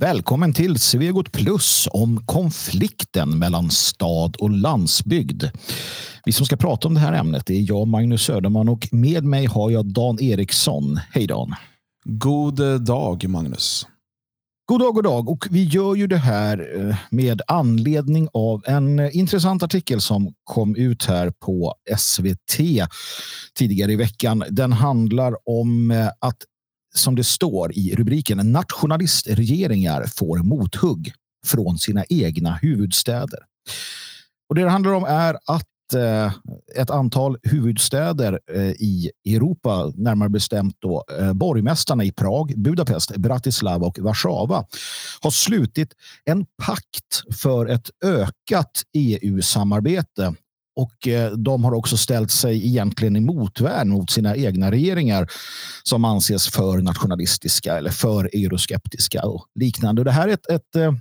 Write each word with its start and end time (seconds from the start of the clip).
Välkommen 0.00 0.52
till 0.52 0.78
Svegot 0.78 1.32
Plus 1.32 1.88
om 1.90 2.26
konflikten 2.26 3.38
mellan 3.38 3.70
stad 3.70 4.36
och 4.36 4.50
landsbygd. 4.50 5.44
Vi 6.24 6.32
som 6.32 6.46
ska 6.46 6.56
prata 6.56 6.88
om 6.88 6.94
det 6.94 7.00
här 7.00 7.12
ämnet 7.12 7.50
är 7.50 7.70
jag, 7.70 7.88
Magnus 7.88 8.22
Söderman 8.22 8.68
och 8.68 8.88
med 8.92 9.24
mig 9.24 9.46
har 9.46 9.70
jag 9.70 9.86
Dan 9.86 10.20
Eriksson. 10.20 11.00
Hej 11.10 11.26
Dan! 11.26 11.54
God 12.04 12.84
dag 12.84 13.28
Magnus! 13.28 13.86
God 14.66 14.80
dag, 14.80 14.94
god 14.94 15.04
dag. 15.04 15.28
Och 15.28 15.46
vi 15.50 15.64
gör 15.64 15.94
ju 15.94 16.06
det 16.06 16.16
här 16.16 16.88
eh, 16.88 16.96
med 17.10 17.42
anledning 17.46 18.28
av 18.32 18.62
en 18.66 19.10
intressant 19.10 19.62
artikel 19.62 20.00
som 20.00 20.34
kom 20.44 20.76
ut 20.76 21.04
här 21.04 21.30
på 21.30 21.74
SVT 21.98 22.60
tidigare 23.58 23.92
i 23.92 23.96
veckan. 23.96 24.44
Den 24.50 24.72
handlar 24.72 25.48
om 25.48 25.90
eh, 25.90 26.08
att 26.18 26.36
som 26.94 27.14
det 27.14 27.24
står 27.24 27.72
i 27.72 27.94
rubriken, 27.94 28.52
nationalistregeringar 28.52 30.06
får 30.06 30.38
mothugg 30.38 31.12
från 31.46 31.78
sina 31.78 32.04
egna 32.08 32.54
huvudstäder. 32.62 33.38
Och 34.48 34.54
det 34.54 34.62
det 34.62 34.70
handlar 34.70 34.92
om 34.92 35.04
är 35.04 35.38
att 35.46 35.94
eh, 35.94 36.32
ett 36.76 36.90
antal 36.90 37.38
huvudstäder 37.42 38.40
eh, 38.52 38.70
i 38.70 39.10
Europa, 39.26 39.92
närmare 39.94 40.28
bestämt 40.28 40.76
då 40.78 41.04
eh, 41.18 41.32
borgmästarna 41.32 42.04
i 42.04 42.12
Prag, 42.12 42.54
Budapest, 42.56 43.16
Bratislava 43.16 43.86
och 43.86 43.98
Warszawa 43.98 44.64
har 45.20 45.30
slutit 45.30 45.92
en 46.24 46.46
pakt 46.66 47.36
för 47.42 47.66
ett 47.66 47.90
ökat 48.04 48.82
EU-samarbete 48.92 50.34
och 50.80 51.08
eh, 51.08 51.32
de 51.32 51.64
har 51.64 51.72
också 51.72 51.96
ställt 51.96 52.30
sig 52.30 52.66
egentligen 52.66 53.16
i 53.16 53.20
motvärn 53.20 53.88
mot 53.88 54.10
sina 54.10 54.36
egna 54.36 54.70
regeringar 54.70 55.30
som 55.82 56.04
anses 56.04 56.48
för 56.48 56.78
nationalistiska 56.78 57.78
eller 57.78 57.90
för 57.90 58.24
euroskeptiska 58.24 59.22
och 59.22 59.46
liknande. 59.54 60.04
Det 60.04 60.10
här 60.10 60.28
är 60.28 60.32
ett, 60.32 60.50
ett, 60.50 60.76
ett 60.76 60.94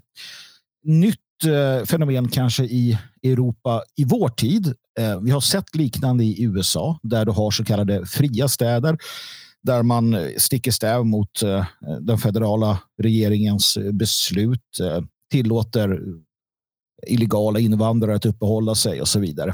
nytt 0.84 1.20
eh, 1.45 1.85
fenomen 1.85 2.29
kanske 2.29 2.63
i 2.63 2.98
Europa 3.23 3.84
i 3.95 4.04
vår 4.04 4.29
tid. 4.29 4.73
Vi 5.21 5.31
har 5.31 5.41
sett 5.41 5.76
liknande 5.76 6.23
i 6.23 6.43
USA 6.43 6.99
där 7.04 7.26
du 7.26 7.32
har 7.32 7.51
så 7.51 7.65
kallade 7.65 8.05
fria 8.05 8.48
städer 8.48 8.98
där 9.63 9.84
man 9.84 10.17
sticker 10.37 10.71
stäv 10.71 11.05
mot 11.05 11.41
den 12.01 12.17
federala 12.17 12.79
regeringens 13.01 13.77
beslut 13.91 14.79
tillåter 15.32 15.99
illegala 17.07 17.59
invandrare 17.59 18.15
att 18.15 18.25
uppehålla 18.25 18.75
sig 18.75 19.01
och 19.01 19.07
så 19.07 19.19
vidare. 19.19 19.53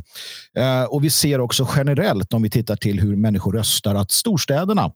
Eh, 0.57 0.83
och 0.83 1.03
vi 1.03 1.09
ser 1.09 1.39
också 1.39 1.67
generellt 1.75 2.33
om 2.33 2.43
vi 2.43 2.49
tittar 2.49 2.75
till 2.75 2.99
hur 2.99 3.15
människor 3.15 3.53
röstar 3.53 3.95
att 3.95 4.11
storstäderna 4.11 4.91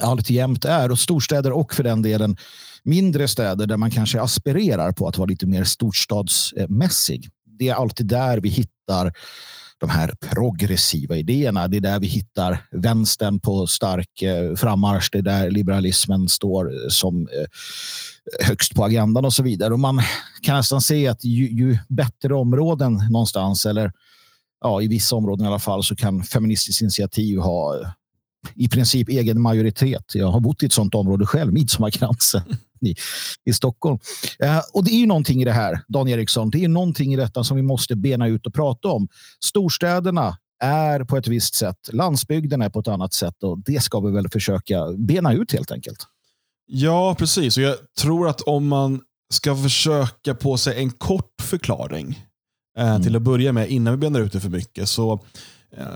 alltjämt 0.00 0.64
är 0.64 0.90
och 0.90 0.98
storstäder 0.98 1.52
och 1.52 1.74
för 1.74 1.82
den 1.82 2.02
delen 2.02 2.36
mindre 2.84 3.28
städer 3.28 3.66
där 3.66 3.76
man 3.76 3.90
kanske 3.90 4.20
aspirerar 4.20 4.92
på 4.92 5.08
att 5.08 5.18
vara 5.18 5.26
lite 5.26 5.46
mer 5.46 5.64
storstadsmässig. 5.64 7.28
Det 7.58 7.68
är 7.68 7.74
alltid 7.74 8.06
där 8.06 8.38
vi 8.38 8.48
hittar 8.48 9.12
de 9.80 9.90
här 9.90 10.14
progressiva 10.20 11.16
idéerna. 11.16 11.68
Det 11.68 11.76
är 11.76 11.80
där 11.80 12.00
vi 12.00 12.06
hittar 12.06 12.66
vänstern 12.70 13.40
på 13.40 13.66
stark 13.66 14.22
eh, 14.22 14.54
frammarsch. 14.54 15.08
Det 15.12 15.18
är 15.18 15.22
där 15.22 15.50
liberalismen 15.50 16.28
står 16.28 16.72
eh, 16.72 16.88
som 16.88 17.28
eh, 17.28 17.46
högst 18.46 18.74
på 18.74 18.84
agendan 18.84 19.24
och 19.24 19.32
så 19.32 19.42
vidare. 19.42 19.72
Och 19.72 19.80
man 19.80 20.00
kan 20.42 20.56
nästan 20.56 20.80
se 20.80 21.08
att 21.08 21.24
ju, 21.24 21.48
ju 21.48 21.78
bättre 21.88 22.34
områden 22.34 22.94
någonstans 23.10 23.66
eller 23.66 23.92
ja, 24.60 24.82
i 24.82 24.88
vissa 24.88 25.16
områden 25.16 25.44
i 25.44 25.48
alla 25.48 25.58
fall 25.58 25.84
så 25.84 25.96
kan 25.96 26.22
Feministiskt 26.22 26.82
initiativ 26.82 27.38
ha 27.38 27.76
i 28.54 28.68
princip 28.68 29.08
egen 29.08 29.40
majoritet. 29.40 30.14
Jag 30.14 30.30
har 30.30 30.40
bott 30.40 30.62
i 30.62 30.66
ett 30.66 30.72
sådant 30.72 30.94
område 30.94 31.26
själv, 31.26 31.52
Midsommarkransen 31.52 32.42
i, 32.82 32.94
i 33.44 33.52
Stockholm. 33.52 33.98
Eh, 34.38 34.60
och 34.72 34.84
det 34.84 34.90
är 34.90 35.00
ju 35.00 35.06
någonting 35.06 35.42
i 35.42 35.44
det 35.44 35.52
här, 35.52 35.80
Dan 35.88 36.08
Eriksson. 36.08 36.50
Det 36.50 36.64
är 36.64 36.68
någonting 36.68 37.14
i 37.14 37.16
detta 37.16 37.44
som 37.44 37.56
vi 37.56 37.62
måste 37.62 37.96
bena 37.96 38.26
ut 38.26 38.46
och 38.46 38.54
prata 38.54 38.88
om. 38.88 39.08
Storstäderna 39.44 40.38
är 40.62 41.04
på 41.04 41.16
ett 41.16 41.28
visst 41.28 41.54
sätt, 41.54 41.76
landsbygden 41.92 42.62
är 42.62 42.70
på 42.70 42.80
ett 42.80 42.88
annat 42.88 43.14
sätt 43.14 43.42
och 43.42 43.58
det 43.58 43.82
ska 43.82 44.00
vi 44.00 44.12
väl 44.12 44.28
försöka 44.28 44.86
bena 44.98 45.32
ut 45.32 45.52
helt 45.52 45.70
enkelt. 45.70 46.06
Ja, 46.66 47.14
precis. 47.18 47.56
Och 47.56 47.62
jag 47.62 47.76
tror 48.00 48.28
att 48.28 48.40
om 48.40 48.68
man 48.68 49.00
ska 49.32 49.56
försöka 49.56 50.34
på 50.34 50.56
sig 50.56 50.78
en 50.78 50.90
kort 50.90 51.42
förklaring 51.42 52.26
eh, 52.78 52.90
mm. 52.90 53.02
till 53.02 53.16
att 53.16 53.22
börja 53.22 53.52
med, 53.52 53.70
innan 53.70 53.94
vi 53.94 53.98
benar 53.98 54.20
ut 54.20 54.32
det 54.32 54.40
för 54.40 54.48
mycket, 54.48 54.88
så 54.88 55.12
eh, 55.76 55.86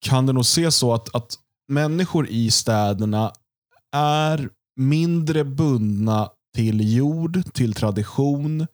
kan 0.00 0.26
det 0.26 0.32
nog 0.32 0.46
se 0.46 0.70
så 0.70 0.94
att, 0.94 1.14
att 1.14 1.34
människor 1.68 2.28
i 2.28 2.50
städerna 2.50 3.32
är 3.92 4.50
mindre 4.78 5.44
bundna 5.44 6.28
till 6.54 6.96
jord, 6.96 7.42
till 7.52 7.74
tradition. 7.74 8.66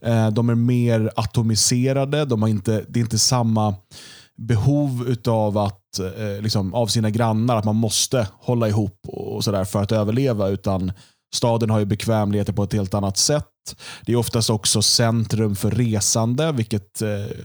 Eh, 0.00 0.30
de 0.30 0.48
är 0.48 0.54
mer 0.54 1.10
atomiserade. 1.16 2.24
De 2.24 2.42
har 2.42 2.48
inte, 2.48 2.84
det 2.88 3.00
är 3.00 3.02
inte 3.02 3.18
samma 3.18 3.74
behov 4.36 5.04
utav 5.08 5.58
att, 5.58 5.98
eh, 5.98 6.42
liksom, 6.42 6.74
av 6.74 6.86
sina 6.86 7.10
grannar, 7.10 7.56
att 7.56 7.64
man 7.64 7.76
måste 7.76 8.28
hålla 8.32 8.68
ihop 8.68 8.98
och 9.08 9.44
sådär 9.44 9.64
för 9.64 9.82
att 9.82 9.92
överleva. 9.92 10.48
Utan 10.48 10.92
staden 11.34 11.70
har 11.70 11.78
ju 11.78 11.84
bekvämligheter 11.84 12.52
på 12.52 12.62
ett 12.62 12.72
helt 12.72 12.94
annat 12.94 13.16
sätt. 13.16 13.46
Det 14.06 14.12
är 14.12 14.16
oftast 14.16 14.50
också 14.50 14.82
centrum 14.82 15.56
för 15.56 15.70
resande, 15.70 16.52
vilket 16.52 17.02
eh, 17.02 17.36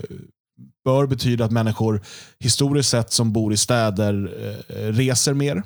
bör 0.85 1.07
betyda 1.07 1.45
att 1.45 1.51
människor 1.51 2.01
historiskt 2.39 2.89
sett 2.89 3.11
som 3.11 3.33
bor 3.33 3.53
i 3.53 3.57
städer 3.57 4.13
reser 4.91 5.33
mer. 5.33 5.63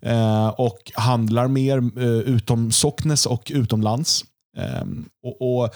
Eh, 0.00 0.48
och 0.48 0.92
handlar 0.94 1.48
mer 1.48 1.78
eh, 1.78 2.04
utom 2.04 2.72
Socknes 2.72 3.26
och 3.26 3.52
utomlands. 3.54 4.24
Eh, 4.56 4.84
och, 5.22 5.60
och, 5.62 5.74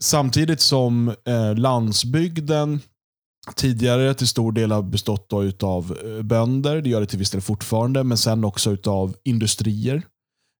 Samtidigt 0.00 0.60
som 0.60 1.08
eh, 1.08 1.54
landsbygden 1.54 2.80
tidigare 3.56 4.14
till 4.14 4.28
stor 4.28 4.52
del 4.52 4.72
har 4.72 4.82
bestått 4.82 5.32
av 5.62 5.98
eh, 6.04 6.22
bönder, 6.22 6.80
det 6.80 6.90
gör 6.90 7.00
det 7.00 7.06
till 7.06 7.18
viss 7.18 7.30
del 7.30 7.40
fortfarande, 7.40 8.04
men 8.04 8.18
sen 8.18 8.44
också 8.44 8.76
av 8.86 9.16
industrier. 9.24 10.02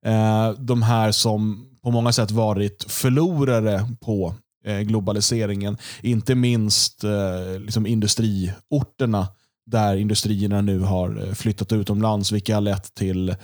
Eh, 0.06 0.50
de 0.50 0.82
här 0.82 1.12
som 1.12 1.66
på 1.82 1.90
många 1.90 2.12
sätt 2.12 2.30
varit 2.30 2.84
förlorare 2.88 3.88
på 4.00 4.34
eh, 4.64 4.80
globaliseringen. 4.80 5.76
Inte 6.02 6.34
minst 6.34 7.04
eh, 7.04 7.60
liksom 7.60 7.86
industriorterna 7.86 9.28
där 9.66 9.96
industrierna 9.96 10.60
nu 10.60 10.78
har 10.80 11.26
eh, 11.26 11.34
flyttat 11.34 11.72
utomlands, 11.72 12.32
vilket 12.32 12.54
har 12.54 12.62
lett 12.62 12.94
till 12.94 13.34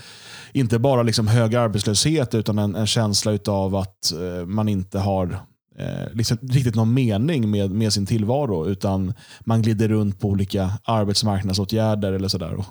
inte 0.53 0.79
bara 0.79 1.03
liksom 1.03 1.27
hög 1.27 1.55
arbetslöshet 1.55 2.35
utan 2.35 2.59
en, 2.59 2.75
en 2.75 2.87
känsla 2.87 3.39
av 3.47 3.77
att 3.77 4.13
eh, 4.13 4.47
man 4.47 4.69
inte 4.69 4.99
har 4.99 5.41
eh, 5.79 6.13
liksom 6.13 6.39
riktigt 6.43 6.75
någon 6.75 6.95
mening 6.95 7.51
med, 7.51 7.71
med 7.71 7.93
sin 7.93 8.07
tillvaro, 8.07 8.67
utan 8.67 9.15
man 9.41 9.63
glider 9.63 9.89
runt 9.89 10.21
på 10.21 10.29
olika 10.29 10.73
arbetsmarknadsåtgärder 10.85 12.13
eller 12.13 12.29
sådär. 12.29 12.55
Och, 12.55 12.65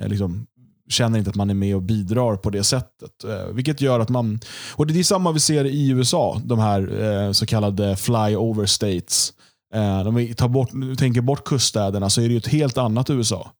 eh, 0.00 0.08
liksom, 0.08 0.46
känner 0.88 1.18
inte 1.18 1.30
att 1.30 1.36
man 1.36 1.50
är 1.50 1.54
med 1.54 1.76
och 1.76 1.82
bidrar 1.82 2.36
på 2.36 2.50
det 2.50 2.64
sättet. 2.64 3.24
Eh, 3.24 3.46
vilket 3.52 3.80
gör 3.80 4.00
att 4.00 4.08
man, 4.08 4.40
och 4.74 4.86
det 4.86 4.98
är 4.98 5.02
samma 5.02 5.32
vi 5.32 5.40
ser 5.40 5.64
i 5.64 5.90
USA, 5.90 6.40
de 6.44 6.58
här 6.58 7.02
eh, 7.02 7.32
så 7.32 7.46
kallade 7.46 7.96
flyover 7.96 8.66
states 8.66 9.32
Eh, 9.32 9.55
de 10.04 10.14
vi 10.14 10.34
tar 10.34 10.48
bort, 10.48 10.70
tänker 10.98 11.20
bort 11.20 11.44
kuststäderna 11.44 12.10
så 12.10 12.20
är 12.20 12.28
det 12.28 12.36
ett 12.36 12.46
helt 12.46 12.78
annat 12.78 13.10
USA. 13.10 13.52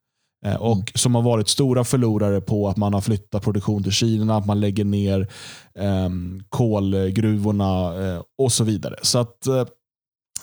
Eh, 0.44 0.56
och 0.56 0.77
mm. 0.77 0.87
Som 0.94 1.15
har 1.15 1.22
varit 1.22 1.49
stora 1.49 1.84
förlorare 1.84 2.41
på 2.41 2.69
att 2.69 2.77
man 2.77 2.94
har 2.94 3.00
flyttat 3.00 3.43
produktion 3.43 3.82
till 3.82 3.93
Kina, 3.93 4.37
att 4.37 4.47
man 4.47 4.60
lägger 4.60 4.84
ner 4.84 5.21
eh, 5.75 6.10
kolgruvorna 6.49 8.05
eh, 8.05 8.22
och 8.38 8.53
så 8.53 8.65
vidare. 8.65 8.97
Så 9.03 9.19
att 9.19 9.47
eh, 9.47 9.66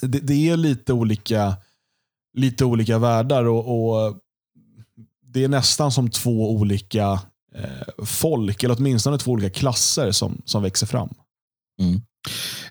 det, 0.01 0.19
det, 0.19 0.49
är 0.49 0.57
lite 0.57 0.93
olika, 0.93 1.55
lite 2.37 2.65
olika 2.65 2.97
världar 2.97 3.45
och, 3.45 3.95
och 3.95 4.19
det 5.25 5.43
är 5.43 5.47
nästan 5.47 5.91
som 5.91 6.09
två 6.09 6.51
olika 6.51 7.19
eh, 7.55 8.05
folk, 8.05 8.63
eller 8.63 8.75
åtminstone 8.79 9.17
två 9.17 9.31
olika 9.31 9.49
klasser 9.49 10.11
som, 10.11 10.41
som 10.45 10.63
växer 10.63 10.87
fram. 10.87 11.09
Mm. 11.79 12.01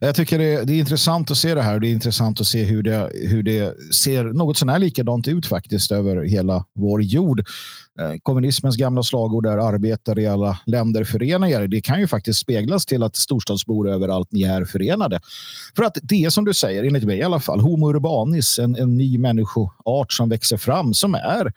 Jag 0.01 0.15
tycker 0.15 0.39
det, 0.39 0.65
det, 0.65 0.73
är 0.73 0.79
intressant 0.79 1.31
att 1.31 1.37
se 1.37 1.55
det 1.55 1.63
här. 1.63 1.81
Det 1.81 1.89
är 1.89 1.93
intressant 1.93 2.41
att 2.41 2.47
se 2.47 2.65
hur 2.65 2.83
det, 2.83 3.11
hur 3.15 3.43
det 3.43 3.95
ser 3.95 4.25
något 4.25 4.59
sånär 4.59 4.79
likadant 4.79 5.29
ut 5.29 5.47
faktiskt 5.47 5.93
över 5.93 6.23
hela 6.23 6.65
vår 6.75 7.03
jord. 7.03 7.41
Eh, 8.01 8.13
kommunismens 8.23 8.77
gamla 8.77 9.03
slagord 9.03 9.47
är 9.47 9.59
arbetare 9.59 10.23
i 10.23 10.27
alla 10.27 10.59
länder 10.67 11.05
förena 11.05 11.51
er. 11.51 11.69
Det 11.69 11.81
kan 11.81 12.01
ju 12.01 12.07
faktiskt 12.07 12.41
speglas 12.41 12.87
till 12.87 13.03
att 13.03 13.17
storstadsbor 13.17 13.91
överallt 13.91 14.33
ni 14.33 14.43
är 14.43 14.65
förenade. 14.65 15.21
För 15.77 15.83
att 15.83 15.99
det 16.03 16.25
är 16.25 16.31
som 16.31 16.45
du 16.45 16.55
säger, 16.55 16.85
enligt 16.85 17.05
mig 17.05 17.19
i 17.19 17.23
alla 17.23 17.41
fall, 17.41 17.61
homo 17.61 17.91
urbanis, 17.91 18.59
en, 18.59 18.77
en 18.77 18.97
ny 18.97 19.19
människoart 19.19 20.13
som 20.13 20.29
växer 20.29 20.57
fram 20.57 20.95
som 20.95 21.15
är 21.15 21.53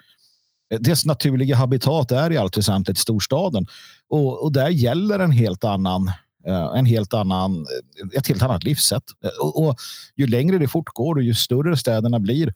eh, 0.74 0.80
dess 0.80 1.06
naturliga 1.06 1.56
habitat 1.56 2.12
är 2.12 2.32
i 2.32 2.38
allt 2.38 2.58
väsentligt 2.58 2.98
storstaden. 2.98 3.68
Och, 4.10 4.44
och 4.44 4.52
där 4.52 4.70
gäller 4.70 5.20
en 5.20 5.32
helt 5.32 5.64
annan 5.64 6.12
Eh, 6.12 6.25
Eh, 6.48 6.72
en 6.76 6.86
helt 6.86 7.14
annan, 7.14 7.56
eh, 7.58 8.18
ett 8.18 8.28
helt 8.28 8.42
annat 8.42 8.64
livssätt. 8.64 9.04
Eh, 9.24 9.46
och, 9.46 9.68
och, 9.68 9.76
ju 10.16 10.28
längre 10.28 10.58
det 10.58 10.68
fortgår 10.68 11.16
och 11.16 11.24
ju 11.24 11.34
större 11.34 11.78
städerna 11.78 12.20
blir 12.20 12.54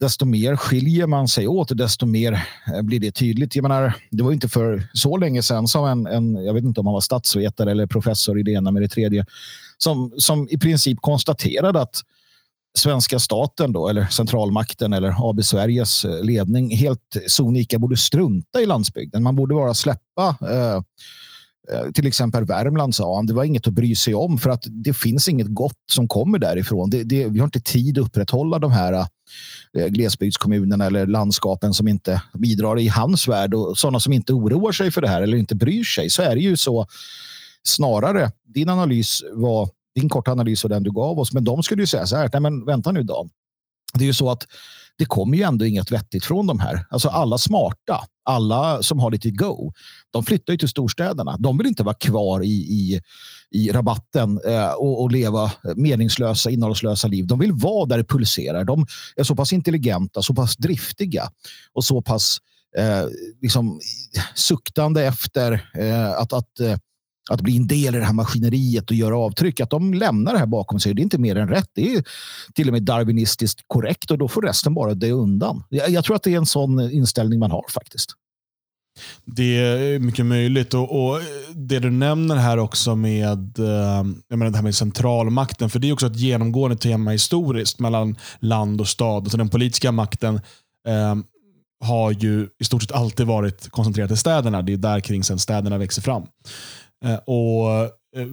desto 0.00 0.24
mer 0.24 0.56
skiljer 0.56 1.06
man 1.06 1.28
sig 1.28 1.48
åt, 1.48 1.70
och 1.70 1.76
desto 1.76 2.06
mer 2.06 2.48
blir 2.82 3.00
det 3.00 3.12
tydligt. 3.12 3.56
Jag 3.56 3.62
menar, 3.62 3.92
det 4.10 4.22
var 4.22 4.32
inte 4.32 4.48
för 4.48 4.88
så 4.92 5.16
länge 5.16 5.42
sedan 5.42 5.68
som 5.68 5.84
en, 5.84 6.06
en, 6.06 6.44
jag 6.44 6.54
vet 6.54 6.64
inte 6.64 6.80
om 6.80 6.86
han 6.86 6.94
var 6.94 7.00
statsvetare 7.00 7.70
eller 7.70 7.86
professor 7.86 8.38
i 8.38 8.42
det 8.42 8.50
ena 8.50 8.70
med 8.70 8.82
det 8.82 8.88
tredje, 8.88 9.26
som, 9.78 10.12
som 10.18 10.48
i 10.50 10.58
princip 10.58 10.98
konstaterade 11.00 11.80
att 11.80 12.02
svenska 12.78 13.18
staten 13.18 13.72
då, 13.72 13.88
eller 13.88 14.06
centralmakten 14.06 14.92
eller 14.92 15.30
AB 15.30 15.44
Sveriges 15.44 16.06
ledning 16.22 16.76
helt 16.76 17.16
sonika 17.26 17.78
borde 17.78 17.96
strunta 17.96 18.60
i 18.60 18.66
landsbygden. 18.66 19.22
Man 19.22 19.36
borde 19.36 19.54
bara 19.54 19.74
släppa 19.74 20.36
Eh, 20.50 20.80
Eh, 21.72 21.90
till 21.92 22.06
exempel 22.06 22.44
Värmland 22.44 22.94
sa 22.94 23.16
han, 23.16 23.26
det 23.26 23.34
var 23.34 23.44
inget 23.44 23.66
att 23.66 23.74
bry 23.74 23.96
sig 23.96 24.14
om 24.14 24.38
för 24.38 24.50
att 24.50 24.64
det 24.68 24.94
finns 24.94 25.28
inget 25.28 25.46
gott 25.54 25.82
som 25.92 26.08
kommer 26.08 26.38
därifrån. 26.38 26.90
Det, 26.90 27.04
det, 27.04 27.28
vi 27.28 27.38
har 27.38 27.44
inte 27.44 27.60
tid 27.60 27.98
att 27.98 28.06
upprätthålla 28.06 28.58
de 28.58 28.72
här 28.72 28.92
eh, 29.78 29.86
glesbygdskommunerna 29.86 30.86
eller 30.86 31.06
landskapen 31.06 31.74
som 31.74 31.88
inte 31.88 32.22
bidrar 32.34 32.78
i 32.78 32.88
hans 32.88 33.28
värld 33.28 33.54
och 33.54 33.78
sådana 33.78 34.00
som 34.00 34.12
inte 34.12 34.32
oroar 34.32 34.72
sig 34.72 34.90
för 34.90 35.00
det 35.00 35.08
här 35.08 35.22
eller 35.22 35.36
inte 35.36 35.54
bryr 35.54 35.84
sig. 35.84 36.10
Så 36.10 36.22
är 36.22 36.34
det 36.34 36.40
ju 36.40 36.56
så 36.56 36.86
snarare. 37.62 38.32
Din 38.54 38.68
analys 38.68 39.22
var 39.32 39.68
din 39.94 40.08
korta 40.08 40.32
analys 40.32 40.64
och 40.64 40.70
den 40.70 40.82
du 40.82 40.92
gav 40.92 41.18
oss, 41.18 41.32
men 41.32 41.44
de 41.44 41.62
skulle 41.62 41.82
ju 41.82 41.86
säga 41.86 42.06
så 42.06 42.16
här, 42.16 42.30
nej 42.32 42.40
men 42.40 42.64
vänta 42.64 42.92
nu 42.92 43.02
Dan. 43.02 43.30
Det 43.94 44.04
är 44.04 44.06
ju 44.06 44.14
så 44.14 44.30
att 44.30 44.46
det 44.98 45.04
kommer 45.04 45.36
ju 45.36 45.42
ändå 45.42 45.64
inget 45.64 45.92
vettigt 45.92 46.24
från 46.24 46.46
de 46.46 46.60
här. 46.60 46.86
Alltså 46.90 47.08
alla 47.08 47.38
smarta, 47.38 48.04
alla 48.26 48.82
som 48.82 48.98
har 48.98 49.10
lite 49.10 49.30
go, 49.30 49.72
de 50.10 50.24
flyttar 50.24 50.52
ju 50.52 50.58
till 50.58 50.68
storstäderna. 50.68 51.36
De 51.38 51.58
vill 51.58 51.66
inte 51.66 51.82
vara 51.82 51.94
kvar 51.94 52.42
i, 52.42 52.54
i, 52.54 53.00
i 53.50 53.72
rabatten 53.72 54.40
eh, 54.46 54.70
och, 54.70 55.02
och, 55.02 55.12
leva 55.12 55.52
meningslösa, 55.76 56.50
innehållslösa 56.50 57.08
liv. 57.08 57.26
De 57.26 57.38
vill 57.38 57.52
vara 57.52 57.86
där 57.86 57.98
det 57.98 58.04
pulserar. 58.04 58.64
De 58.64 58.86
är 59.16 59.24
så 59.24 59.36
pass 59.36 59.52
intelligenta, 59.52 60.22
så 60.22 60.34
pass 60.34 60.56
driftiga 60.56 61.28
och 61.72 61.84
så 61.84 62.02
pass 62.02 62.38
eh, 62.76 63.06
liksom, 63.42 63.80
suktande 64.34 65.04
efter 65.04 65.70
eh, 65.74 66.10
att, 66.10 66.32
att 66.32 66.60
eh, 66.60 66.76
att 67.30 67.40
bli 67.40 67.56
en 67.56 67.66
del 67.66 67.94
i 67.94 67.98
det 67.98 68.04
här 68.04 68.12
maskineriet 68.12 68.90
och 68.90 68.96
göra 68.96 69.18
avtryck, 69.18 69.60
att 69.60 69.70
de 69.70 69.94
lämnar 69.94 70.32
det 70.32 70.38
här 70.38 70.46
bakom 70.46 70.80
sig. 70.80 70.94
Det 70.94 71.00
är 71.00 71.02
inte 71.02 71.18
mer 71.18 71.36
än 71.36 71.48
rätt. 71.48 71.70
Det 71.74 71.94
är 71.94 72.04
till 72.54 72.68
och 72.68 72.72
med 72.72 72.82
darwinistiskt 72.82 73.60
korrekt 73.66 74.10
och 74.10 74.18
då 74.18 74.28
får 74.28 74.42
resten 74.42 74.74
bara 74.74 74.94
dö 74.94 75.10
undan. 75.10 75.62
Jag, 75.68 75.90
jag 75.90 76.04
tror 76.04 76.16
att 76.16 76.22
det 76.22 76.32
är 76.32 76.36
en 76.36 76.46
sån 76.46 76.80
inställning 76.80 77.38
man 77.38 77.50
har 77.50 77.64
faktiskt. 77.70 78.10
Det 79.24 79.56
är 79.56 79.98
mycket 79.98 80.26
möjligt. 80.26 80.74
Och, 80.74 81.08
och, 81.08 81.20
Det 81.54 81.78
du 81.78 81.90
nämner 81.90 82.36
här 82.36 82.58
också 82.58 82.96
med, 82.96 83.58
eh, 83.58 84.04
jag 84.28 84.38
menar 84.38 84.50
det 84.50 84.56
här 84.56 84.62
med 84.62 84.74
centralmakten, 84.74 85.70
för 85.70 85.78
det 85.78 85.88
är 85.88 85.92
också 85.92 86.06
ett 86.06 86.16
genomgående 86.16 86.76
tema 86.76 87.10
historiskt 87.10 87.80
mellan 87.80 88.16
land 88.38 88.80
och 88.80 88.88
stad. 88.88 89.22
Alltså 89.22 89.36
den 89.36 89.48
politiska 89.48 89.92
makten 89.92 90.40
eh, 90.88 91.14
har 91.84 92.12
ju 92.12 92.48
i 92.58 92.64
stort 92.64 92.82
sett 92.82 92.92
alltid 92.92 93.26
varit 93.26 93.68
koncentrerad 93.70 94.08
till 94.08 94.18
städerna. 94.18 94.62
Det 94.62 94.72
är 94.72 94.76
där 94.76 95.00
kring 95.00 95.24
sen 95.24 95.38
städerna 95.38 95.78
växer 95.78 96.02
fram. 96.02 96.26
Eh, 97.04 97.16
och 97.16 97.82
eh, 98.16 98.26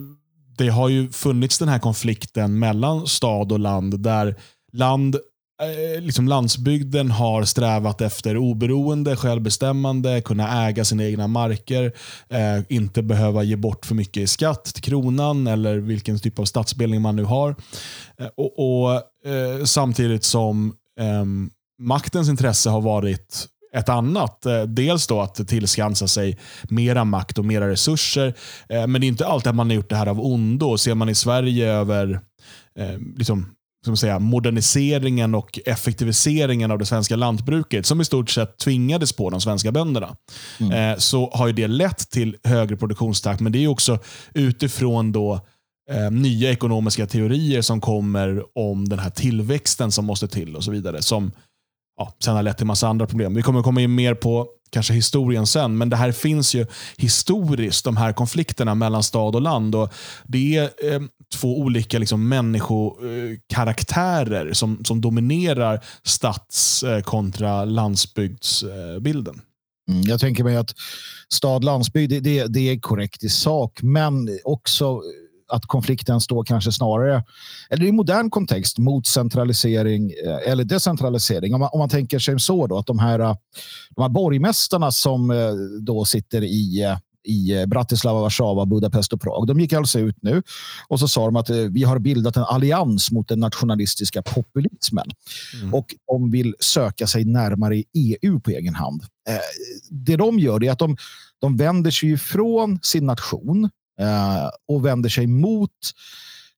Det 0.58 0.68
har 0.68 0.88
ju 0.88 1.10
funnits 1.12 1.58
den 1.58 1.68
här 1.68 1.78
konflikten 1.78 2.58
mellan 2.58 3.06
stad 3.06 3.52
och 3.52 3.58
land 3.58 4.00
där 4.00 4.36
land 4.72 5.16
eh, 5.62 6.02
liksom 6.02 6.28
landsbygden 6.28 7.10
har 7.10 7.44
strävat 7.44 8.00
efter 8.00 8.36
oberoende, 8.36 9.16
självbestämmande, 9.16 10.20
kunna 10.20 10.66
äga 10.66 10.84
sina 10.84 11.04
egna 11.04 11.26
marker, 11.26 11.92
eh, 12.28 12.62
inte 12.68 13.02
behöva 13.02 13.42
ge 13.42 13.56
bort 13.56 13.86
för 13.86 13.94
mycket 13.94 14.22
i 14.22 14.26
skatt 14.26 14.64
till 14.64 14.82
kronan 14.82 15.46
eller 15.46 15.76
vilken 15.76 16.18
typ 16.18 16.38
av 16.38 16.44
statsbildning 16.44 17.02
man 17.02 17.16
nu 17.16 17.24
har. 17.24 17.56
Eh, 18.18 18.28
och, 18.36 18.58
och 18.58 18.92
eh, 19.30 19.64
Samtidigt 19.64 20.24
som 20.24 20.74
ehm, 21.00 21.50
maktens 21.78 22.28
intresse 22.28 22.70
har 22.70 22.80
varit 22.80 23.46
ett 23.74 23.88
annat. 23.88 24.46
Eh, 24.46 24.62
dels 24.62 25.06
då 25.06 25.20
att 25.20 25.48
tillskansa 25.48 26.08
sig 26.08 26.38
mera 26.62 27.04
makt 27.04 27.38
och 27.38 27.44
mera 27.44 27.68
resurser. 27.68 28.34
Eh, 28.68 28.86
men 28.86 29.00
det 29.00 29.06
är 29.06 29.08
inte 29.08 29.26
alltid 29.26 29.50
att 29.50 29.56
man 29.56 29.70
har 29.70 29.74
gjort 29.74 29.90
det 29.90 29.96
här 29.96 30.06
av 30.06 30.20
ondo. 30.20 30.78
Ser 30.78 30.94
man 30.94 31.08
i 31.08 31.14
Sverige 31.14 31.72
över 31.72 32.20
eh, 32.78 32.98
liksom, 33.16 33.46
som 33.84 33.96
säga, 33.96 34.18
moderniseringen 34.18 35.34
och 35.34 35.58
effektiviseringen 35.66 36.70
av 36.70 36.78
det 36.78 36.86
svenska 36.86 37.16
lantbruket, 37.16 37.86
som 37.86 38.00
i 38.00 38.04
stort 38.04 38.30
sett 38.30 38.58
tvingades 38.58 39.12
på 39.12 39.30
de 39.30 39.40
svenska 39.40 39.72
bönderna, 39.72 40.16
mm. 40.60 41.00
så 41.00 41.30
har 41.34 41.46
ju 41.46 41.52
det 41.52 41.66
lett 41.66 42.10
till 42.10 42.36
högre 42.44 42.76
produktionstakt. 42.76 43.40
Men 43.40 43.52
det 43.52 43.64
är 43.64 43.68
också 43.68 43.98
utifrån 44.34 45.12
då 45.12 45.40
eh, 45.90 46.10
nya 46.10 46.50
ekonomiska 46.50 47.06
teorier 47.06 47.62
som 47.62 47.80
kommer 47.80 48.42
om 48.58 48.88
den 48.88 48.98
här 48.98 49.10
tillväxten 49.10 49.92
som 49.92 50.04
måste 50.04 50.28
till 50.28 50.56
och 50.56 50.64
så 50.64 50.70
vidare. 50.70 51.02
Som 51.02 51.32
ja, 51.98 52.12
sen 52.24 52.36
har 52.36 52.42
lett 52.42 52.56
till 52.56 52.66
massa 52.66 52.88
andra 52.88 53.06
problem. 53.06 53.34
Vi 53.34 53.42
kommer 53.42 53.62
komma 53.62 53.80
in 53.80 53.94
mer 53.94 54.14
på 54.14 54.48
kanske 54.70 54.94
historien 54.94 55.46
sen, 55.46 55.78
men 55.78 55.90
det 55.90 55.96
här 55.96 56.12
finns 56.12 56.54
ju 56.54 56.66
historiskt, 56.96 57.84
de 57.84 57.96
här 57.96 58.12
konflikterna 58.12 58.74
mellan 58.74 59.02
stad 59.02 59.34
och 59.34 59.42
land. 59.42 59.74
Och 59.74 59.92
Det 60.24 60.56
är 60.56 60.64
eh, 60.64 61.00
två 61.34 61.60
olika 61.60 61.98
liksom, 61.98 62.28
människokaraktärer 62.28 64.52
som, 64.52 64.84
som 64.84 65.00
dominerar 65.00 65.84
stads 66.02 66.82
eh, 66.82 67.00
kontra 67.00 67.64
landsbygdsbilden. 67.64 69.40
Mm, 69.90 70.02
jag 70.02 70.20
tänker 70.20 70.44
mig 70.44 70.56
att 70.56 70.74
stad-landsbygd, 71.28 72.10
det, 72.10 72.20
det, 72.20 72.46
det 72.46 72.60
är 72.60 72.80
korrekt 72.80 73.24
i 73.24 73.28
sak, 73.28 73.82
men 73.82 74.38
också 74.44 75.02
att 75.46 75.66
konflikten 75.66 76.20
står 76.20 76.44
kanske 76.44 76.72
snarare, 76.72 77.24
eller 77.70 77.86
i 77.86 77.92
modern 77.92 78.30
kontext, 78.30 78.78
mot 78.78 79.06
centralisering 79.06 80.12
eh, 80.26 80.52
eller 80.52 80.64
decentralisering. 80.64 81.54
Om 81.54 81.60
man, 81.60 81.68
om 81.72 81.78
man 81.78 81.88
tänker 81.88 82.18
sig 82.18 82.40
så 82.40 82.66
då, 82.66 82.78
att 82.78 82.86
de 82.86 82.98
här, 82.98 83.18
de 83.90 84.02
här 84.02 84.08
borgmästarna 84.08 84.90
som 84.90 85.30
eh, 85.30 85.52
då 85.80 86.04
sitter 86.04 86.44
i 86.44 86.82
eh, 86.82 86.98
i 87.26 87.66
Bratislava, 87.66 88.20
Warszawa, 88.20 88.66
Budapest 88.66 89.12
och 89.12 89.20
Prag. 89.20 89.46
De 89.46 89.60
gick 89.60 89.72
alltså 89.72 89.98
ut 89.98 90.16
nu 90.22 90.42
och 90.88 91.00
så 91.00 91.08
sa 91.08 91.24
de 91.24 91.36
att 91.36 91.50
vi 91.50 91.82
har 91.82 91.98
bildat 91.98 92.36
en 92.36 92.42
allians 92.42 93.10
mot 93.10 93.28
den 93.28 93.40
nationalistiska 93.40 94.22
populismen. 94.22 95.06
Mm. 95.60 95.74
Och 95.74 95.94
de 96.06 96.30
vill 96.30 96.54
söka 96.60 97.06
sig 97.06 97.24
närmare 97.24 97.82
EU 97.94 98.40
på 98.40 98.50
egen 98.50 98.74
hand. 98.74 99.02
Det 99.90 100.16
de 100.16 100.38
gör 100.38 100.64
är 100.64 100.70
att 100.70 100.78
de, 100.78 100.96
de 101.40 101.56
vänder 101.56 101.90
sig 101.90 102.12
ifrån 102.12 102.78
sin 102.82 103.06
nation 103.06 103.70
Eh, 103.83 103.83
och 104.68 104.84
vänder 104.84 105.08
sig 105.08 105.26
mot 105.26 105.70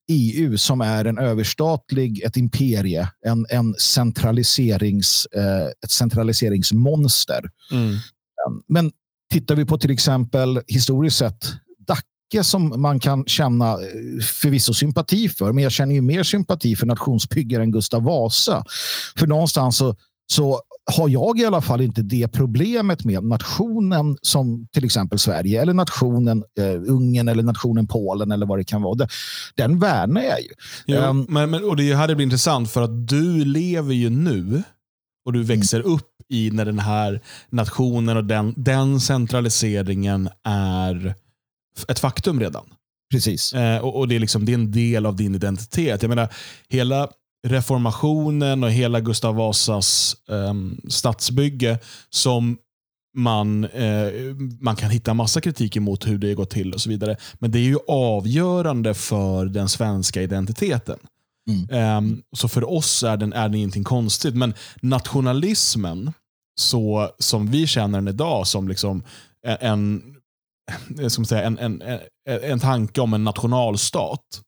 EU 0.07 0.57
som 0.57 0.81
är 0.81 1.05
en 1.05 1.17
överstatlig, 1.17 2.21
ett 2.23 2.37
imperie, 2.37 3.09
en, 3.25 3.45
en 3.49 3.73
centraliserings, 3.73 5.27
uh, 5.37 5.67
ett 5.83 5.91
centraliseringsmonster. 5.91 7.49
Mm. 7.71 7.89
Um, 7.89 8.63
men 8.67 8.91
tittar 9.31 9.55
vi 9.55 9.65
på 9.65 9.77
till 9.77 9.91
exempel 9.91 10.61
historiskt 10.67 11.17
sett 11.17 11.53
Dacke 11.87 12.43
som 12.43 12.81
man 12.81 12.99
kan 12.99 13.25
känna 13.25 13.71
eh, 13.71 14.23
förvisso 14.41 14.73
sympati 14.73 15.29
för, 15.29 15.53
men 15.53 15.63
jag 15.63 15.71
känner 15.71 15.95
ju 15.95 16.01
mer 16.01 16.23
sympati 16.23 16.75
för 16.75 16.85
nationsbyggaren 16.85 17.71
Gustav 17.71 18.03
Vasa. 18.03 18.63
För 19.17 19.27
någonstans 19.27 19.77
så, 19.77 19.95
så 20.27 20.61
har 20.91 21.09
jag 21.09 21.39
i 21.39 21.45
alla 21.45 21.61
fall 21.61 21.81
inte 21.81 22.01
det 22.01 22.27
problemet 22.27 23.05
med 23.05 23.23
nationen 23.23 24.17
som 24.21 24.67
till 24.73 24.85
exempel 24.85 25.19
Sverige 25.19 25.61
eller 25.61 25.73
nationen 25.73 26.43
eh, 26.59 26.93
Ungern 26.93 27.27
eller 27.27 27.43
nationen 27.43 27.87
Polen 27.87 28.31
eller 28.31 28.45
vad 28.45 28.59
det 28.59 28.63
kan 28.63 28.81
vara. 28.81 29.07
Den, 29.55 29.79
värnar 29.79 30.21
jag 30.21 30.41
ju. 30.41 30.49
Jo, 30.85 30.97
um, 30.97 31.25
men, 31.29 31.49
men, 31.49 31.63
och 31.63 31.75
Det 31.75 31.95
här 31.95 32.15
blir 32.15 32.23
intressant 32.23 32.71
för 32.71 32.81
att 32.81 33.07
du 33.07 33.45
lever 33.45 33.93
ju 33.93 34.09
nu 34.09 34.63
och 35.25 35.33
du 35.33 35.43
växer 35.43 35.79
mm. 35.79 35.93
upp 35.93 36.11
i 36.29 36.51
när 36.51 36.65
den 36.65 36.79
här 36.79 37.21
nationen 37.49 38.17
och 38.17 38.25
den, 38.25 38.53
den 38.57 38.99
centraliseringen 38.99 40.29
är 40.43 41.15
ett 41.87 41.99
faktum 41.99 42.39
redan. 42.39 42.65
Precis. 43.11 43.53
Eh, 43.53 43.77
och, 43.77 43.99
och 43.99 44.07
det, 44.07 44.15
är 44.15 44.19
liksom, 44.19 44.45
det 44.45 44.51
är 44.51 44.53
en 44.53 44.71
del 44.71 45.05
av 45.05 45.15
din 45.15 45.35
identitet. 45.35 46.01
Jag 46.01 46.09
menar, 46.09 46.29
hela 46.69 47.09
reformationen 47.47 48.63
och 48.63 48.71
hela 48.71 48.99
Gustav 48.99 49.35
Vasas 49.35 50.15
um, 50.27 50.81
stadsbygge 50.89 51.79
som 52.09 52.57
man, 53.15 53.63
eh, 53.63 54.11
man 54.59 54.75
kan 54.75 54.89
hitta 54.89 55.13
massa 55.13 55.41
kritik 55.41 55.75
emot 55.75 56.07
hur 56.07 56.17
det 56.17 56.33
går 56.33 56.45
till 56.45 56.73
och 56.73 56.81
så 56.81 56.89
vidare. 56.89 57.17
Men 57.39 57.51
det 57.51 57.59
är 57.59 57.63
ju 57.63 57.77
avgörande 57.87 58.93
för 58.93 59.45
den 59.45 59.69
svenska 59.69 60.21
identiteten. 60.21 60.99
Mm. 61.49 61.97
Um, 61.97 62.21
så 62.37 62.47
för 62.47 62.69
oss 62.73 63.03
är, 63.03 63.17
den, 63.17 63.33
är 63.33 63.49
det 63.49 63.57
ingenting 63.57 63.83
konstigt. 63.83 64.35
Men 64.35 64.53
nationalismen, 64.81 66.13
så 66.59 67.09
som 67.19 67.51
vi 67.51 67.67
känner 67.67 67.97
den 67.97 68.07
idag, 68.07 68.47
som 68.47 68.67
liksom 68.67 69.03
en, 69.59 70.03
som 71.07 71.25
säga, 71.25 71.43
en, 71.43 71.57
en, 71.59 71.81
en, 71.81 71.99
en 72.25 72.59
tanke 72.59 73.01
om 73.01 73.13
en 73.13 73.23
nationalstat, 73.23 74.41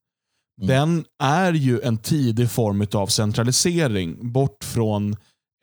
Mm. 0.62 0.68
Den 0.68 1.06
är 1.24 1.54
ju 1.54 1.82
en 1.82 1.98
tidig 1.98 2.52
form 2.52 2.88
av 2.94 3.08
centralisering 3.08 4.32
bort 4.32 4.64
från 4.64 5.16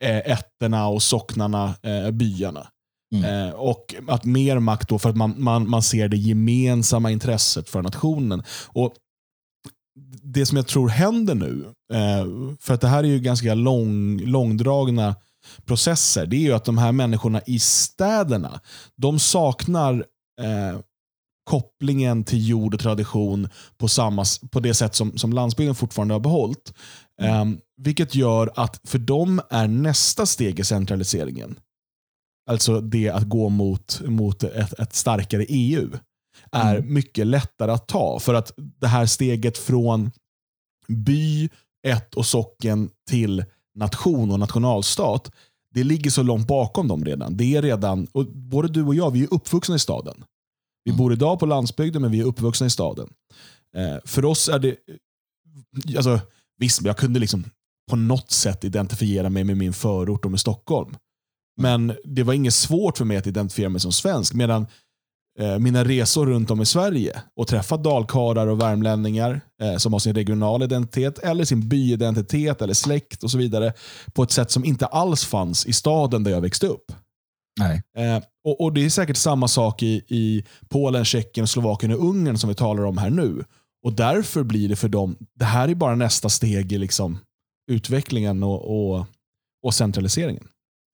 eh, 0.03 0.17
ätterna 0.17 0.87
och 0.87 1.03
socknarna, 1.03 1.73
eh, 1.83 2.11
byarna. 2.11 2.67
Mm. 3.15 3.47
Eh, 3.47 3.53
och 3.53 3.95
att 4.07 4.25
mer 4.25 4.59
makt 4.59 4.89
då 4.89 4.99
för 4.99 5.09
att 5.09 5.17
man, 5.17 5.35
man, 5.37 5.69
man 5.69 5.83
ser 5.83 6.07
det 6.07 6.17
gemensamma 6.17 7.11
intresset 7.11 7.69
för 7.69 7.81
nationen. 7.81 8.43
Och 8.67 8.93
det 10.21 10.45
som 10.45 10.57
jag 10.57 10.67
tror 10.67 10.89
händer 10.89 11.35
nu, 11.35 11.65
eh, 11.93 12.25
för 12.59 12.73
att 12.73 12.81
det 12.81 12.87
här 12.87 13.03
är 13.03 13.07
ju 13.07 13.19
ganska 13.19 13.53
lång, 13.53 14.19
långdragna 14.19 15.15
processer, 15.65 16.25
det 16.25 16.35
är 16.35 16.41
ju 16.41 16.53
att 16.53 16.65
de 16.65 16.77
här 16.77 16.91
människorna 16.91 17.41
i 17.45 17.59
städerna, 17.59 18.59
de 18.95 19.19
saknar 19.19 20.05
eh, 20.41 20.79
kopplingen 21.47 22.23
till 22.23 22.49
jord 22.49 22.73
och 22.73 22.79
tradition 22.79 23.49
på, 23.77 23.87
samma, 23.87 24.25
på 24.51 24.59
det 24.59 24.73
sätt 24.73 24.95
som, 24.95 25.17
som 25.17 25.33
landsbygden 25.33 25.75
fortfarande 25.75 26.13
har 26.13 26.19
behållit. 26.19 26.73
Um, 27.41 27.59
vilket 27.81 28.15
gör 28.15 28.51
att 28.55 28.81
för 28.83 28.99
dem 28.99 29.41
är 29.49 29.67
nästa 29.67 30.25
steg 30.25 30.59
i 30.59 30.63
centraliseringen, 30.63 31.59
alltså 32.49 32.81
det 32.81 33.09
att 33.09 33.23
gå 33.23 33.49
mot, 33.49 34.01
mot 34.05 34.43
ett, 34.43 34.79
ett 34.79 34.95
starkare 34.95 35.45
EU, 35.49 35.89
är 36.51 36.75
mm. 36.75 36.93
mycket 36.93 37.27
lättare 37.27 37.71
att 37.71 37.87
ta. 37.87 38.19
För 38.19 38.33
att 38.33 38.51
det 38.57 38.87
här 38.87 39.05
steget 39.05 39.57
från 39.57 40.11
by, 40.87 41.49
ett 41.87 42.15
och 42.15 42.25
socken 42.25 42.89
till 43.09 43.45
nation 43.75 44.31
och 44.31 44.39
nationalstat, 44.39 45.31
det 45.73 45.83
ligger 45.83 46.11
så 46.11 46.23
långt 46.23 46.47
bakom 46.47 46.87
dem 46.87 47.05
redan. 47.05 47.37
Det 47.37 47.55
är 47.55 47.61
redan, 47.61 48.07
och 48.11 48.25
både 48.25 48.67
du 48.67 48.83
och 48.83 48.95
jag, 48.95 49.11
vi 49.11 49.23
är 49.23 49.33
uppvuxna 49.33 49.75
i 49.75 49.79
staden. 49.79 50.23
Vi 50.87 50.93
bor 50.93 51.13
idag 51.13 51.39
på 51.39 51.45
landsbygden, 51.45 52.01
men 52.01 52.11
vi 52.11 52.19
är 52.19 52.23
uppvuxna 52.23 52.67
i 52.67 52.69
staden. 52.69 53.09
Eh, 53.75 53.97
för 54.05 54.25
oss 54.25 54.49
är 54.49 54.59
det... 54.59 54.75
Alltså, 55.95 56.19
visst, 56.57 56.81
jag 56.81 56.97
kunde 56.97 57.19
liksom 57.19 57.43
på 57.89 57.95
något 57.95 58.31
sätt 58.31 58.63
identifiera 58.63 59.29
mig 59.29 59.43
med 59.43 59.57
min 59.57 59.73
förort 59.73 60.25
och 60.25 60.31
med 60.31 60.39
Stockholm. 60.39 60.95
Men 61.61 61.93
det 62.03 62.23
var 62.23 62.33
inget 62.33 62.53
svårt 62.53 62.97
för 62.97 63.05
mig 63.05 63.17
att 63.17 63.27
identifiera 63.27 63.69
mig 63.69 63.81
som 63.81 63.91
svensk. 63.91 64.33
Medan 64.33 64.67
eh, 65.39 65.59
mina 65.59 65.83
resor 65.83 66.25
runt 66.25 66.51
om 66.51 66.61
i 66.61 66.65
Sverige 66.65 67.21
och 67.35 67.47
träffa 67.47 67.77
dalkarlar 67.77 68.47
och 68.47 68.61
värmlänningar 68.61 69.41
eh, 69.61 69.77
som 69.77 69.93
har 69.93 69.99
sin 69.99 70.15
regionala 70.15 70.65
identitet 70.65 71.19
eller 71.19 71.45
sin 71.45 71.69
byidentitet 71.69 72.61
eller 72.61 72.73
släkt 72.73 73.23
och 73.23 73.31
så 73.31 73.37
vidare 73.37 73.73
på 74.13 74.23
ett 74.23 74.31
sätt 74.31 74.51
som 74.51 74.65
inte 74.65 74.85
alls 74.85 75.25
fanns 75.25 75.65
i 75.65 75.73
staden 75.73 76.23
där 76.23 76.31
jag 76.31 76.41
växte 76.41 76.67
upp. 76.67 76.91
Eh, 77.97 78.23
och, 78.43 78.61
och, 78.61 78.73
Det 78.73 78.85
är 78.85 78.89
säkert 78.89 79.17
samma 79.17 79.47
sak 79.47 79.83
i, 79.83 80.03
i 80.07 80.43
Polen, 80.69 81.05
Tjeckien, 81.05 81.47
Slovakien 81.47 81.93
och 81.93 82.09
Ungern 82.09 82.37
som 82.37 82.49
vi 82.49 82.55
talar 82.55 82.83
om 82.83 82.97
här 82.97 83.09
nu. 83.09 83.43
Och 83.83 83.93
Därför 83.93 84.43
blir 84.43 84.69
det 84.69 84.75
för 84.75 84.89
dem, 84.89 85.17
det 85.35 85.45
här 85.45 85.67
är 85.67 85.75
bara 85.75 85.95
nästa 85.95 86.29
steg 86.29 86.71
i 86.71 86.77
liksom 86.77 87.19
utvecklingen 87.71 88.43
och, 88.43 88.91
och, 88.95 89.05
och 89.63 89.73
centraliseringen. 89.73 90.47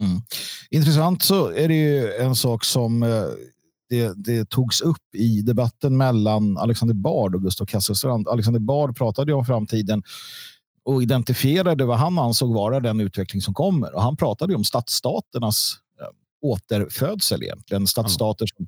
Mm. 0.04 0.22
Intressant 0.70 1.24
så 1.24 1.52
är 1.52 1.68
det 1.68 1.74
ju 1.74 2.14
en 2.14 2.36
sak 2.36 2.64
som 2.64 3.04
eh, 3.04 3.24
det, 3.90 4.14
det 4.16 4.50
togs 4.50 4.82
upp 4.82 5.16
i 5.16 5.42
debatten 5.42 5.98
mellan 5.98 6.58
Alexander 6.58 6.96
Bard 6.96 7.36
och 7.36 7.42
Gustav 7.42 7.66
Kasselstrand. 7.66 8.28
Alexander 8.28 8.60
Bard 8.60 8.98
pratade 8.98 9.34
om 9.34 9.46
framtiden 9.46 10.04
och 10.86 11.04
identifierade 11.04 11.86
vad 11.86 11.98
han 11.98 12.20
ansåg 12.20 12.54
vara 12.54 12.80
den 12.80 13.00
utveckling 13.00 13.42
som 13.42 13.54
kommer. 13.54 13.96
Och 13.96 14.02
han 14.02 14.18
pratade 14.18 14.56
om 14.56 14.64
stadsstaternas 14.64 15.78
återfödsel 16.44 17.44
egentligen. 17.44 17.88
Stadsstater 17.88 18.46
som 18.46 18.68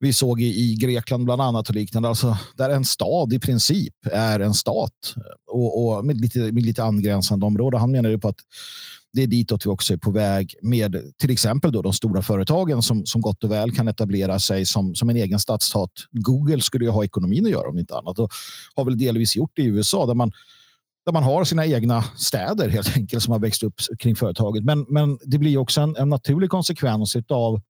vi 0.00 0.12
såg 0.12 0.40
i, 0.40 0.74
Grekland 0.74 1.24
bland 1.24 1.42
annat 1.42 1.68
och 1.68 1.74
liknande. 1.74 2.08
Alltså, 2.08 2.38
där 2.56 2.70
en 2.70 2.84
stad 2.84 3.32
i 3.32 3.38
princip 3.38 3.94
är 4.12 4.40
en 4.40 4.54
stat 4.54 5.14
och, 5.46 5.96
och 5.96 6.04
med, 6.04 6.20
lite, 6.20 6.38
med 6.38 6.62
lite 6.62 6.84
angränsande 6.84 7.46
områden. 7.46 7.80
Han 7.80 7.92
menar 7.92 8.10
ju 8.10 8.18
på 8.18 8.28
att 8.28 8.40
det 9.12 9.22
är 9.22 9.26
ditåt 9.26 9.66
vi 9.66 9.70
också 9.70 9.92
är 9.92 9.96
på 9.96 10.10
väg 10.10 10.54
med 10.62 11.12
till 11.18 11.30
exempel 11.30 11.72
då 11.72 11.82
de 11.82 11.92
stora 11.92 12.22
företagen 12.22 12.82
som, 12.82 13.06
som 13.06 13.20
gott 13.20 13.44
och 13.44 13.50
väl 13.50 13.72
kan 13.72 13.88
etablera 13.88 14.38
sig 14.38 14.66
som, 14.66 14.94
som 14.94 15.10
en 15.10 15.16
egen 15.16 15.38
stadsstat. 15.38 15.90
Google 16.10 16.60
skulle 16.60 16.84
ju 16.84 16.90
ha 16.90 17.04
ekonomin 17.04 17.46
att 17.46 17.52
göra 17.52 17.68
om 17.68 17.78
inte 17.78 17.96
annat 17.96 18.18
och 18.18 18.32
har 18.74 18.84
väl 18.84 18.98
delvis 18.98 19.36
gjort 19.36 19.52
det 19.54 19.62
i 19.62 19.66
USA 19.66 20.06
där 20.06 20.14
man 20.14 20.32
där 21.08 21.12
man 21.12 21.22
har 21.22 21.44
sina 21.44 21.66
egna 21.66 22.04
städer 22.16 22.68
helt 22.68 22.96
enkelt 22.96 23.22
som 23.22 23.32
har 23.32 23.38
växt 23.40 23.62
upp 23.62 23.74
kring 23.98 24.16
företaget. 24.16 24.64
Men, 24.64 24.86
men 24.88 25.18
det 25.22 25.38
blir 25.38 25.58
också 25.58 25.80
en, 25.80 25.96
en 25.96 26.08
naturlig 26.08 26.50
konsekvens 26.50 27.16
av 27.28 27.60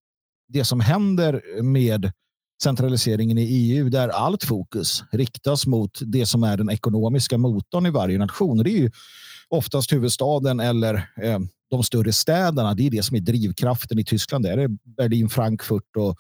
det 0.49 0.65
som 0.65 0.81
händer 0.81 1.63
med 1.63 2.13
centraliseringen 2.63 3.39
i 3.39 3.43
EU 3.43 3.89
där 3.89 4.09
allt 4.09 4.45
fokus 4.45 5.05
riktas 5.13 5.67
mot 5.67 5.99
det 6.01 6.27
som 6.27 6.43
är 6.43 6.57
den 6.57 6.71
ekonomiska 6.71 7.39
motorn 7.39 7.87
i 7.87 7.91
varje 7.91 8.19
nation. 8.19 8.59
Det 8.59 8.71
är 8.71 8.79
ju 8.79 8.91
oftast 9.49 9.93
huvudstaden 9.93 10.61
eller 10.61 10.95
eh, 11.23 11.39
de 11.71 11.83
större 11.83 12.13
städerna. 12.13 12.75
Det 12.75 12.87
är 12.87 12.91
det 12.91 13.03
som 13.03 13.17
är 13.17 13.21
drivkraften 13.21 13.99
i 13.99 14.05
Tyskland. 14.05 14.45
Det 14.45 14.51
är 14.51 14.69
Berlin, 14.97 15.29
Frankfurt 15.29 15.97
och 15.97 16.17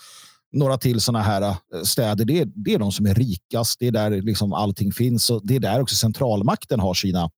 några 0.52 0.78
till 0.78 1.00
sådana 1.00 1.24
här 1.24 1.42
eh, 1.42 1.82
städer. 1.82 2.24
Det 2.24 2.40
är, 2.40 2.48
det 2.54 2.74
är 2.74 2.78
de 2.78 2.92
som 2.92 3.06
är 3.06 3.14
rikast. 3.14 3.78
Det 3.78 3.86
är 3.86 3.92
där 3.92 4.22
liksom 4.22 4.52
allting 4.52 4.92
finns 4.92 5.30
och 5.30 5.40
det 5.44 5.56
är 5.56 5.60
där 5.60 5.80
också 5.80 5.96
centralmakten 5.96 6.80
har 6.80 6.94
sina 6.94 7.30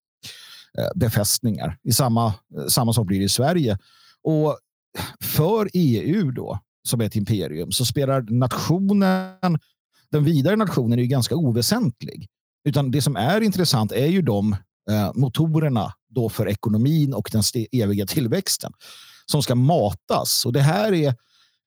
eh, 0.78 0.88
befästningar. 0.94 1.78
I 1.82 1.92
samma, 1.92 2.26
eh, 2.26 2.66
samma 2.68 2.92
sak 2.92 3.06
blir 3.06 3.18
det 3.18 3.24
i 3.24 3.28
Sverige. 3.28 3.78
Och 4.22 4.58
för 5.20 5.70
EU 5.72 6.30
då, 6.30 6.58
som 6.88 7.00
är 7.00 7.04
ett 7.04 7.16
imperium, 7.16 7.72
så 7.72 7.84
spelar 7.84 8.26
nationen, 8.30 9.58
den 10.10 10.24
vidare 10.24 10.56
nationen 10.56 10.98
är 10.98 11.02
ju 11.02 11.08
ganska 11.08 11.36
oväsentlig. 11.36 12.28
Utan 12.64 12.90
det 12.90 13.02
som 13.02 13.16
är 13.16 13.40
intressant 13.40 13.92
är 13.92 14.06
ju 14.06 14.22
de 14.22 14.56
eh, 14.90 15.10
motorerna 15.14 15.92
då 16.08 16.28
för 16.28 16.48
ekonomin 16.48 17.14
och 17.14 17.30
den 17.32 17.42
eviga 17.72 18.06
tillväxten 18.06 18.72
som 19.26 19.42
ska 19.42 19.54
matas. 19.54 20.46
Och 20.46 20.52
det 20.52 20.60
här 20.60 20.92
är 20.92 21.14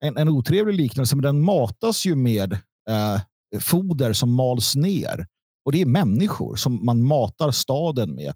en, 0.04 0.16
en 0.16 0.28
otrevlig 0.28 0.74
liknelse, 0.74 1.16
men 1.16 1.22
den 1.22 1.40
matas 1.40 2.06
ju 2.06 2.14
med 2.14 2.52
eh, 2.88 3.20
foder 3.60 4.12
som 4.12 4.34
mals 4.34 4.76
ner. 4.76 5.26
Och 5.64 5.72
det 5.72 5.80
är 5.80 5.86
människor 5.86 6.56
som 6.56 6.84
man 6.86 7.02
matar 7.02 7.50
staden 7.50 8.14
med. 8.14 8.34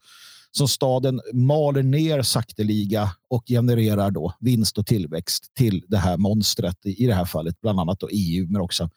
Som 0.50 0.68
staden 0.68 1.20
maler 1.32 1.82
ner 1.82 2.22
sakteliga 2.22 3.10
och 3.30 3.44
genererar 3.46 4.10
då 4.10 4.34
vinst 4.40 4.78
och 4.78 4.86
tillväxt 4.86 5.54
till 5.54 5.84
det 5.88 5.98
här 5.98 6.16
monstret. 6.16 6.76
I 6.84 7.06
det 7.06 7.14
här 7.14 7.24
fallet 7.24 7.60
bland 7.60 7.80
annat 7.80 8.00
då 8.00 8.08
EU, 8.12 8.46
men 8.50 8.60
också 8.60 8.90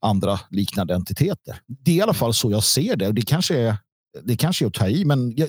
andra 0.00 0.40
liknande 0.50 0.94
entiteter. 0.94 1.60
Det 1.66 1.90
är 1.90 1.94
i 1.94 2.00
alla 2.00 2.14
fall 2.14 2.34
så 2.34 2.50
jag 2.50 2.64
ser 2.64 2.96
det. 2.96 3.08
och 3.08 3.14
Det 3.14 3.22
kanske 3.22 3.58
är, 3.58 3.76
det 4.22 4.36
kanske 4.36 4.64
är 4.64 4.66
att 4.66 4.74
ta 4.74 4.88
i, 4.88 5.04
men 5.04 5.36
jag, 5.36 5.48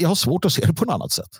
jag 0.00 0.08
har 0.08 0.14
svårt 0.14 0.44
att 0.44 0.52
se 0.52 0.66
det 0.66 0.74
på 0.74 0.84
något 0.84 0.94
annat 0.94 1.12
sätt. 1.12 1.30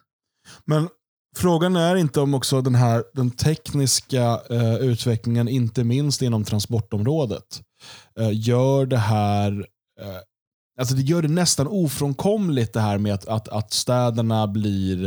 Men 0.64 0.88
Frågan 1.36 1.76
är 1.76 1.96
inte 1.96 2.20
om 2.20 2.34
också 2.34 2.62
den 2.62 2.74
här 2.74 3.04
den 3.14 3.30
tekniska 3.30 4.40
eh, 4.50 4.74
utvecklingen, 4.74 5.48
inte 5.48 5.84
minst 5.84 6.22
inom 6.22 6.44
transportområdet, 6.44 7.62
eh, 8.18 8.30
gör 8.32 8.86
det 8.86 8.98
här 8.98 9.66
eh, 10.00 10.18
alltså 10.80 10.94
det 10.94 11.02
gör 11.02 11.22
det 11.22 11.28
nästan 11.28 11.66
ofrånkomligt 11.66 12.72
det 12.72 12.80
här 12.80 12.98
med 12.98 13.14
att, 13.14 13.28
att, 13.28 13.48
att 13.48 13.72
städerna 13.72 14.46
blir 14.46 15.06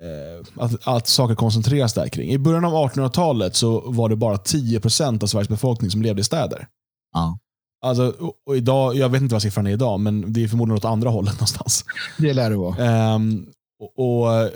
eh, 0.00 0.46
att, 0.64 0.88
att 0.88 1.08
saker 1.08 1.34
koncentreras 1.34 1.94
där 1.94 2.08
kring. 2.08 2.30
I 2.30 2.38
början 2.38 2.64
av 2.64 2.72
1800-talet 2.72 3.56
så 3.56 3.90
var 3.90 4.08
det 4.08 4.16
bara 4.16 4.36
10% 4.36 5.22
av 5.22 5.26
Sveriges 5.26 5.48
befolkning 5.48 5.90
som 5.90 6.02
levde 6.02 6.20
i 6.20 6.24
städer. 6.24 6.68
Ja. 7.12 7.38
Alltså, 7.84 8.14
och, 8.18 8.34
och 8.46 8.56
idag, 8.56 8.96
jag 8.96 9.08
vet 9.08 9.22
inte 9.22 9.34
vad 9.34 9.42
siffran 9.42 9.66
är 9.66 9.70
idag, 9.70 10.00
men 10.00 10.32
det 10.32 10.44
är 10.44 10.48
förmodligen 10.48 10.76
åt 10.76 10.84
andra 10.84 11.10
hållet 11.10 11.34
någonstans. 11.34 11.84
Det 12.18 12.32
lär 12.32 12.50
det 12.50 12.56
vara. 12.56 13.14
Um, 13.14 13.48
och, 13.80 13.98
och 13.98 14.50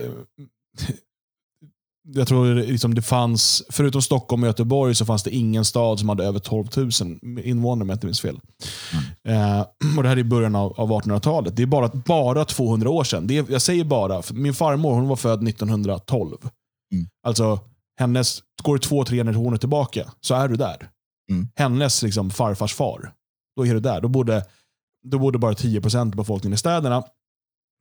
jag 2.08 2.28
tror 2.28 2.54
liksom 2.54 2.94
det 2.94 3.02
fanns, 3.02 3.62
förutom 3.70 4.02
Stockholm 4.02 4.42
och 4.42 4.46
Göteborg, 4.46 4.94
så 4.94 5.06
fanns 5.06 5.22
det 5.22 5.30
ingen 5.30 5.64
stad 5.64 5.98
som 5.98 6.08
hade 6.08 6.24
över 6.24 6.38
12 6.38 6.66
000 6.76 6.90
invånare 7.44 7.82
om 7.82 7.88
jag 7.88 7.96
inte 7.96 8.06
minns 8.06 8.20
fel. 8.20 8.40
Mm. 9.24 9.58
Eh, 9.58 9.60
och 9.96 10.02
Det 10.02 10.08
här 10.08 10.16
är 10.16 10.20
i 10.20 10.24
början 10.24 10.56
av, 10.56 10.80
av 10.80 10.90
1800-talet. 10.90 11.56
Det 11.56 11.62
är 11.62 11.66
bara, 11.66 11.88
bara 11.88 12.44
200 12.44 12.90
år 12.90 13.04
sedan. 13.04 13.26
Det 13.26 13.38
är, 13.38 13.46
jag 13.48 13.62
säger 13.62 13.84
bara, 13.84 14.22
min 14.32 14.54
farmor 14.54 14.94
hon 14.94 15.08
var 15.08 15.16
född 15.16 15.48
1912. 15.48 16.36
Mm. 16.92 17.06
Alltså, 17.26 17.60
hennes, 17.98 18.42
går 18.62 18.78
det 18.78 18.82
två, 18.82 19.04
tre 19.04 19.16
generationer 19.16 19.56
tillbaka 19.56 20.12
så 20.20 20.34
är 20.34 20.48
du 20.48 20.56
där. 20.56 20.90
Mm. 21.30 21.48
Hennes 21.56 22.02
liksom, 22.02 22.30
farfars 22.30 22.74
far, 22.74 23.12
då 23.56 23.66
är 23.66 23.74
du 23.74 23.80
där. 23.80 24.00
Då 24.00 24.08
bodde, 24.08 24.44
då 25.06 25.18
bodde 25.18 25.38
bara 25.38 25.52
10% 25.52 26.00
av 26.00 26.10
befolkningen 26.10 26.54
i 26.54 26.58
städerna. 26.58 27.04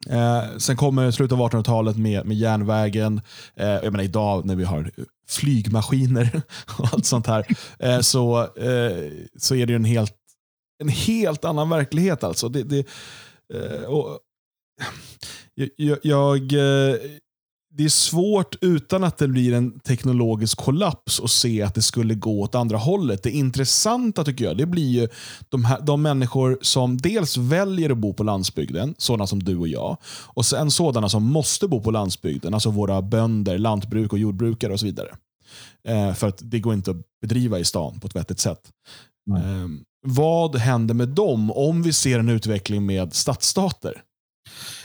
Eh, 0.07 0.57
sen 0.57 0.77
kommer 0.77 1.11
slutet 1.11 1.39
av 1.39 1.49
1800-talet 1.49 1.97
med, 1.97 2.25
med 2.25 2.37
järnvägen. 2.37 3.21
Eh, 3.55 3.67
jag 3.67 3.91
menar 3.91 4.03
idag 4.03 4.45
när 4.45 4.55
vi 4.55 4.63
har 4.63 4.91
flygmaskiner 5.27 6.41
och 6.79 6.93
allt 6.93 7.05
sånt 7.05 7.27
här. 7.27 7.45
Eh, 7.79 7.99
så, 7.99 8.41
eh, 8.41 9.11
så 9.37 9.55
är 9.55 9.65
det 9.65 9.73
en 9.73 9.85
helt, 9.85 10.15
en 10.79 10.89
helt 10.89 11.45
annan 11.45 11.69
verklighet. 11.69 12.23
alltså. 12.23 12.49
Det, 12.49 12.63
det 12.63 12.87
eh, 13.53 13.83
och, 13.83 14.19
jag, 15.75 15.97
jag, 16.03 16.53
eh, 16.53 16.95
det 17.79 17.85
är 17.85 17.89
svårt 17.89 18.55
utan 18.61 19.03
att 19.03 19.17
det 19.17 19.27
blir 19.27 19.53
en 19.53 19.79
teknologisk 19.79 20.57
kollaps 20.57 21.19
och 21.19 21.29
se 21.29 21.61
att 21.61 21.75
det 21.75 21.81
skulle 21.81 22.13
gå 22.13 22.41
åt 22.41 22.55
andra 22.55 22.77
hållet. 22.77 23.23
Det 23.23 23.31
intressanta 23.31 24.23
tycker 24.23 24.45
jag, 24.45 24.57
det 24.57 24.65
blir 24.65 24.89
ju 24.89 25.07
de, 25.49 25.65
här, 25.65 25.81
de 25.81 26.01
människor 26.01 26.57
som 26.61 26.97
dels 26.97 27.37
väljer 27.37 27.89
att 27.89 27.97
bo 27.97 28.13
på 28.13 28.23
landsbygden, 28.23 28.95
sådana 28.97 29.27
som 29.27 29.43
du 29.43 29.57
och 29.57 29.67
jag, 29.67 29.97
och 30.27 30.45
sen 30.45 30.71
sådana 30.71 31.09
som 31.09 31.23
måste 31.23 31.67
bo 31.67 31.81
på 31.81 31.91
landsbygden, 31.91 32.53
alltså 32.53 32.69
våra 32.69 33.01
bönder, 33.01 33.57
lantbruk 33.57 34.13
och 34.13 34.19
jordbrukare 34.19 34.73
och 34.73 34.79
så 34.79 34.85
vidare. 34.85 35.09
Eh, 35.87 36.13
för 36.13 36.27
att 36.27 36.39
det 36.41 36.59
går 36.59 36.73
inte 36.73 36.91
att 36.91 37.01
bedriva 37.21 37.59
i 37.59 37.65
stan 37.65 37.99
på 37.99 38.07
ett 38.07 38.15
vettigt 38.15 38.39
sätt. 38.39 38.61
Mm. 39.29 39.83
vad 40.07 40.55
händer 40.55 40.93
med 40.93 41.09
dem 41.09 41.51
om 41.51 41.83
vi 41.83 41.93
ser 41.93 42.19
en 42.19 42.29
utveckling 42.29 42.85
med 42.85 43.13
stadsstater? 43.13 44.01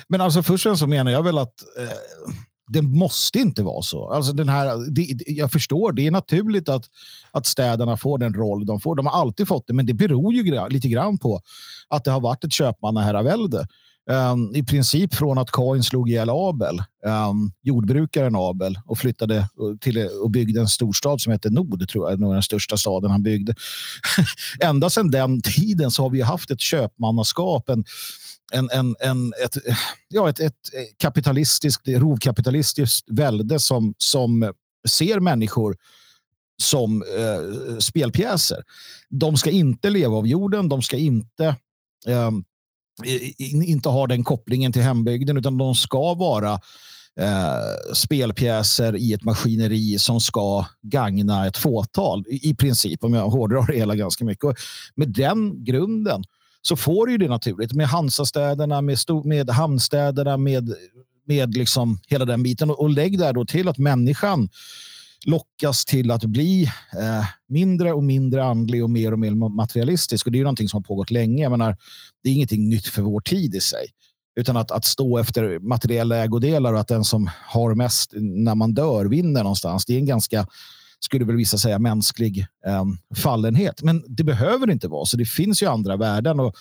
Men 0.08 0.20
alltså 0.20 0.42
först 0.42 0.66
och 0.66 0.70
främst 0.70 0.80
så 0.80 0.86
menar 0.86 1.10
jag 1.10 1.22
väl 1.22 1.38
att 1.38 1.62
eh, 1.78 2.34
det 2.66 2.82
måste 2.82 3.38
inte 3.38 3.62
vara 3.62 3.82
så. 3.82 4.08
Alltså 4.08 4.32
den 4.32 4.48
här, 4.48 4.90
det, 4.90 5.32
jag 5.32 5.52
förstår, 5.52 5.92
det 5.92 6.06
är 6.06 6.10
naturligt 6.10 6.68
att, 6.68 6.84
att 7.30 7.46
städerna 7.46 7.96
får 7.96 8.18
den 8.18 8.34
roll 8.34 8.66
de 8.66 8.80
får. 8.80 8.96
De 8.96 9.06
har 9.06 9.20
alltid 9.20 9.48
fått 9.48 9.66
det, 9.66 9.72
men 9.72 9.86
det 9.86 9.94
beror 9.94 10.34
ju 10.34 10.68
lite 10.68 10.88
grann 10.88 11.18
på 11.18 11.40
att 11.88 12.04
det 12.04 12.10
har 12.10 12.20
varit 12.20 12.44
ett 12.44 12.52
köpmannaherravälde. 12.52 13.66
Um, 14.10 14.54
I 14.54 14.62
princip 14.62 15.14
från 15.14 15.38
att 15.38 15.50
Kain 15.50 15.82
slog 15.82 16.10
ihjäl 16.10 16.30
Abel, 16.30 16.82
um, 17.30 17.52
jordbrukaren 17.62 18.36
Abel, 18.36 18.78
och 18.86 18.98
flyttade 18.98 19.36
eh, 19.36 19.46
till 19.80 19.96
eh, 19.96 20.06
och 20.06 20.30
byggde 20.30 20.60
en 20.60 20.68
storstad 20.68 21.20
som 21.20 21.32
heter 21.32 21.50
Nod, 21.50 21.88
tror 21.88 22.10
jag, 22.10 22.20
den 22.20 22.42
största 22.42 22.76
staden 22.76 23.10
han 23.10 23.22
byggde. 23.22 23.54
Ända 24.60 24.90
sedan 24.90 25.10
den 25.10 25.42
tiden 25.42 25.90
så 25.90 26.02
har 26.02 26.10
vi 26.10 26.20
haft 26.20 26.50
ett 26.50 26.60
köpmannaskap, 26.60 27.68
en, 27.68 27.84
en, 28.52 28.70
en, 28.70 28.96
en, 29.00 29.32
ett, 29.44 29.56
ja, 30.08 30.28
ett, 30.28 30.40
ett 30.40 30.74
eh, 30.74 30.96
kapitalistiskt, 30.98 31.88
rovkapitalistiskt 31.88 33.10
välde 33.10 33.60
som, 33.60 33.94
som 33.98 34.52
ser 34.88 35.20
människor 35.20 35.76
som 36.62 37.02
eh, 37.02 37.78
spelpjäser. 37.78 38.62
De 39.10 39.36
ska 39.36 39.50
inte 39.50 39.90
leva 39.90 40.16
av 40.16 40.26
jorden, 40.26 40.68
de 40.68 40.82
ska 40.82 40.96
inte 40.96 41.46
eh, 42.06 42.30
inte 43.66 43.88
har 43.88 44.06
den 44.06 44.24
kopplingen 44.24 44.72
till 44.72 44.82
hembygden 44.82 45.36
utan 45.36 45.58
de 45.58 45.74
ska 45.74 46.14
vara 46.14 46.52
eh, 47.20 47.94
spelpjäser 47.94 48.96
i 48.96 49.12
ett 49.12 49.24
maskineri 49.24 49.98
som 49.98 50.20
ska 50.20 50.66
gagna 50.82 51.46
ett 51.46 51.56
fåtal 51.56 52.24
i, 52.28 52.50
i 52.50 52.54
princip 52.54 53.04
om 53.04 53.14
jag 53.14 53.28
hårdrar 53.28 53.66
det 53.66 53.76
hela 53.76 53.94
ganska 53.94 54.24
mycket. 54.24 54.44
Och 54.44 54.56
med 54.94 55.08
den 55.08 55.64
grunden 55.64 56.24
så 56.62 56.76
får 56.76 57.06
du 57.06 57.18
det 57.18 57.28
naturligt 57.28 57.72
med 57.72 57.86
Hansastäderna, 57.86 58.80
med, 58.80 58.98
med 59.24 59.50
hamnstäderna, 59.50 60.36
med, 60.36 60.74
med 61.26 61.56
liksom 61.56 61.98
hela 62.06 62.24
den 62.24 62.42
biten. 62.42 62.70
Och, 62.70 62.80
och 62.80 62.90
lägg 62.90 63.18
där 63.18 63.32
då 63.32 63.44
till 63.44 63.68
att 63.68 63.78
människan 63.78 64.48
lockas 65.26 65.84
till 65.84 66.10
att 66.10 66.24
bli 66.24 66.64
eh, 67.00 67.24
mindre 67.48 67.92
och 67.92 68.04
mindre 68.04 68.44
andlig 68.44 68.84
och 68.84 68.90
mer 68.90 69.12
och 69.12 69.18
mer 69.18 69.30
materialistisk. 69.48 70.26
Och 70.26 70.32
det 70.32 70.36
är 70.36 70.40
ju 70.40 70.44
någonting 70.44 70.68
som 70.68 70.78
har 70.78 70.82
pågått 70.82 71.10
länge. 71.10 71.42
Jag 71.42 71.50
menar, 71.50 71.76
det 72.22 72.30
är 72.30 72.34
ingenting 72.34 72.68
nytt 72.68 72.86
för 72.86 73.02
vår 73.02 73.20
tid 73.20 73.54
i 73.54 73.60
sig. 73.60 73.86
Utan 74.36 74.56
att, 74.56 74.70
att 74.70 74.84
stå 74.84 75.18
efter 75.18 75.58
materiella 75.58 76.16
ägodelar 76.16 76.72
och 76.72 76.80
att 76.80 76.88
den 76.88 77.04
som 77.04 77.30
har 77.46 77.74
mest 77.74 78.10
när 78.16 78.54
man 78.54 78.74
dör 78.74 79.04
vinner 79.04 79.42
någonstans. 79.42 79.84
Det 79.84 79.94
är 79.94 79.98
en 79.98 80.06
ganska, 80.06 80.46
skulle 81.00 81.24
väl 81.24 81.36
vissa 81.36 81.58
säga, 81.58 81.78
mänsklig 81.78 82.46
eh, 82.66 82.84
fallenhet. 83.16 83.82
Men 83.82 84.04
det 84.06 84.24
behöver 84.24 84.70
inte 84.70 84.88
vara 84.88 85.06
så. 85.06 85.16
Det 85.16 85.24
finns 85.24 85.62
ju 85.62 85.66
andra 85.66 85.96
värden. 85.96 86.40
Och, 86.40 86.54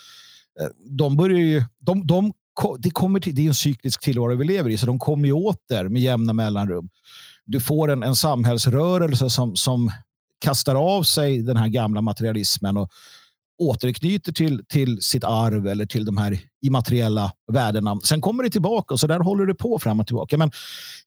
eh, 0.62 0.68
de 0.90 1.18
börjar 1.18 1.40
ju, 1.40 1.64
de, 1.80 2.08
de, 2.08 2.34
det, 2.80 2.90
kommer 2.90 3.20
till, 3.20 3.36
det 3.36 3.42
är 3.42 3.48
en 3.48 3.54
cyklisk 3.54 4.02
tillvaro 4.02 4.36
vi 4.36 4.46
lever 4.46 4.70
i, 4.70 4.78
så 4.78 4.86
de 4.86 5.00
kommer 5.00 5.26
ju 5.26 5.34
åter 5.34 5.90
med 5.90 6.02
jämna 6.02 6.34
mellanrum 6.34 6.90
du 7.46 7.60
får 7.60 7.92
en, 7.92 8.04
en 8.04 8.16
samhällsrörelse 8.16 9.30
som, 9.30 9.56
som 9.56 9.92
kastar 10.40 10.76
av 10.76 11.04
sig 11.04 11.42
den 11.42 11.58
här 11.58 11.68
gamla 11.68 12.02
materialismen 12.02 12.78
och 12.78 12.90
återknyter 13.58 14.32
till, 14.32 14.66
till 14.70 15.02
sitt 15.02 15.24
arv 15.24 15.68
eller 15.68 15.86
till 15.86 16.06
de 16.06 16.18
här 16.18 16.40
immateriella 16.62 17.32
värdena. 17.52 18.00
Sen 18.04 18.22
kommer 18.22 18.44
det 18.44 18.50
tillbaka 18.50 18.94
och 18.94 19.00
så 19.00 19.08
där 19.08 19.20
håller 19.20 19.46
det 19.46 19.56
på 19.56 19.80
fram 19.80 20.00
och 20.00 20.08
tillbaka. 20.08 20.38
Men 20.38 20.52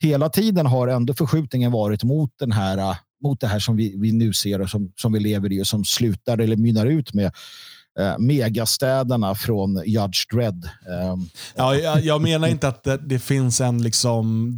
hela 0.01 0.29
tiden 0.29 0.67
har 0.67 0.89
ändå 0.89 1.15
förskjutningen 1.15 1.73
varit 1.73 2.05
mot, 2.05 2.31
den 2.39 2.53
här, 2.53 2.97
mot 3.23 3.41
det 3.41 3.47
här 3.47 3.59
som 3.59 3.77
vi, 3.77 3.95
vi 3.99 4.13
nu 4.13 4.33
ser 4.33 4.61
och 4.61 4.71
som, 4.71 4.93
som 4.97 5.13
vi 5.13 5.21
lever 5.21 5.53
i 5.53 5.63
och 5.63 5.67
som 5.67 5.85
slutar 5.85 6.39
eller 6.39 6.57
mynnar 6.57 6.87
ut 6.87 7.15
med 7.15 7.33
eh, 7.99 8.19
megastäderna 8.19 9.35
från 9.35 9.83
Judge 9.87 10.35
Dredd. 10.35 10.65
Eh, 10.65 11.17
ja, 11.57 11.75
jag, 11.75 12.05
jag, 12.05 12.23
menar 12.23 12.49
inte 12.49 12.69
att 12.69 12.85
det, 12.85 12.97
det 12.97 13.19
finns 13.19 13.61
en 13.61 13.83
liksom 13.83 14.53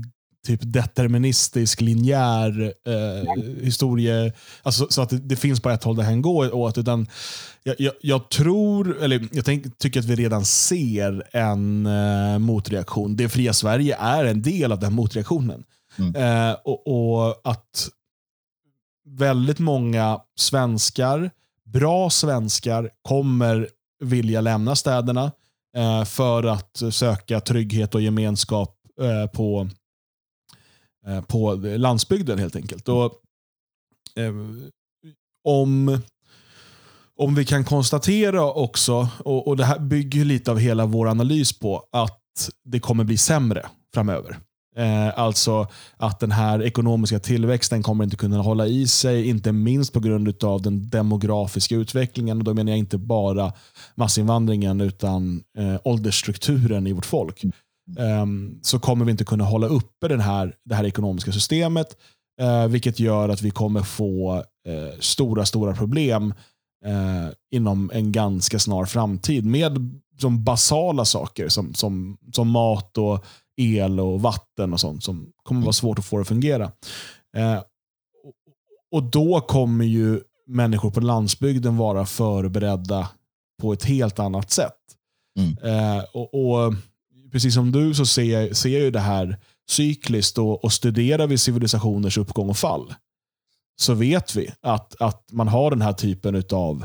typ 0.47 0.61
deterministisk, 0.62 1.80
linjär 1.80 2.75
eh, 2.87 3.42
historie. 3.62 4.33
Alltså, 4.62 4.87
så 4.90 5.02
att 5.02 5.11
det, 5.11 5.18
det, 5.18 5.37
finns 5.37 5.62
bara 5.62 5.75
ett 5.75 5.85
håll 5.85 5.97
det 5.97 6.02
här 6.02 6.16
går 6.16 6.54
åt. 6.54 6.78
Utan 6.78 7.07
jag, 7.62 7.75
jag, 7.78 7.92
jag 8.00 8.28
tror, 8.28 9.02
eller 9.02 9.28
jag 9.33 9.45
tänk, 9.45 9.78
tycker 9.78 10.00
att 10.00 10.07
vi 10.07 10.16
redan 10.16 10.45
ser 10.45 11.23
en 11.33 11.87
eh, 11.87 12.38
motreaktion. 12.38 13.16
Det 13.16 13.28
fria 13.28 13.52
Sverige 13.52 13.97
är 13.97 14.25
en 14.25 14.43
del 14.43 14.73
av 14.73 14.78
den 14.78 14.93
motreaktionen. 14.93 15.65
Mm. 15.99 16.15
Eh, 16.15 16.56
och, 16.65 16.86
och, 16.86 17.41
att 17.45 17.89
väldigt 19.06 19.58
många 19.58 20.21
svenskar, 20.39 21.30
bra 21.65 22.10
svenskar, 22.10 22.91
kommer 23.02 23.69
vilja 24.04 24.41
lämna 24.41 24.76
städerna 24.76 25.32
eh, 25.76 26.04
för 26.04 26.45
att 26.45 26.82
söka 26.91 27.41
trygghet 27.41 27.95
och 27.95 28.00
gemenskap 28.00 28.75
eh, 29.00 29.30
på 29.30 29.69
Eh, 31.08 31.21
på 31.21 31.54
landsbygden 31.54 32.38
helt 32.38 32.56
enkelt. 32.56 32.88
Och, 32.88 33.12
eh, 34.16 34.34
om, 35.44 36.00
om 37.16 37.34
vi 37.34 37.44
kan 37.44 37.64
konstatera 37.64 38.52
också, 38.52 39.08
och, 39.25 39.49
och 39.49 39.56
det 39.56 39.64
här 39.64 39.78
bygger 39.78 40.25
lite 40.25 40.50
av 40.50 40.58
hela 40.58 40.86
vår 40.86 41.08
analys 41.08 41.58
på, 41.58 41.84
att 41.92 42.50
det 42.64 42.80
kommer 42.80 43.04
bli 43.04 43.16
sämre 43.16 43.66
framöver. 43.94 44.38
Eh, 44.76 45.18
alltså 45.18 45.66
att 45.97 46.21
den 46.21 46.32
här 46.32 46.62
ekonomiska 46.62 47.18
tillväxten 47.18 47.82
kommer 47.82 48.04
inte 48.04 48.16
kunna 48.16 48.42
hålla 48.42 48.66
i 48.66 48.86
sig, 48.86 49.28
inte 49.28 49.52
minst 49.52 49.92
på 49.92 50.00
grund 50.00 50.44
av 50.44 50.62
den 50.62 50.88
demografiska 50.88 51.75
utvecklingen. 51.76 52.38
Och 52.38 52.44
då 52.44 52.54
menar 52.54 52.73
jag 52.73 52.78
inte 52.78 52.99
bara 52.99 53.52
massinvandringen 53.94 54.80
utan 54.80 55.42
eh, 55.58 55.80
åldersstrukturen 55.84 56.86
i 56.86 56.92
vårt 56.92 57.06
folk. 57.06 57.44
Ehm, 57.97 58.59
så 58.63 58.79
kommer 58.79 59.05
vi 59.05 59.11
inte 59.11 59.25
kunna 59.25 59.45
hålla 59.45 59.67
uppe 59.67 60.09
den 60.09 60.21
här, 60.21 60.55
det 60.65 60.75
här 60.75 60.85
ekonomiska 60.85 61.33
systemet. 61.33 61.97
Uh, 62.43 62.67
vilket 62.67 63.01
gör 63.01 63.29
att 63.29 63.43
vi 63.43 63.51
kommer 63.51 63.83
få 63.83 64.37
uh, 64.69 64.99
stora, 65.01 65.47
stora 65.47 65.75
problem 65.75 66.35
uh, 66.87 67.29
inom 67.51 67.91
en 67.95 68.13
ganska 68.13 68.59
snar 68.59 68.85
framtid 68.85 69.45
med 69.45 70.01
som 70.21 70.45
basala 70.45 71.05
saker 71.05 71.49
som, 71.49 71.75
som, 71.75 72.19
som 72.33 72.49
mat, 72.49 72.99
och 72.99 73.25
el 73.57 74.01
och 74.01 74.23
vatten 74.23 74.73
och 74.73 74.81
sånt 74.81 75.05
som 75.05 75.33
kommer 75.43 75.63
vara 75.63 75.73
svårt 75.73 75.99
att 75.99 76.05
få 76.05 76.17
det 76.17 76.21
att 76.21 76.29
fungera. 76.29 76.73
och 78.93 79.03
Då 79.03 79.41
kommer 79.41 79.85
ju 79.85 80.21
människor 80.47 80.91
på 80.91 81.01
landsbygden 81.01 81.77
vara 81.77 82.07
förberedda 82.07 83.09
på 83.63 83.73
ett 83.73 83.85
helt 83.85 84.19
annat 84.19 84.51
sätt. 84.51 84.79
Mm. 85.39 86.05
och, 86.13 86.35
och 86.35 86.75
precis 87.32 87.54
som 87.54 87.73
du 87.73 87.95
så 87.95 88.06
ser 88.06 88.41
jag, 88.41 88.56
ser 88.56 88.69
jag 88.69 88.82
ju 88.82 88.91
det 88.91 89.00
här 89.00 89.38
cykliskt 89.71 90.38
och, 90.38 90.64
och 90.64 90.73
studerar 90.73 91.26
vi 91.26 91.38
civilisationers 91.38 92.19
uppgång 92.19 92.50
och 92.50 92.56
fall 92.56 92.95
så 93.80 93.95
vet 93.95 94.36
vi 94.36 94.50
att, 94.60 95.00
att 95.00 95.25
man 95.32 95.49
har 95.49 95.71
den 95.71 95.82
här 95.82 95.93
typen 95.93 96.43
av 96.52 96.84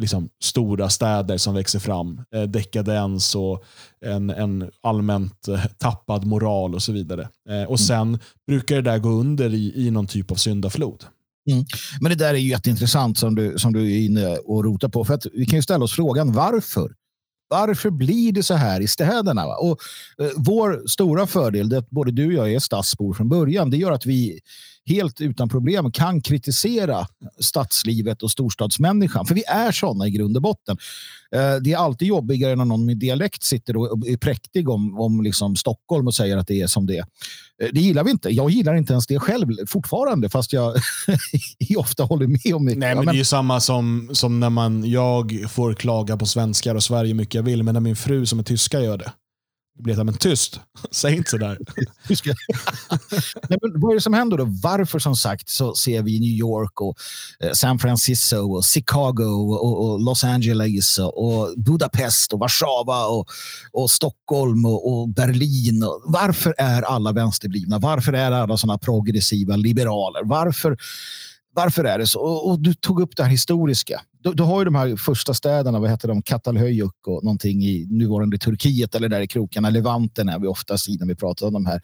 liksom, 0.00 0.28
stora 0.42 0.88
städer 0.88 1.38
som 1.38 1.54
växer 1.54 1.78
fram. 1.78 2.20
Eh, 2.34 2.42
dekadens 2.42 3.34
och 3.34 3.64
en, 4.04 4.30
en 4.30 4.70
allmänt 4.80 5.48
eh, 5.48 5.64
tappad 5.78 6.26
moral 6.26 6.74
och 6.74 6.82
så 6.82 6.92
vidare. 6.92 7.22
Eh, 7.48 7.62
och 7.62 7.68
mm. 7.68 7.78
Sen 7.78 8.18
brukar 8.46 8.76
det 8.76 8.82
där 8.82 8.98
gå 8.98 9.08
under 9.08 9.54
i, 9.54 9.86
i 9.86 9.90
någon 9.90 10.06
typ 10.06 10.30
av 10.30 10.34
syndaflod. 10.34 11.04
Mm. 11.50 11.64
Men 12.00 12.10
det 12.10 12.16
där 12.16 12.34
är 12.34 12.38
ju 12.38 12.48
jätteintressant 12.48 13.18
som 13.18 13.34
du, 13.34 13.58
som 13.58 13.72
du 13.72 13.92
är 13.92 14.04
inne 14.04 14.36
och 14.36 14.64
rotar 14.64 14.88
på. 14.88 15.04
För 15.04 15.14
att 15.14 15.26
vi 15.32 15.46
kan 15.46 15.58
ju 15.58 15.62
ställa 15.62 15.84
oss 15.84 15.92
frågan 15.92 16.32
varför 16.32 16.94
varför 17.52 17.90
blir 17.90 18.32
det 18.32 18.42
så 18.42 18.54
här 18.54 18.80
i 18.80 18.88
städerna? 18.88 19.46
Va? 19.46 19.56
Och, 19.56 19.80
eh, 20.24 20.30
vår 20.36 20.82
stora 20.88 21.26
fördel, 21.26 21.68
det 21.68 21.78
att 21.78 21.90
både 21.90 22.10
du 22.12 22.26
och 22.26 22.32
jag 22.32 22.54
är 22.54 22.58
stadsbor 22.58 23.14
från 23.14 23.28
början, 23.28 23.70
det 23.70 23.76
gör 23.76 23.92
att 23.92 24.06
vi 24.06 24.40
helt 24.86 25.20
utan 25.20 25.48
problem 25.48 25.92
kan 25.92 26.20
kritisera 26.20 27.06
stadslivet 27.40 28.22
och 28.22 28.30
storstadsmänniskan. 28.30 29.26
För 29.26 29.34
vi 29.34 29.44
är 29.44 29.72
sådana 29.72 30.06
i 30.06 30.10
grund 30.10 30.36
och 30.36 30.42
botten. 30.42 30.76
Eh, 31.34 31.54
det 31.56 31.72
är 31.72 31.76
alltid 31.76 32.08
jobbigare 32.08 32.56
när 32.56 32.64
någon 32.64 32.86
med 32.86 32.96
dialekt 32.96 33.42
sitter 33.42 33.76
och 33.76 34.08
är 34.08 34.16
präktig 34.16 34.68
om, 34.68 34.98
om 35.00 35.22
liksom 35.22 35.56
Stockholm 35.56 36.06
och 36.06 36.14
säger 36.14 36.36
att 36.36 36.46
det 36.46 36.60
är 36.60 36.66
som 36.66 36.86
det 36.86 36.96
är. 36.96 37.04
Eh, 37.62 37.68
det 37.72 37.80
gillar 37.80 38.04
vi 38.04 38.10
inte. 38.10 38.28
Jag 38.28 38.50
gillar 38.50 38.74
inte 38.74 38.92
ens 38.92 39.06
det 39.06 39.18
själv 39.18 39.46
fortfarande, 39.66 40.28
fast 40.28 40.52
jag 40.52 40.76
ofta 41.76 42.04
håller 42.04 42.26
med 42.26 42.54
om 42.54 42.66
det. 42.66 42.74
Nej, 42.74 42.94
men 42.94 43.06
det 43.06 43.12
är 43.12 43.14
ju 43.14 43.24
samma 43.24 43.60
som, 43.60 44.10
som 44.12 44.40
när 44.40 44.50
man, 44.50 44.90
jag 44.90 45.46
får 45.50 45.74
klaga 45.74 46.16
på 46.16 46.26
svenskar 46.26 46.74
och 46.74 46.82
Sverige 46.82 47.14
mycket 47.14 47.34
jag 47.34 47.42
vill, 47.42 47.62
men 47.62 47.74
när 47.74 47.80
min 47.80 47.96
fru 47.96 48.26
som 48.26 48.38
är 48.38 48.42
tyska 48.42 48.80
gör 48.80 48.98
det. 48.98 49.12
Det 49.76 49.82
blir 49.82 50.04
men 50.04 50.14
tyst, 50.14 50.60
säg 50.90 51.16
inte 51.16 51.30
sådär. 51.30 51.58
Nej, 53.48 53.58
men 53.62 53.80
vad 53.80 53.90
är 53.90 53.94
det 53.94 54.00
som 54.00 54.14
händer 54.14 54.36
då? 54.36 54.44
Varför 54.62 54.98
som 54.98 55.16
sagt 55.16 55.48
så 55.48 55.74
ser 55.74 56.02
vi 56.02 56.20
New 56.20 56.30
York 56.30 56.80
och 56.80 56.96
eh, 57.44 57.52
San 57.52 57.78
Francisco 57.78 58.36
och 58.36 58.64
Chicago 58.64 59.24
och, 59.24 59.92
och 59.92 60.00
Los 60.00 60.24
Angeles 60.24 60.98
och 60.98 61.54
Budapest 61.56 62.32
och 62.32 62.38
Warszawa 62.38 63.06
och, 63.06 63.26
och 63.72 63.90
Stockholm 63.90 64.66
och, 64.66 64.92
och 64.92 65.08
Berlin. 65.08 65.84
Varför 66.04 66.54
är 66.58 66.82
alla 66.82 67.12
vänsterblivna? 67.12 67.78
Varför 67.78 68.12
är 68.12 68.32
alla 68.32 68.56
sådana 68.56 68.78
progressiva 68.78 69.56
liberaler? 69.56 70.20
Varför 70.24 70.76
varför 71.54 71.84
är 71.84 71.98
det 71.98 72.06
så? 72.06 72.20
Och, 72.20 72.50
och, 72.50 72.60
du 72.60 72.74
tog 72.74 73.00
upp 73.00 73.16
det 73.16 73.22
här 73.22 73.30
historiska 73.30 74.00
du, 74.22 74.32
du, 74.32 74.42
har 74.42 74.60
ju 74.60 74.64
de 74.64 74.74
här 74.74 74.96
första 74.96 75.34
städerna, 75.34 75.80
vad 75.80 75.90
heter 75.90 76.08
de, 76.08 76.22
Katalhöyük 76.22 77.06
och 77.06 77.24
någonting 77.24 77.62
i 77.62 77.86
nuvarande 77.90 78.38
Turkiet 78.38 78.94
eller 78.94 79.08
där 79.08 79.20
i 79.20 79.26
krokarna. 79.26 79.70
Levanten 79.70 80.28
är 80.28 80.38
vi 80.38 80.46
oftast 80.46 80.88
i 80.88 80.96
när 80.96 81.06
vi 81.06 81.14
pratar 81.14 81.46
om 81.46 81.52
de 81.52 81.66
här 81.66 81.80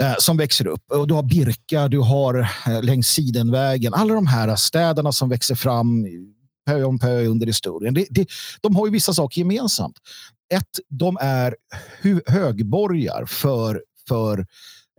eh, 0.00 0.14
som 0.18 0.36
växer 0.36 0.66
upp. 0.66 0.90
Och 0.92 1.08
du 1.08 1.14
har 1.14 1.22
Birka, 1.22 1.88
du 1.88 1.98
har 1.98 2.48
eh, 2.66 2.82
längs 2.82 3.08
Sidenvägen. 3.08 3.94
Alla 3.94 4.14
de 4.14 4.26
här 4.26 4.56
städerna 4.56 5.12
som 5.12 5.28
växer 5.28 5.54
fram 5.54 6.06
pö 6.66 6.84
om 6.84 6.98
pö 6.98 7.26
under 7.26 7.46
historien. 7.46 7.94
Det, 7.94 8.06
det, 8.10 8.28
de 8.60 8.76
har 8.76 8.86
ju 8.86 8.92
vissa 8.92 9.14
saker 9.14 9.38
gemensamt. 9.38 9.96
Ett, 10.54 10.78
de 10.88 11.18
är 11.20 11.56
högborgar 12.26 13.24
för, 13.26 13.82
för 14.08 14.38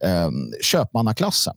eh, 0.04 0.30
köpmannaklassen. 0.62 1.54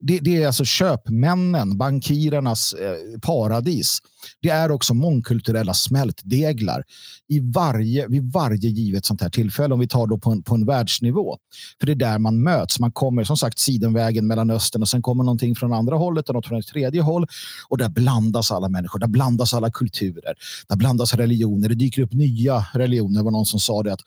Det, 0.00 0.18
det, 0.18 0.42
är 0.42 0.46
alltså 0.46 0.64
köpmännen, 0.64 1.78
bankirernas 1.78 2.72
eh, 2.72 3.20
paradis. 3.22 3.98
Det 4.40 4.48
är 4.48 4.70
också 4.70 4.94
mångkulturella 4.94 5.74
smältdeglar 5.74 6.84
i 7.28 7.40
varje, 7.40 8.08
vid 8.08 8.32
varje 8.32 8.68
givet 8.68 9.04
sånt 9.04 9.20
här 9.20 9.30
tillfälle. 9.30 9.74
Om 9.74 9.80
vi 9.80 9.88
tar 9.88 10.06
då 10.06 10.18
på 10.18 10.30
en, 10.30 10.42
på 10.42 10.54
en 10.54 10.66
världsnivå. 10.66 11.36
För 11.80 11.86
det 11.86 11.92
är 11.92 11.96
där 11.96 12.18
man 12.18 12.42
möts. 12.42 12.80
Man 12.80 12.92
kommer 12.92 13.24
som 13.24 13.36
sagt 13.36 13.58
sidenvägen 13.58 14.26
mellan 14.26 14.50
östern 14.50 14.82
och 14.82 14.88
sen 14.88 15.02
kommer 15.02 15.24
någonting 15.24 15.56
från 15.56 15.72
andra 15.72 15.96
hållet 15.96 16.28
och 16.28 16.34
något 16.34 16.46
från 16.46 16.58
ett 16.58 16.66
tredje 16.66 17.02
håll. 17.02 17.26
Och 17.68 17.78
där 17.78 17.88
blandas 17.88 18.50
alla 18.50 18.68
människor. 18.68 18.98
Där 18.98 19.06
blandas 19.06 19.54
alla 19.54 19.70
kulturer. 19.70 20.34
Där 20.68 20.76
blandas 20.76 21.14
religioner. 21.14 21.68
Det 21.68 21.74
dyker 21.74 22.02
upp 22.02 22.12
nya 22.12 22.66
religioner. 22.74 23.18
Det 23.18 23.24
var 23.24 23.30
någon 23.30 23.46
som 23.46 23.60
sa 23.60 23.82
det 23.82 23.92
att 23.92 24.00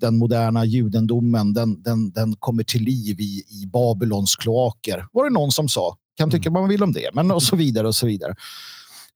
den 0.00 0.18
moderna 0.18 0.64
judendomen 0.64 1.52
den, 1.52 1.82
den, 1.82 2.10
den 2.10 2.36
kommer 2.36 2.64
till 2.64 2.82
liv 2.82 3.20
i, 3.20 3.42
i 3.48 3.66
Babylons 3.66 4.36
kloaker. 4.36 5.06
Var 5.12 5.24
det 5.24 5.30
någon 5.30 5.52
som 5.52 5.68
sa. 5.68 5.96
Kan 6.16 6.30
tycka 6.30 6.48
mm. 6.48 6.54
vad 6.54 6.62
man 6.62 6.70
vill 6.70 6.82
om 6.82 6.92
det. 6.92 7.10
Men 7.14 7.30
och 7.30 7.42
så 7.42 7.56
vidare 7.56 7.86
och 7.86 7.94
så 7.94 8.06
vidare. 8.06 8.34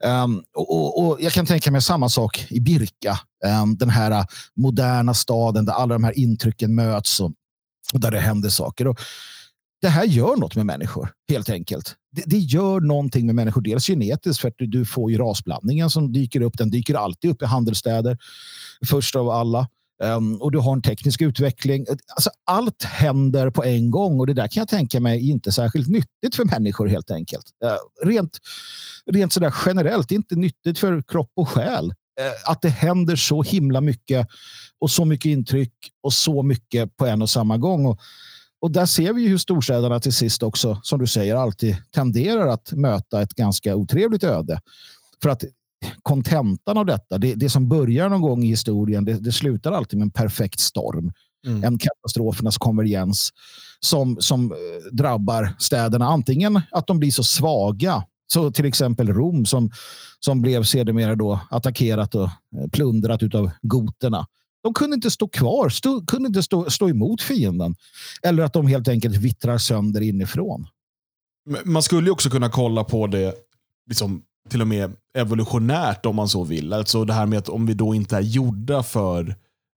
Um, 0.05 0.43
och, 0.55 0.71
och, 0.71 1.07
och, 1.07 1.21
Jag 1.21 1.33
kan 1.33 1.47
tänka 1.47 1.71
mig 1.71 1.83
samma 1.83 2.09
sak 2.09 2.47
i 2.51 2.61
Birka. 2.61 3.19
Um, 3.63 3.77
den 3.77 3.91
här 3.91 4.11
äh, 4.11 4.25
moderna 4.57 5.15
staden 5.15 5.65
där 5.65 5.73
alla 5.73 5.95
de 5.95 6.05
här 6.05 6.19
intrycken 6.19 6.75
möts 6.75 7.21
och, 7.21 7.33
och 7.93 8.01
där 8.01 8.11
det 8.11 8.21
händer 8.21 8.49
saker. 8.49 8.87
Och 8.87 9.01
det 9.81 9.89
här 9.89 10.05
gör 10.05 10.37
något 10.37 10.57
med 10.57 10.67
människor, 10.67 11.13
helt 11.29 11.51
enkelt. 11.51 11.95
Det, 12.13 12.23
det, 12.27 12.39
gör 12.39 12.81
någonting 12.81 13.27
med 13.27 13.35
människor. 13.35 13.61
Dels 13.61 13.87
genetiskt, 13.87 14.41
för 14.41 14.49
att 14.49 14.55
du, 14.59 14.67
du 14.67 14.85
får 14.85 15.11
ju 15.11 15.19
rasblandningen 15.19 15.91
som 15.91 16.13
dyker 16.13 16.41
upp. 16.41 16.59
Den 16.59 16.71
dyker 16.71 16.95
alltid 16.95 17.31
upp 17.31 17.43
i 17.43 17.45
handelsstäder, 17.45 18.19
först 18.87 19.17
av 19.17 19.31
alla. 19.31 19.69
Um, 20.05 20.43
och 20.43 20.53
du 20.53 20.59
har 20.59 20.73
en 20.73 20.83
teknisk 20.83 21.23
utveckling. 21.23 21.87
Alltså, 22.17 22.31
allt 22.45 22.83
händer 22.83 23.51
på 23.51 23.65
en 23.65 23.91
gång 23.91 24.21
och 24.21 24.27
det 24.27 24.35
där 24.35 24.49
kan 24.49 24.61
jag 24.61 24.69
tänka 24.69 25.01
mig 25.01 25.31
inte 25.31 25.53
särskilt 25.53 25.89
nyttigt 25.89 26.35
för 26.35 26.45
människor 26.45 26.87
helt 26.87 27.11
enkelt. 27.11 27.45
Uh, 27.65 28.09
rent 28.09 28.39
rent 29.13 29.33
sådär 29.33 29.55
generellt, 29.67 30.11
inte 30.11 30.37
nyttigt 30.37 30.79
för 30.79 31.03
kropp 31.03 31.31
och 31.37 31.49
själ. 31.49 31.85
Uh, 31.85 32.51
att 32.51 32.63
det 32.63 32.69
händer 32.69 33.17
så 33.17 33.43
himla 33.43 33.81
mycket 33.81 34.29
och 34.79 34.91
så 34.91 35.05
mycket 35.05 35.31
intryck 35.31 35.75
och 36.03 36.13
så 36.13 36.43
mycket 36.43 36.97
på 36.97 37.07
en 37.07 37.23
och 37.23 37.31
samma 37.31 37.57
gång. 37.57 37.87
Och, 37.87 38.01
och 38.61 38.71
där 38.71 38.87
ser 38.87 39.13
vi 39.13 39.29
hur 39.29 39.39
storstäderna 39.39 40.01
till 40.01 40.13
sist 40.13 40.43
också, 40.43 40.81
som 40.83 40.99
du 40.99 41.07
säger, 41.07 41.37
alltid 41.37 41.77
tenderar 41.91 42.47
att 42.47 42.73
möta 42.73 43.23
ett 43.23 43.35
ganska 43.35 43.77
otrevligt 43.77 44.25
öde. 44.25 44.61
För 45.23 45.29
att 45.29 45.45
kontentan 46.03 46.79
av 46.79 46.87
detta, 46.87 47.19
det, 47.19 47.35
det 47.35 47.51
som 47.51 47.69
börjar 47.69 48.09
någon 48.09 48.21
gång 48.21 48.45
i 48.45 48.49
historien, 48.49 49.05
det, 49.05 49.13
det 49.13 49.33
slutar 49.33 49.73
alltid 49.73 49.99
med 49.99 50.07
en 50.07 50.11
perfekt 50.11 50.61
storm. 50.61 51.13
Mm. 51.47 51.65
En 51.65 51.79
katastrofernas 51.79 52.59
konvergens 52.59 53.31
som, 53.81 54.17
som 54.21 54.53
eh, 54.53 54.57
drabbar 54.93 55.55
städerna. 55.59 56.07
Antingen 56.07 56.61
att 56.71 56.87
de 56.87 56.99
blir 56.99 57.11
så 57.11 57.23
svaga, 57.23 58.05
så 58.33 58.51
till 58.51 58.65
exempel 58.65 59.09
Rom 59.09 59.47
som, 59.47 59.71
som 60.21 60.43
blev 60.43 60.63
sedermera 60.63 61.15
då 61.15 61.41
attackerat 61.51 62.15
och 62.15 62.25
eh, 62.25 62.69
plundrat 62.73 63.35
av 63.35 63.51
goterna. 63.63 64.27
De 64.63 64.75
kunde 64.75 64.95
inte 64.95 65.11
stå 65.11 65.29
kvar, 65.29 65.69
stå, 65.69 66.07
kunde 66.07 66.27
inte 66.27 66.43
stå, 66.43 66.71
stå 66.71 66.89
emot 66.89 67.23
fienden. 67.23 67.75
Eller 68.23 68.43
att 68.43 68.53
de 68.53 68.67
helt 68.67 68.89
enkelt 68.89 69.17
vittrar 69.17 69.59
sönder 69.59 70.01
inifrån. 70.01 70.67
Man 71.65 71.83
skulle 71.83 72.11
också 72.11 72.31
kunna 72.31 72.49
kolla 72.49 72.85
på 72.85 73.07
det 73.07 73.35
liksom, 73.89 74.23
till 74.49 74.61
och 74.61 74.69
med 74.69 74.93
evolutionärt 75.19 76.07
om 76.07 76.17
man 76.17 76.29
så 76.29 76.45
vill. 76.45 76.73
Alltså 76.73 77.05
det 77.05 77.13
här 77.13 77.27
med 77.27 77.39
att 77.39 77.49
om 77.49 77.67
vi 77.67 77.75
då 77.75 77.95
inte 77.95 78.17
är 78.17 78.21
gjorda 78.21 78.83
för 78.83 79.37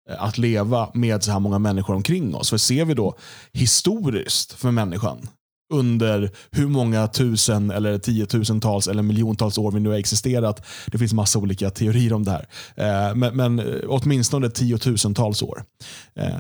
eh, 0.09 0.23
att 0.23 0.37
leva 0.37 0.89
med 0.93 1.23
så 1.23 1.31
här 1.31 1.39
många 1.39 1.59
människor 1.59 1.95
omkring 1.95 2.35
oss. 2.35 2.49
För 2.49 2.57
ser 2.57 2.85
vi 2.85 2.93
då 2.93 3.15
historiskt 3.53 4.53
för 4.53 4.71
människan 4.71 5.27
under 5.69 6.31
hur 6.51 6.67
många 6.67 7.07
tusen 7.07 7.71
eller 7.71 7.97
tiotusentals 7.97 8.87
eller 8.87 9.03
miljontals 9.03 9.57
år 9.57 9.71
vi 9.71 9.79
nu 9.79 9.89
har 9.89 9.97
existerat. 9.97 10.65
Det 10.87 10.97
finns 10.97 11.13
massa 11.13 11.39
olika 11.39 11.69
teorier 11.69 12.13
om 12.13 12.23
det 12.23 12.31
här. 12.31 12.47
Eh, 12.75 13.15
men, 13.15 13.35
men 13.35 13.59
eh, 13.59 13.65
åtminstone 13.87 14.49
tiotusentals 14.49 15.41
år. 15.41 15.63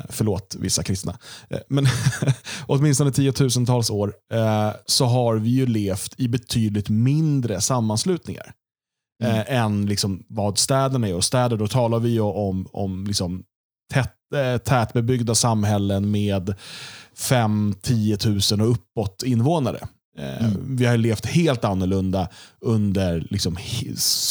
Förlåt 0.09 0.55
vissa 0.59 0.83
kristna. 0.83 1.17
Men 1.67 1.87
åtminstone 2.67 3.11
tiotusentals 3.11 3.89
år 3.89 4.13
så 4.85 5.05
har 5.05 5.35
vi 5.35 5.49
ju 5.49 5.65
levt 5.65 6.13
i 6.17 6.27
betydligt 6.27 6.89
mindre 6.89 7.61
sammanslutningar 7.61 8.53
mm. 9.23 9.35
eh, 9.35 9.63
än 9.63 9.85
liksom 9.85 10.23
vad 10.27 10.57
städerna 10.57 11.07
är. 11.07 11.15
Och 11.15 11.23
städer, 11.23 11.57
då 11.57 11.67
talar 11.67 11.99
vi 11.99 12.19
om, 12.19 12.67
om 12.71 13.07
liksom 13.07 13.43
tätt, 13.93 14.13
eh, 14.35 14.57
tätbebyggda 14.57 15.35
samhällen 15.35 16.11
med 16.11 16.55
5-10 17.17 18.57
000 18.57 18.67
och 18.67 18.73
uppåt 18.73 19.23
invånare. 19.23 19.87
Eh, 20.17 20.45
mm. 20.45 20.75
Vi 20.77 20.85
har 20.85 20.97
levt 20.97 21.25
helt 21.25 21.63
annorlunda 21.63 22.27
under 22.61 23.27
liksom, 23.29 23.57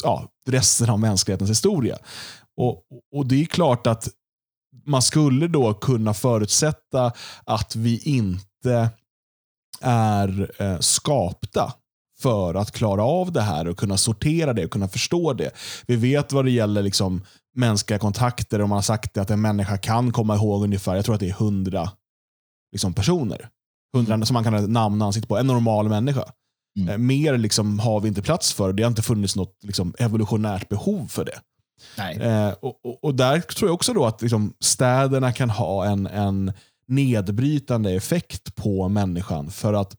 ja, 0.03 0.29
resten 0.49 0.91
av 0.91 1.01
mänsklighetens 1.01 1.51
historia. 1.51 1.99
Och, 2.57 2.83
och 3.15 3.27
Det 3.27 3.43
är 3.43 3.47
klart 3.47 3.87
att 3.87 4.09
man 4.87 5.03
skulle 5.03 5.49
då 5.49 5.75
kunna 5.75 6.15
förutsätta 6.15 7.13
att 7.45 7.77
vi 7.77 7.99
inte 7.99 8.91
är 9.81 10.51
eh, 10.59 10.79
skapta 10.79 11.73
för 12.21 12.55
att 12.55 12.73
klara 12.73 13.03
av 13.03 13.33
det 13.33 13.41
här 13.41 13.69
och 13.69 13.79
kunna 13.79 13.97
sortera 13.97 14.53
det 14.53 14.65
och 14.65 14.71
kunna 14.71 14.89
förstå 14.89 15.33
det. 15.33 15.51
Vi 15.87 15.97
vet 15.97 16.33
vad 16.33 16.45
det 16.45 16.51
gäller 16.51 16.83
liksom 16.83 17.25
mänskliga 17.59 17.99
kontakter 17.99 18.61
och 18.61 18.69
man 18.69 18.77
har 18.77 18.83
sagt 18.83 19.19
att 19.19 19.31
en 19.31 19.41
människa 19.41 19.79
kan 19.79 20.13
komma 20.13 20.37
ihåg 20.37 20.63
ungefär, 20.63 20.97
jag 20.97 21.05
tror 21.05 21.15
att 21.15 21.21
det 21.21 21.29
är 21.29 21.33
hundra 21.33 21.91
liksom 22.73 22.95
personer. 22.95 23.49
Hundra 23.95 24.15
mm. 24.15 24.27
som 24.27 24.35
man 24.35 24.45
kan 24.45 24.73
namna 24.73 25.05
ansikte 25.05 25.29
på. 25.29 25.39
En 25.39 25.47
normal 25.47 25.89
människa. 25.89 26.25
Mm. 26.79 26.89
Eh, 26.89 26.99
mer 26.99 27.39
liksom 27.39 27.79
har 27.79 28.01
vi 28.01 28.09
inte 28.09 28.23
plats 28.23 28.53
för. 28.53 28.73
Det 28.73 28.83
har 28.83 28.91
inte 28.91 29.03
funnits 29.03 29.37
något 29.37 29.59
liksom 29.63 29.95
evolutionärt 29.99 30.69
behov 30.69 31.07
för 31.07 31.25
det. 31.25 31.41
Eh, 32.25 32.53
och, 32.61 32.85
och, 32.85 33.05
och, 33.05 33.15
Där 33.15 33.41
tror 33.41 33.69
jag 33.69 33.75
också 33.75 33.93
då 33.93 34.07
att 34.07 34.23
liksom 34.23 34.55
städerna 34.61 35.33
kan 35.33 35.51
ha 35.51 35.87
en, 35.87 36.07
en 36.07 36.53
nedbrytande 36.87 37.93
effekt 37.93 38.55
på 38.55 38.89
människan. 38.89 39.51
För 39.51 39.75
att 39.75 39.97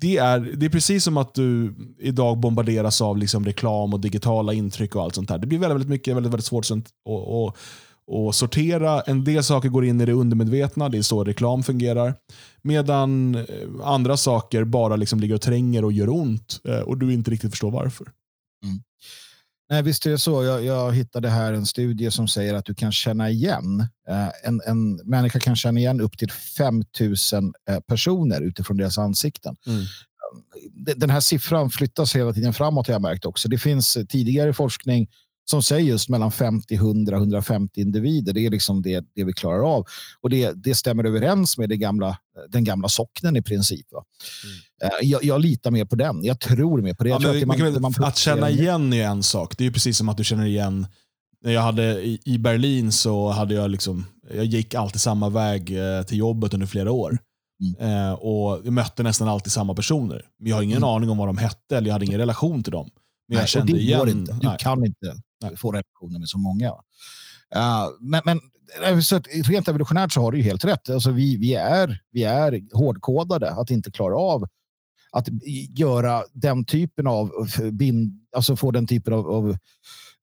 det 0.00 0.16
är, 0.16 0.40
det 0.40 0.66
är 0.66 0.70
precis 0.70 1.04
som 1.04 1.16
att 1.16 1.34
du 1.34 1.74
idag 1.98 2.38
bombarderas 2.38 3.00
av 3.00 3.18
liksom 3.18 3.44
reklam 3.44 3.94
och 3.94 4.00
digitala 4.00 4.52
intryck 4.52 4.96
och 4.96 5.02
allt 5.02 5.14
sånt 5.14 5.28
där. 5.28 5.38
Det 5.38 5.46
blir 5.46 5.58
väldigt, 5.58 5.74
väldigt 5.74 5.88
mycket 5.88 6.16
väldigt, 6.16 6.32
väldigt 6.32 6.46
svårt 6.46 6.70
att, 6.70 6.90
och, 7.04 7.56
och 8.06 8.34
sortera. 8.34 9.00
En 9.00 9.24
del 9.24 9.44
saker 9.44 9.68
går 9.68 9.84
in 9.84 10.00
i 10.00 10.06
det 10.06 10.12
undermedvetna, 10.12 10.88
det 10.88 10.98
är 10.98 11.02
så 11.02 11.24
reklam 11.24 11.62
fungerar. 11.62 12.14
Medan 12.62 13.34
eh, 13.34 13.44
andra 13.84 14.16
saker 14.16 14.64
bara 14.64 14.96
liksom 14.96 15.20
ligger 15.20 15.34
och 15.34 15.40
tränger 15.40 15.84
och 15.84 15.92
gör 15.92 16.08
ont 16.08 16.60
eh, 16.64 16.78
och 16.78 16.98
du 16.98 17.12
inte 17.12 17.30
riktigt 17.30 17.50
förstår 17.50 17.70
varför. 17.70 18.06
Mm. 18.64 18.80
Nej, 19.70 19.82
visst 19.82 20.06
är 20.06 20.10
det 20.10 20.18
så. 20.18 20.44
Jag, 20.44 20.64
jag, 20.64 20.92
hittade 20.92 21.28
här 21.28 21.52
en 21.52 21.66
studie 21.66 22.10
som 22.10 22.28
säger 22.28 22.54
att 22.54 22.64
du 22.64 22.74
kan 22.74 22.92
känna 22.92 23.30
igen 23.30 23.80
eh, 24.08 24.28
en, 24.44 24.60
en 24.66 24.96
människa 24.96 25.40
kan 25.40 25.56
känna 25.56 25.80
igen 25.80 26.00
upp 26.00 26.18
till 26.18 26.30
5000 26.30 27.52
eh, 27.68 27.80
personer 27.80 28.40
utifrån 28.40 28.76
deras 28.76 28.98
ansikten. 28.98 29.56
Mm. 29.66 29.84
Den 30.96 31.10
här 31.10 31.20
siffran 31.20 31.70
flyttas 31.70 32.16
hela 32.16 32.32
tiden 32.32 32.52
framåt 32.52 32.86
har 32.86 32.94
jag 32.94 33.02
märkt 33.02 33.24
också. 33.24 33.48
Det 33.48 33.58
finns 33.58 33.98
tidigare 34.08 34.52
forskning 34.52 35.08
som 35.44 35.62
säger 35.62 35.86
just 35.86 36.08
mellan 36.08 36.32
50, 36.32 36.74
100, 36.74 37.16
150 37.16 37.80
individer. 37.80 38.32
Det 38.32 38.46
är 38.46 38.50
liksom 38.50 38.82
det, 38.82 39.04
det 39.14 39.24
vi 39.24 39.32
klarar 39.32 39.76
av. 39.76 39.86
Och 40.20 40.30
det, 40.30 40.52
det 40.64 40.74
stämmer 40.74 41.04
överens 41.04 41.58
med 41.58 41.68
det 41.68 41.76
gamla, 41.76 42.16
den 42.48 42.64
gamla 42.64 42.88
socknen 42.88 43.36
i 43.36 43.42
princip. 43.42 43.86
Mm. 43.92 44.92
Eh, 44.92 45.08
jag, 45.08 45.24
jag, 45.24 45.40
litar 45.40 45.70
mer 45.70 45.84
på 45.84 45.96
den. 45.96 46.24
Jag 46.24 46.40
tror 46.40 46.82
mer 46.82 46.94
på 46.94 47.04
det. 47.04 47.10
Ja, 47.10 47.16
att, 47.16 47.46
man, 47.46 47.80
man 47.80 47.94
att 48.04 48.16
känna 48.16 48.50
igen 48.50 48.92
är 48.92 49.04
en 49.04 49.22
sak. 49.22 49.58
Det 49.58 49.66
är 49.66 49.70
precis 49.70 49.98
som 49.98 50.08
att 50.08 50.16
du 50.16 50.24
känner 50.24 50.46
igen 50.46 50.86
när 51.44 51.52
jag 51.52 51.60
hade 51.60 52.04
i, 52.24 52.38
Berlin 52.38 52.92
så 52.92 53.28
hade 53.28 53.54
jag 53.54 53.70
liksom, 53.70 54.06
jag 54.34 54.44
gick 54.44 54.74
alltid 54.74 55.00
samma 55.00 55.28
väg 55.28 55.78
eh, 55.78 56.02
till 56.02 56.18
jobbet 56.18 56.54
under 56.54 56.66
flera 56.66 56.92
år. 56.92 57.18
Mm. 57.60 58.08
Eh, 58.08 58.12
och 58.12 58.60
Jag 58.64 58.72
mötte 58.72 59.02
nästan 59.02 59.28
alltid 59.28 59.52
samma 59.52 59.74
personer. 59.74 60.24
Men 60.38 60.48
jag 60.48 60.56
har 60.56 60.62
ingen 60.62 60.76
mm. 60.76 60.88
aning 60.88 61.10
om 61.10 61.18
vad 61.18 61.28
de 61.28 61.38
hette 61.38 61.76
eller 61.76 61.86
jag 61.86 61.92
hade 61.92 62.04
ingen 62.04 62.18
relation 62.18 62.62
till 62.62 62.72
dem. 62.72 62.90
Men 63.28 63.38
jag 63.38 63.48
kände 63.48 63.72
det 63.72 63.78
igen. 63.78 64.08
Inte. 64.08 64.32
Du 64.32 64.46
Nej. 64.46 64.56
kan 64.60 64.84
inte 64.84 65.14
få 65.56 65.72
relationer 65.72 66.18
med 66.18 66.28
så 66.28 66.38
många. 66.38 66.68
Uh, 67.56 67.88
men, 68.00 68.22
men 68.24 68.40
eh, 68.84 69.00
så 69.00 69.16
att 69.16 69.26
rent 69.48 69.68
evolutionärt 69.68 70.12
så 70.12 70.20
har 70.20 70.32
du 70.32 70.38
ju 70.38 70.44
helt 70.44 70.64
rätt. 70.64 70.90
Alltså 70.90 71.10
vi, 71.10 71.36
vi, 71.36 71.54
är, 71.54 72.00
vi 72.12 72.24
är 72.24 72.76
hårdkodade 72.76 73.50
att 73.50 73.70
inte 73.70 73.90
klara 73.90 74.16
av 74.16 74.46
att 75.12 75.28
göra 75.76 76.22
den 76.32 76.64
typen 76.64 77.06
av, 77.06 77.30
bind, 77.72 78.20
alltså 78.36 78.56
få 78.56 78.70
den 78.70 78.86
typen 78.86 79.12
av, 79.12 79.30
av 79.30 79.50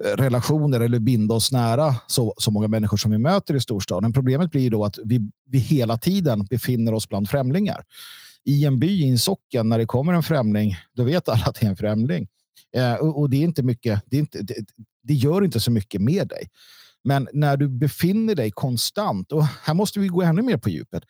eh, 0.05 0.17
relationer 0.17 0.79
eller 0.79 0.99
binda 0.99 1.35
oss 1.35 1.51
nära 1.51 1.95
så, 2.07 2.33
så 2.37 2.51
många 2.51 2.67
människor 2.67 2.97
som 2.97 3.11
vi 3.11 3.17
möter 3.17 3.55
i 3.55 3.59
storstaden. 3.59 4.13
Problemet 4.13 4.51
blir 4.51 4.71
då 4.71 4.85
att 4.85 4.99
vi, 5.05 5.31
vi 5.45 5.57
hela 5.57 5.97
tiden 5.97 6.45
befinner 6.45 6.93
oss 6.93 7.09
bland 7.09 7.29
främlingar. 7.29 7.83
I 8.43 8.65
en 8.65 8.79
by, 8.79 8.87
i 8.87 9.09
en 9.09 9.19
socken, 9.19 9.69
när 9.69 9.77
det 9.77 9.85
kommer 9.85 10.13
en 10.13 10.23
främling, 10.23 10.75
då 10.93 11.03
vet 11.03 11.29
alla 11.29 11.45
att 11.45 11.55
det 11.55 11.65
är 11.65 11.69
en 11.69 11.77
främling. 11.77 12.27
Eh, 12.75 12.93
och, 12.93 13.19
och, 13.19 13.29
det 13.29 13.37
är 13.37 13.41
inte 13.41 13.63
mycket, 13.63 14.01
det, 14.05 14.17
är 14.17 14.19
inte, 14.19 14.41
det, 14.41 14.55
det 15.03 15.13
gör 15.13 15.43
inte 15.43 15.59
så 15.59 15.71
mycket 15.71 16.01
med 16.01 16.27
dig. 16.27 16.47
Men 17.03 17.27
när 17.33 17.57
du 17.57 17.69
befinner 17.69 18.35
dig 18.35 18.51
konstant, 18.51 19.31
och 19.31 19.43
här 19.45 19.73
måste 19.73 19.99
vi 19.99 20.07
gå 20.07 20.21
ännu 20.21 20.41
mer 20.41 20.57
på 20.57 20.69
djupet. 20.69 21.03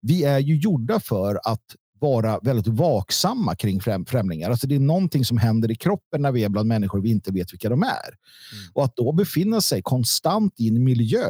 Vi 0.00 0.24
är 0.24 0.38
ju 0.38 0.56
gjorda 0.56 1.00
för 1.00 1.40
att 1.44 1.64
vara 2.02 2.38
väldigt 2.42 2.66
vaksamma 2.66 3.54
kring 3.54 3.80
främ 3.80 4.06
främlingar. 4.06 4.50
Alltså 4.50 4.66
det 4.66 4.74
är 4.74 4.80
någonting 4.80 5.24
som 5.24 5.38
händer 5.38 5.70
i 5.70 5.74
kroppen 5.74 6.22
när 6.22 6.32
vi 6.32 6.44
är 6.44 6.48
bland 6.48 6.68
människor 6.68 7.00
vi 7.00 7.10
inte 7.10 7.32
vet 7.32 7.52
vilka 7.52 7.68
de 7.68 7.82
är. 7.82 7.88
Mm. 7.88 8.70
Och 8.74 8.84
att 8.84 8.96
då 8.96 9.12
befinna 9.12 9.60
sig 9.60 9.82
konstant 9.82 10.54
i 10.56 10.68
en 10.68 10.84
miljö 10.84 11.28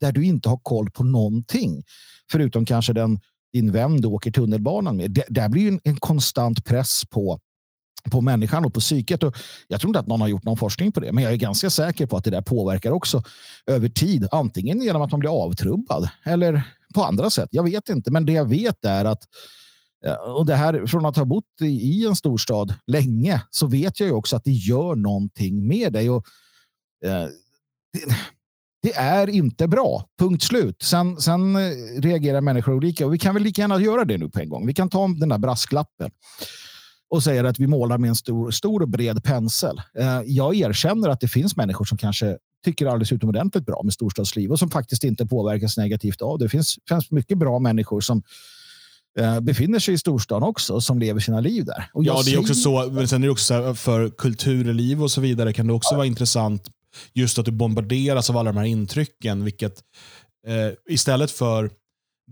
där 0.00 0.12
du 0.12 0.24
inte 0.24 0.48
har 0.48 0.60
koll 0.62 0.90
på 0.90 1.04
någonting, 1.04 1.82
förutom 2.30 2.64
kanske 2.64 2.92
den, 2.92 3.20
din 3.52 3.72
vän 3.72 4.00
du 4.00 4.08
åker 4.08 4.30
tunnelbanan 4.30 4.96
med. 4.96 5.10
Det, 5.10 5.24
där 5.28 5.48
blir 5.48 5.68
en, 5.68 5.80
en 5.84 5.96
konstant 5.96 6.64
press 6.64 7.02
på 7.10 7.40
på 8.08 8.20
människan 8.20 8.64
och 8.64 8.74
på 8.74 8.80
psyket. 8.80 9.22
Och 9.22 9.36
jag 9.68 9.80
tror 9.80 9.90
inte 9.90 10.00
att 10.00 10.06
någon 10.06 10.20
har 10.20 10.28
gjort 10.28 10.44
någon 10.44 10.56
forskning 10.56 10.92
på 10.92 11.00
det, 11.00 11.12
men 11.12 11.24
jag 11.24 11.32
är 11.32 11.36
ganska 11.36 11.70
säker 11.70 12.06
på 12.06 12.16
att 12.16 12.24
det 12.24 12.30
där 12.30 12.42
påverkar 12.42 12.90
också 12.90 13.22
över 13.66 13.88
tid. 13.88 14.28
Antingen 14.32 14.82
genom 14.82 15.02
att 15.02 15.10
man 15.10 15.20
blir 15.20 15.44
avtrubbad 15.44 16.08
eller 16.24 16.62
på 16.94 17.04
andra 17.04 17.30
sätt. 17.30 17.48
Jag 17.52 17.62
vet 17.62 17.88
inte, 17.88 18.10
men 18.10 18.26
det 18.26 18.32
jag 18.32 18.48
vet 18.48 18.84
är 18.84 19.04
att 19.04 19.22
eh, 20.06 20.12
och 20.12 20.46
det 20.46 20.54
här 20.54 20.86
från 20.86 21.06
att 21.06 21.16
ha 21.16 21.24
bott 21.24 21.60
i 21.60 22.06
en 22.06 22.16
storstad 22.16 22.74
länge 22.86 23.42
så 23.50 23.66
vet 23.66 24.00
jag 24.00 24.06
ju 24.06 24.12
också 24.12 24.36
att 24.36 24.44
det 24.44 24.52
gör 24.52 24.94
någonting 24.94 25.66
med 25.66 25.92
dig. 25.92 26.10
Och, 26.10 26.26
eh, 27.04 27.26
det, 27.92 28.14
det, 28.82 28.94
är 28.94 29.28
inte 29.28 29.68
bra. 29.68 30.04
Punkt 30.18 30.42
slut. 30.42 30.82
Sen, 30.82 31.20
sen 31.20 31.56
eh, 31.56 32.00
reagerar 32.00 32.40
människor 32.40 32.74
olika 32.74 33.06
och 33.06 33.14
vi 33.14 33.18
kan 33.18 33.34
väl 33.34 33.42
lika 33.42 33.62
gärna 33.62 33.80
göra 33.80 34.04
det 34.04 34.18
nu 34.18 34.28
på 34.28 34.40
en 34.40 34.48
gång. 34.48 34.66
Vi 34.66 34.74
kan 34.74 34.88
ta 34.88 35.08
den 35.08 35.28
där 35.28 35.38
brasklappen 35.38 36.10
och 37.10 37.22
säger 37.22 37.44
att 37.44 37.58
vi 37.58 37.66
målar 37.66 37.98
med 37.98 38.08
en 38.08 38.16
stor, 38.16 38.50
stor 38.50 38.82
och 38.82 38.88
bred 38.88 39.24
pensel. 39.24 39.80
Eh, 39.98 40.20
jag 40.26 40.56
erkänner 40.56 41.08
att 41.08 41.20
det 41.20 41.28
finns 41.28 41.56
människor 41.56 41.84
som 41.84 41.98
kanske 41.98 42.38
tycker 42.64 42.86
alldeles 42.86 43.12
utomordentligt 43.12 43.66
bra 43.66 43.80
med 43.84 43.92
storstadsliv 43.92 44.50
och 44.50 44.58
som 44.58 44.70
faktiskt 44.70 45.04
inte 45.04 45.26
påverkas 45.26 45.76
negativt 45.76 46.22
av 46.22 46.38
det. 46.38 46.44
Det 46.44 46.48
finns, 46.48 46.78
finns 46.88 47.10
mycket 47.10 47.38
bra 47.38 47.58
människor 47.58 48.00
som 48.00 48.22
eh, 49.18 49.40
befinner 49.40 49.78
sig 49.78 49.94
i 49.94 49.98
storstan 49.98 50.42
också 50.42 50.80
som 50.80 50.98
lever 50.98 51.20
sina 51.20 51.40
liv 51.40 51.64
där. 51.64 51.90
Och 51.92 52.04
ja, 52.04 52.22
det 52.24 52.32
är 52.32 52.38
också 52.40 52.54
så. 52.54 52.90
Men 52.90 53.08
sen 53.08 53.22
är 53.22 53.26
det 53.26 53.32
också 53.32 53.44
så 53.44 53.74
för 53.74 54.10
kulturliv 54.10 55.02
och 55.02 55.10
så 55.10 55.20
vidare 55.20 55.52
kan 55.52 55.66
det 55.66 55.72
också 55.72 55.92
ja. 55.92 55.96
vara 55.96 56.06
intressant 56.06 56.70
just 57.12 57.38
att 57.38 57.44
du 57.44 57.50
bombarderas 57.50 58.30
av 58.30 58.36
alla 58.36 58.52
de 58.52 58.58
här 58.58 58.66
intrycken, 58.66 59.44
vilket 59.44 59.82
eh, 60.46 60.94
istället 60.94 61.30
för 61.30 61.70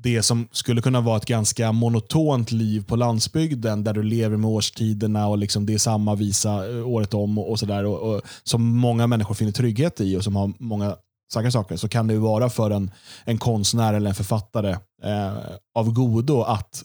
det 0.03 0.23
som 0.23 0.49
skulle 0.53 0.83
kunna 0.83 1.01
vara 1.01 1.17
ett 1.17 1.27
ganska 1.27 1.73
monotont 1.73 2.53
liv 2.53 2.85
på 2.85 2.97
landsbygden 2.97 3.85
där 3.85 3.93
du 3.93 4.03
lever 4.03 4.37
med 4.37 4.51
årstiderna 4.51 5.29
och 5.29 5.39
liksom 5.39 5.67
det 5.67 5.75
är 5.75 5.79
samma 5.79 6.15
visa 6.15 6.71
eh, 6.71 6.89
året 6.89 7.15
om 7.15 7.39
och, 7.39 7.51
och 7.51 7.59
sådär. 7.59 7.85
Och, 7.85 8.15
och, 8.15 8.23
som 8.43 8.77
många 8.77 9.07
människor 9.07 9.35
finner 9.35 9.53
trygghet 9.53 10.01
i 10.01 10.17
och 10.17 10.25
som 10.25 10.37
har 10.37 10.53
många 10.59 10.97
starka 11.31 11.51
saker 11.51 11.77
så 11.77 11.89
kan 11.89 12.07
det 12.07 12.19
vara 12.19 12.51
för 12.51 12.71
en, 12.71 12.91
en 13.25 13.39
konstnär 13.39 13.95
eller 13.95 14.09
en 14.09 14.15
författare 14.15 14.71
eh, 15.03 15.37
av 15.75 15.93
godo 15.93 16.43
att 16.43 16.83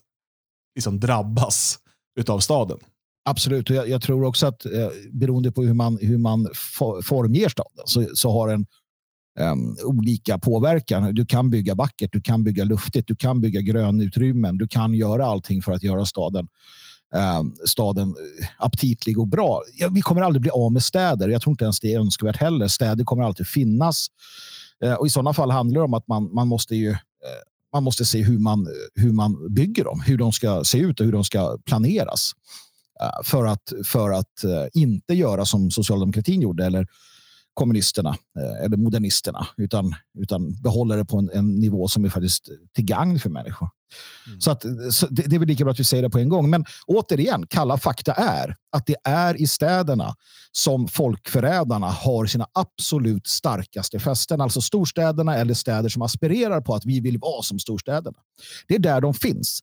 liksom 0.76 1.00
drabbas 1.00 1.80
utav 2.20 2.40
staden. 2.40 2.78
Absolut, 3.30 3.70
och 3.70 3.76
jag, 3.76 3.90
jag 3.90 4.02
tror 4.02 4.24
också 4.24 4.48
att 4.48 4.66
eh, 4.66 4.90
beroende 5.12 5.52
på 5.52 5.64
hur 5.64 5.74
man, 5.74 5.98
hur 6.02 6.18
man 6.18 6.50
formger 7.04 7.50
staden 7.50 7.84
så, 7.86 8.08
så 8.14 8.32
har 8.32 8.50
en 8.50 8.66
um, 9.40 9.78
olika 9.84 10.38
påverkan. 10.38 11.16
Du 11.16 11.26
kan 11.26 11.50
bygga 11.50 11.76
vackert, 11.76 12.10
du 12.14 12.22
kan 12.22 12.44
bygga 12.44 12.64
luftigt, 12.64 13.08
du 13.08 13.16
kan 13.16 13.42
bygga 13.42 13.62
grönutrymmen, 13.62 14.58
du 14.58 14.68
kan 14.68 14.94
göra 14.94 15.26
allting 15.26 15.62
för 15.62 15.72
att 15.72 15.84
göra 15.84 16.06
staden 16.06 16.48
um, 17.16 17.56
staden 17.66 18.08
eh, 18.10 18.48
aptitlig 18.58 19.20
och 19.20 19.28
bra. 19.28 19.62
Ja, 19.76 19.90
vi 19.90 20.02
kommer 20.02 20.22
aldrig 20.22 20.42
bli 20.42 20.52
av 20.52 20.72
med 20.72 20.84
städer. 20.84 21.30
Jag 21.30 21.42
tror 21.42 21.54
inte 21.54 21.64
ens 21.64 21.80
det 21.80 21.94
är 21.94 22.00
önskvärt 22.00 22.38
heller. 22.38 22.68
Städer 22.68 23.04
kommer 23.04 23.24
alltid 23.24 23.48
finnas. 23.48 24.08
Uh, 24.86 24.94
och 24.94 25.08
I 25.08 25.10
sådana 25.10 25.34
fall 25.34 25.52
handlar 25.52 25.82
det 25.82 25.86
om 25.86 25.94
att 25.94 26.08
man, 26.08 26.34
man 26.34 26.48
måste 26.48 26.76
ju 26.76 26.90
uh, 26.90 26.98
man 27.74 27.84
måste 27.84 28.06
se 28.06 28.24
hur 28.24 28.40
man, 28.40 28.68
hur 28.96 29.12
man 29.12 29.54
bygger 29.54 29.84
dem, 29.84 30.02
hur 30.02 30.18
de 30.18 30.32
ska 30.32 30.64
se 30.64 30.78
ut 30.78 31.00
och 31.00 31.06
hur 31.06 31.14
de 31.14 31.24
ska 31.24 31.58
planeras. 31.66 32.32
För 33.24 33.46
att, 33.46 33.74
för 33.86 34.12
att 34.12 34.46
inte 34.74 35.14
göra 35.14 35.46
som 35.46 35.72
socialdemokratin 35.72 36.42
gjorde 36.42 36.66
eller 36.66 36.88
kommunisterna 37.54 38.10
eh, 38.10 38.66
eller 38.66 38.78
modernisterna 38.78 39.48
utan, 39.58 39.96
utan 40.20 40.62
behåller 40.62 40.98
det 40.98 41.06
på 41.06 41.18
en, 41.18 41.30
en 41.34 41.56
nivå 41.56 41.88
som 41.88 42.06
är 42.06 42.10
faktiskt 42.10 42.50
till 42.76 42.86
gagn 42.86 43.20
för 43.20 43.30
människor. 43.30 43.70
Mm. 44.28 44.42
Så, 44.42 44.52
att, 44.52 44.64
så 44.92 45.08
det, 45.08 45.24
det, 45.24 45.36
är 45.36 45.40
väl 45.40 45.48
lika 45.48 45.64
bra 45.64 45.72
att 45.72 45.80
vi 45.80 45.84
säger 45.84 46.04
det 46.04 46.10
på 46.10 46.20
en 46.20 46.30
gång. 46.30 46.50
Men 46.50 46.66
återigen, 46.88 47.48
kalla 47.48 47.78
fakta 47.78 48.14
är 48.14 48.56
att 48.72 48.86
det 48.86 48.96
är 49.04 49.42
i 49.42 49.48
städerna 49.48 50.16
som 50.52 50.88
folkförrädarna 50.88 51.90
har 51.90 52.26
sina 52.26 52.48
absolut 52.54 53.28
starkaste 53.28 54.00
fästen. 54.00 54.42
Alltså 54.42 54.62
storstäderna 54.62 55.36
eller 55.36 55.54
städer 55.54 55.90
som 55.90 56.02
aspirerar 56.02 56.62
på 56.62 56.76
att 56.76 56.86
vi 56.86 57.00
vill 57.00 57.18
vara 57.18 57.42
som 57.42 57.60
storstäderna. 57.60 58.18
Det 58.68 58.76
är 58.76 58.80
där 58.80 59.02
de 59.02 59.14
finns. 59.14 59.60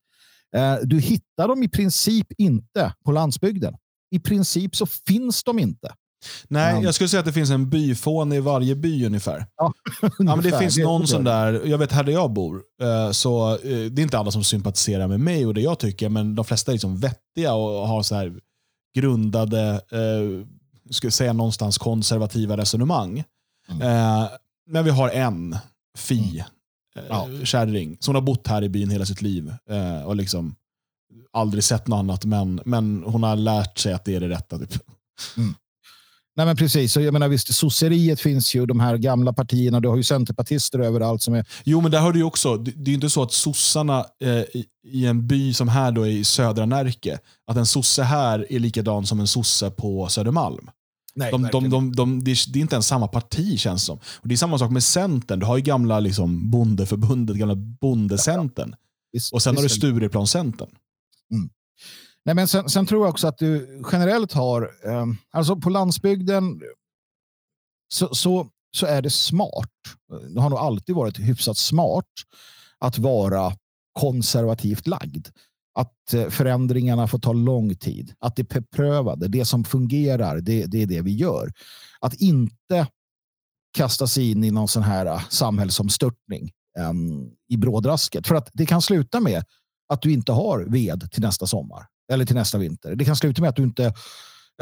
Eh, 0.57 0.77
du 0.83 1.01
hittar 1.01 1.49
dem 1.49 1.63
i 1.63 1.69
princip 1.69 2.27
inte 2.39 2.95
på 3.05 3.13
landsbygden. 3.13 3.75
I 4.11 4.19
princip 4.19 4.77
så 4.77 4.87
finns 4.87 5.45
de 5.45 5.59
inte. 5.59 5.95
Nej, 6.49 6.75
um, 6.75 6.83
jag 6.83 6.95
skulle 6.95 7.09
säga 7.09 7.21
att 7.21 7.27
det 7.27 7.33
finns 7.33 7.51
en 7.51 7.71
byfåne 7.71 8.37
i 8.37 8.41
varje 8.41 8.75
by 8.75 9.07
ungefär. 9.07 9.47
Ja, 9.57 9.73
ungefär. 10.03 10.11
ja 10.25 10.37
men 10.37 10.45
det 10.45 10.59
finns 10.59 10.75
det 10.75 10.83
någon 10.83 11.07
sån 11.07 11.25
där, 11.25 11.63
jag 11.65 11.79
vet 11.79 11.93
här 11.93 12.05
där 12.05 12.13
jag 12.13 12.33
bor, 12.33 12.63
uh, 12.83 13.11
så 13.11 13.53
uh, 13.53 13.91
det 13.91 14.01
är 14.01 14.03
inte 14.03 14.19
alla 14.19 14.31
som 14.31 14.45
sympatiserar 14.45 15.09
med 15.09 15.21
mig 15.21 15.47
och 15.47 15.55
det 15.55 15.61
jag 15.61 15.79
tycker, 15.79 16.09
men 16.09 16.35
de 16.35 16.45
flesta 16.45 16.71
är 16.71 16.75
liksom 16.75 16.97
vettiga 16.97 17.55
och 17.55 17.89
har 17.89 18.03
så 18.03 18.15
här 18.15 18.41
grundade, 18.95 19.81
uh, 19.93 20.47
skulle 20.91 21.11
säga 21.11 21.33
någonstans 21.33 21.79
konservativa 21.79 22.57
resonemang. 22.57 23.25
Mm. 23.69 23.89
Uh, 23.89 24.29
men 24.67 24.85
vi 24.85 24.91
har 24.91 25.09
en, 25.09 25.57
Fi, 25.99 26.45
mm. 26.97 27.07
ja. 27.09 27.29
kärring, 27.45 27.97
som 28.01 28.15
har 28.15 28.23
bott 28.23 28.47
här 28.47 28.65
i 28.65 28.69
byn 28.69 28.91
hela 28.91 29.07
sitt 29.07 29.23
liv. 29.23 29.55
och 30.05 30.17
liksom 30.17 30.55
aldrig 31.33 31.65
sett 31.65 31.87
något 31.87 31.99
annat, 31.99 32.25
men, 32.25 32.61
men 32.65 33.03
hon 33.07 33.23
har 33.23 33.37
lärt 33.37 33.79
sig 33.79 33.93
att 33.93 34.05
det 34.05 34.15
är 34.15 34.21
det 34.21 34.29
rätta. 34.29 34.59
Typ. 34.59 34.83
Mm. 35.37 35.55
Nej, 36.39 36.47
men 36.47 36.57
precis. 36.57 36.93
Så 36.93 37.01
jag 37.01 37.13
menar, 37.13 37.29
visst, 37.29 37.55
sosseriet 37.55 38.21
finns 38.21 38.55
ju, 38.55 38.67
de 38.67 38.81
här 38.81 38.97
gamla 38.97 39.33
partierna. 39.33 39.81
Du 39.81 39.89
har 39.89 39.97
ju 39.97 40.03
centerpartister 40.03 40.79
överallt. 40.79 41.23
Som 41.23 41.35
är... 41.35 41.47
Jo, 41.65 41.81
men 41.81 41.91
där 41.91 42.01
har 42.01 42.13
du 42.13 42.23
också. 42.23 42.57
Det 42.57 42.91
är 42.91 42.95
inte 42.95 43.11
så 43.11 43.23
att 43.23 43.33
sossarna 43.33 44.07
eh, 44.21 44.63
i, 44.85 45.07
en 45.07 45.27
by 45.27 45.55
som 45.55 45.69
här 45.69 45.93
då 45.93 46.07
i 46.07 46.25
södra 46.25 46.67
Närke, 46.67 47.19
att 47.47 47.57
en 47.57 47.67
sosse 47.67 48.03
här 48.03 48.47
är 48.53 48.59
likadan 48.59 49.07
som 49.07 49.21
en 49.21 49.27
sosse 49.27 49.71
på 49.71 50.09
Södermalm. 50.09 50.71
Nej, 51.15 51.31
de, 51.31 51.49
de, 51.53 51.71
de, 51.71 51.93
de, 51.97 52.25
det, 52.25 52.31
är, 52.31 52.57
inte 52.57 52.75
ens 52.75 52.87
samma 52.87 53.09
parti 53.09 53.61
känns 53.61 53.85
som. 53.85 53.99
Och 53.99 54.29
Det 54.29 54.35
är 54.35 54.37
samma 54.37 54.59
sak 54.59 54.71
med 54.71 54.85
Centern. 54.85 55.41
Du 55.41 55.47
har 55.47 55.57
ju 55.57 55.63
gamla 55.63 56.01
liksom, 56.01 56.51
bondeförbundet, 56.51 57.37
gamla 57.37 57.55
bondecentern. 57.55 58.75
Ja, 59.11 59.21
och 59.33 59.43
sen 59.43 59.57
har 59.57 59.63
du 59.63 59.69
Stureplanscentern. 59.69 60.69
Mm. 61.33 61.51
Nej, 62.25 62.35
men 62.35 62.49
sen, 62.49 62.69
sen, 62.69 62.87
tror 62.87 63.03
jag 63.03 63.11
också 63.11 63.27
att 63.27 63.39
du 63.39 63.83
generellt 63.93 64.33
har, 64.33 64.63
eh, 64.85 65.07
alltså 65.31 65.57
på 65.57 65.71
landsbygden 65.71 66.61
så, 67.89 68.15
så, 68.15 68.49
så 68.77 68.87
är 68.87 69.03
det 69.03 69.11
smart. 69.11 69.71
Det 70.35 70.41
har 70.41 70.51
nog 70.51 70.59
alltid 70.59 70.95
varit 70.95 71.19
hyfsat 71.19 71.57
smart 71.57 72.05
att 72.79 72.99
vara 72.99 73.53
konservativt 73.93 74.87
lagd. 74.87 75.29
Att 75.75 76.15
eh, 76.15 76.29
förändringarna 76.29 77.07
får 77.07 77.19
ta 77.19 77.33
lång 77.33 77.75
tid. 77.75 78.15
Att 78.19 78.37
det 78.37 78.43
är 78.43 78.61
beprövade, 78.61 79.29
det 79.29 79.45
som 79.45 79.65
fungerar, 79.65 80.41
det, 80.41 80.67
det 80.67 80.83
är 80.83 80.87
det 80.87 81.01
vi 81.01 81.13
gör. 81.13 81.53
Att 82.01 82.15
inte 82.15 82.87
kasta 83.73 84.07
sig 84.07 84.31
in 84.31 84.45
i 84.45 84.51
någon 84.51 84.69
sån 84.69 84.83
här 84.83 85.07
uh, 85.07 85.29
samhällsomstörtning 85.29 86.51
um, 86.79 87.31
i 87.49 87.57
brådrasket. 87.57 88.27
För 88.27 88.35
att 88.35 88.51
det 88.53 88.67
kan 88.67 88.83
sluta 88.83 89.21
med 89.21 89.45
att 89.89 90.03
du 90.03 90.13
inte 90.13 90.33
har 90.33 90.61
ved 90.61 91.11
till 91.13 91.23
nästa 91.23 91.47
sommar. 91.47 91.87
Eller 92.13 92.25
till 92.25 92.37
nästa 92.37 92.59
vinter. 92.59 92.95
Det 92.95 93.05
kan 93.05 93.17
sluta 93.17 93.43
med 93.43 93.49
att 93.49 93.57
du 93.57 93.63
inte 93.63 93.93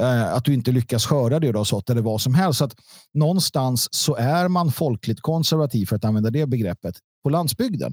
eh, 0.00 0.34
att 0.34 0.44
du 0.44 0.54
inte 0.54 0.72
lyckas 0.72 1.06
skörda 1.06 1.40
det 1.40 1.52
du 1.52 1.58
har 1.58 1.64
sått 1.64 1.90
eller 1.90 2.02
vad 2.02 2.20
som 2.20 2.34
helst. 2.34 2.58
Så 2.58 2.64
att 2.64 2.74
någonstans 3.14 3.88
så 3.90 4.16
är 4.16 4.48
man 4.48 4.72
folkligt 4.72 5.20
konservativ 5.20 5.86
för 5.86 5.96
att 5.96 6.04
använda 6.04 6.30
det 6.30 6.46
begreppet 6.46 6.96
på 7.22 7.30
landsbygden. 7.30 7.92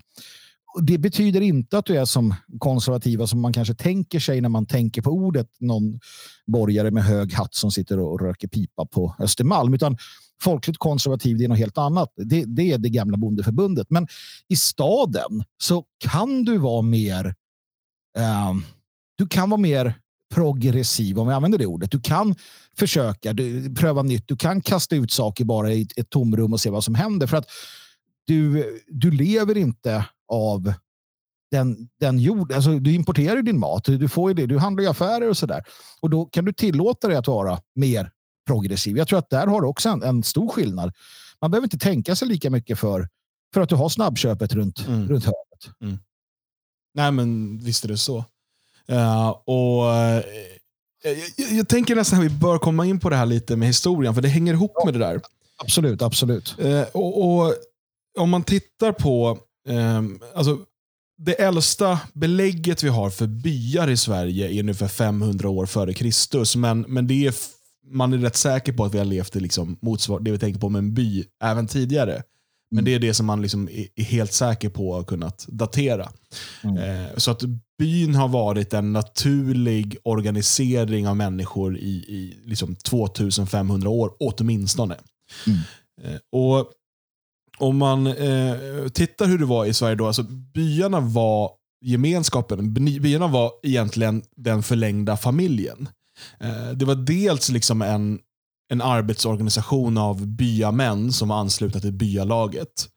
Det 0.81 0.97
betyder 0.97 1.41
inte 1.41 1.77
att 1.77 1.85
du 1.85 1.97
är 1.97 2.05
som 2.05 2.35
konservativa 2.59 3.27
som 3.27 3.41
man 3.41 3.53
kanske 3.53 3.75
tänker 3.75 4.19
sig 4.19 4.41
när 4.41 4.49
man 4.49 4.65
tänker 4.65 5.01
på 5.01 5.09
ordet 5.09 5.47
någon 5.59 5.99
borgare 6.47 6.91
med 6.91 7.03
hög 7.03 7.33
hatt 7.33 7.55
som 7.55 7.71
sitter 7.71 7.99
och 7.99 8.21
röker 8.21 8.47
pipa 8.47 8.85
på 8.85 9.15
Östermalm. 9.19 9.73
Utan 9.73 9.97
folkligt 10.41 10.77
konservativ 10.77 11.37
det 11.37 11.43
är 11.43 11.47
något 11.47 11.57
helt 11.57 11.77
annat. 11.77 12.13
Det, 12.15 12.43
det 12.47 12.71
är 12.71 12.77
det 12.77 12.89
gamla 12.89 13.17
bondeförbundet. 13.17 13.87
Men 13.89 14.07
i 14.47 14.55
staden 14.55 15.43
så 15.57 15.83
kan 15.99 16.43
du 16.43 16.57
vara 16.57 16.81
mer 16.81 17.35
eh, 18.17 18.53
du 19.15 19.27
kan 19.27 19.49
vara 19.49 19.61
mer 19.61 19.95
progressiv, 20.33 21.19
om 21.19 21.27
vi 21.27 21.33
använder 21.33 21.57
det 21.57 21.65
ordet. 21.65 21.91
Du 21.91 22.01
kan 22.01 22.35
försöka, 22.77 23.33
du, 23.33 23.75
pröva 23.75 24.03
nytt, 24.03 24.27
du 24.27 24.37
kan 24.37 24.61
kasta 24.61 24.95
ut 24.95 25.11
saker 25.11 25.45
bara 25.45 25.73
i 25.73 25.87
ett 25.95 26.09
tomrum 26.09 26.53
och 26.53 26.61
se 26.61 26.69
vad 26.69 26.83
som 26.83 26.95
händer. 26.95 27.27
För 27.27 27.37
att 27.37 27.45
du, 28.25 28.65
du 28.87 29.11
lever 29.11 29.57
inte 29.57 30.05
av 30.27 30.73
den, 31.51 31.89
den 31.99 32.19
jord, 32.19 32.51
alltså 32.51 32.79
du 32.79 32.93
importerar 32.93 33.41
din 33.41 33.59
mat, 33.59 33.83
du 33.85 34.09
får 34.09 34.29
ju 34.29 34.33
det, 34.33 34.45
du 34.45 34.57
handlar 34.57 34.83
i 34.83 34.87
affärer 34.87 35.29
och 35.29 35.37
sådär. 35.37 35.63
Och 36.01 36.09
då 36.09 36.25
kan 36.25 36.45
du 36.45 36.53
tillåta 36.53 37.07
dig 37.07 37.17
att 37.17 37.27
vara 37.27 37.61
mer 37.75 38.11
progressiv. 38.47 38.97
Jag 38.97 39.07
tror 39.07 39.19
att 39.19 39.29
där 39.29 39.47
har 39.47 39.61
du 39.61 39.67
också 39.67 39.89
en, 39.89 40.03
en 40.03 40.23
stor 40.23 40.49
skillnad. 40.49 40.93
Man 41.41 41.51
behöver 41.51 41.65
inte 41.65 41.77
tänka 41.77 42.15
sig 42.15 42.27
lika 42.27 42.49
mycket 42.49 42.79
för, 42.79 43.09
för 43.53 43.61
att 43.61 43.69
du 43.69 43.75
har 43.75 43.89
snabbköpet 43.89 44.53
runt, 44.53 44.87
mm. 44.87 45.07
runt 45.07 45.23
hörnet. 45.23 45.81
Mm. 45.81 45.99
Nej, 46.93 47.11
men 47.11 47.57
visst 47.57 47.83
är 47.83 47.87
det 47.87 47.97
så. 47.97 48.25
Uh, 48.91 49.29
och 49.29 49.83
uh, 49.83 50.23
jag, 51.35 51.51
jag, 51.51 51.67
tänker 51.67 51.95
nästan 51.95 52.19
att 52.19 52.25
vi 52.25 52.29
bör 52.29 52.57
komma 52.57 52.85
in 52.85 52.99
på 52.99 53.09
det 53.09 53.15
här 53.15 53.25
lite 53.25 53.55
med 53.55 53.67
historien, 53.67 54.13
för 54.13 54.21
det 54.21 54.27
hänger 54.27 54.53
ihop 54.53 54.85
med 54.85 54.93
det 54.93 54.99
där. 54.99 55.21
Absolut, 55.57 56.01
absolut. 56.01 56.55
Uh, 56.59 56.81
och, 56.81 57.37
och, 57.37 57.53
Om 58.19 58.29
man 58.29 58.43
tittar 58.43 58.91
på, 58.91 59.37
um, 59.67 60.19
alltså 60.35 60.57
det 61.17 61.33
äldsta 61.33 61.99
belägget 62.13 62.83
vi 62.83 62.89
har 62.89 63.09
för 63.09 63.27
byar 63.27 63.89
i 63.89 63.97
Sverige 63.97 64.49
är 64.49 64.59
ungefär 64.59 64.87
500 64.87 65.49
år 65.49 65.65
före 65.65 65.93
Kristus. 65.93 66.55
Men, 66.55 66.81
men 66.81 67.07
det 67.07 67.27
är, 67.27 67.33
man 67.91 68.13
är 68.13 68.17
rätt 68.17 68.35
säker 68.35 68.73
på 68.73 68.85
att 68.85 68.93
vi 68.93 68.97
har 68.97 69.05
levt 69.05 69.35
i 69.35 69.39
liksom 69.39 69.77
motsvar, 69.81 70.19
det 70.19 70.31
vi 70.31 70.39
tänker 70.39 70.59
på 70.59 70.69
med 70.69 70.79
en 70.79 70.93
by 70.93 71.25
även 71.43 71.67
tidigare. 71.67 72.23
Men 72.75 72.85
det 72.85 72.93
är 72.93 72.99
det 72.99 73.13
som 73.13 73.25
man 73.25 73.41
liksom 73.41 73.69
är 73.95 74.03
helt 74.03 74.33
säker 74.33 74.69
på 74.69 74.93
att 74.93 74.99
ha 74.99 75.05
kunnat 75.05 75.45
datera. 75.47 76.09
Mm. 76.63 76.77
Eh, 76.77 77.17
så 77.17 77.31
att 77.31 77.41
byn 77.79 78.15
har 78.15 78.27
varit 78.27 78.73
en 78.73 78.93
naturlig 78.93 79.97
organisering 80.03 81.07
av 81.07 81.17
människor 81.17 81.77
i, 81.77 81.91
i 81.91 82.37
liksom 82.45 82.75
2500 82.75 83.89
år 83.89 84.13
åtminstone. 84.19 84.95
Mm. 85.47 85.59
Eh, 86.01 86.19
och 86.31 86.71
om 87.57 87.77
man 87.77 88.07
eh, 88.07 88.55
tittar 88.93 89.25
hur 89.25 89.37
det 89.37 89.45
var 89.45 89.65
i 89.65 89.73
Sverige 89.73 89.95
då, 89.95 90.07
alltså 90.07 90.23
byarna 90.53 90.99
var 90.99 91.51
gemenskapen. 91.85 92.73
Byarna 92.73 93.27
var 93.27 93.51
egentligen 93.63 94.23
den 94.35 94.63
förlängda 94.63 95.17
familjen. 95.17 95.89
Eh, 96.39 96.69
det 96.69 96.85
var 96.85 96.95
dels 96.95 97.49
liksom 97.49 97.81
en, 97.81 98.19
en 98.73 98.81
arbetsorganisation 98.81 99.97
av 99.97 100.27
byamän 100.27 101.13
som 101.13 101.29
var 101.29 101.37
anslutna 101.37 101.79
till 101.79 101.93
byalaget. 101.93 102.89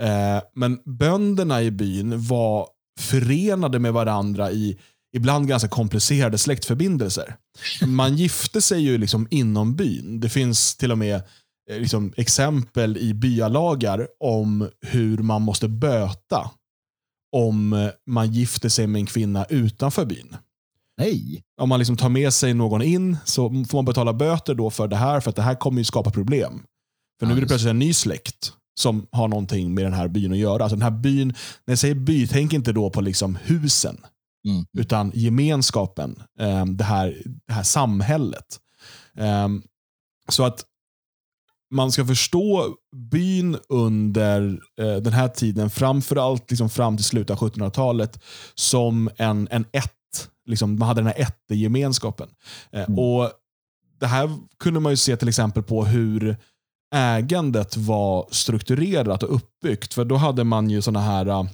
Eh, 0.00 0.42
men 0.54 0.78
bönderna 0.84 1.62
i 1.62 1.70
byn 1.70 2.26
var 2.26 2.68
förenade 3.00 3.78
med 3.78 3.92
varandra 3.92 4.50
i 4.52 4.78
ibland 5.16 5.48
ganska 5.48 5.68
komplicerade 5.68 6.38
släktförbindelser. 6.38 7.36
Man 7.86 8.16
gifte 8.16 8.60
sig 8.60 8.80
ju 8.80 8.98
liksom 8.98 9.28
inom 9.30 9.76
byn. 9.76 10.20
Det 10.20 10.28
finns 10.28 10.76
till 10.76 10.92
och 10.92 10.98
med 10.98 11.14
eh, 11.70 11.78
liksom, 11.78 12.12
exempel 12.16 12.96
i 12.96 13.14
byalagar 13.14 14.06
om 14.20 14.68
hur 14.86 15.18
man 15.18 15.42
måste 15.42 15.68
böta 15.68 16.50
om 17.36 17.72
eh, 17.72 17.90
man 18.06 18.32
gifter 18.32 18.68
sig 18.68 18.86
med 18.86 19.00
en 19.00 19.06
kvinna 19.06 19.44
utanför 19.44 20.04
byn. 20.04 20.36
Nej. 20.98 21.42
Om 21.60 21.68
man 21.68 21.78
liksom 21.78 21.96
tar 21.96 22.08
med 22.08 22.34
sig 22.34 22.54
någon 22.54 22.82
in 22.82 23.16
så 23.24 23.64
får 23.68 23.78
man 23.78 23.84
betala 23.84 24.12
böter 24.12 24.54
då 24.54 24.70
för 24.70 24.88
det 24.88 24.96
här, 24.96 25.20
för 25.20 25.30
att 25.30 25.36
det 25.36 25.42
här 25.42 25.54
kommer 25.54 25.78
ju 25.78 25.84
skapa 25.84 26.10
problem. 26.10 26.62
För 27.20 27.26
nu 27.26 27.36
är 27.36 27.40
det 27.40 27.46
plötsligt 27.46 27.70
en 27.70 27.78
ny 27.78 27.94
släkt 27.94 28.52
som 28.80 29.06
har 29.10 29.28
någonting 29.28 29.74
med 29.74 29.84
den 29.84 29.92
här 29.92 30.08
byn 30.08 30.32
att 30.32 30.38
göra. 30.38 30.62
Alltså 30.62 30.76
den 30.76 30.82
här 30.82 31.00
byn, 31.00 31.28
när 31.64 31.72
jag 31.72 31.78
säger 31.78 31.94
by, 31.94 32.26
tänk 32.26 32.52
inte 32.52 32.72
då 32.72 32.90
på 32.90 33.00
liksom 33.00 33.38
husen, 33.42 33.96
mm. 34.48 34.64
utan 34.78 35.12
gemenskapen, 35.14 36.22
eh, 36.40 36.66
det, 36.66 36.84
här, 36.84 37.22
det 37.46 37.52
här 37.52 37.62
samhället. 37.62 38.60
Eh, 39.18 39.48
så 40.28 40.44
att 40.44 40.64
man 41.70 41.92
ska 41.92 42.06
förstå 42.06 42.76
byn 42.96 43.58
under 43.68 44.60
eh, 44.80 44.96
den 44.96 45.12
här 45.12 45.28
tiden, 45.28 45.70
framförallt 45.70 46.50
liksom 46.50 46.70
fram 46.70 46.96
till 46.96 47.04
slutet 47.04 47.42
av 47.42 47.50
1700-talet, 47.50 48.18
som 48.54 49.10
en, 49.16 49.48
en 49.50 49.64
ett. 49.72 49.93
Liksom, 50.46 50.78
man 50.78 50.88
hade 50.88 51.00
den 51.00 51.06
här 51.06 51.20
ättegemenskapen. 51.20 52.28
Eh, 52.72 52.84
mm. 52.84 52.98
och 52.98 53.30
Det 54.00 54.06
här 54.06 54.30
kunde 54.58 54.80
man 54.80 54.92
ju 54.92 54.96
se 54.96 55.16
till 55.16 55.28
exempel 55.28 55.62
på 55.62 55.84
hur 55.84 56.36
ägandet 56.94 57.76
var 57.76 58.28
strukturerat 58.30 59.22
och 59.22 59.34
uppbyggt. 59.34 59.94
För 59.94 60.04
då 60.04 60.16
hade 60.16 60.44
man 60.44 60.70
ju 60.70 60.82
såna 60.82 61.00
här, 61.00 61.26
eh, 61.26 61.44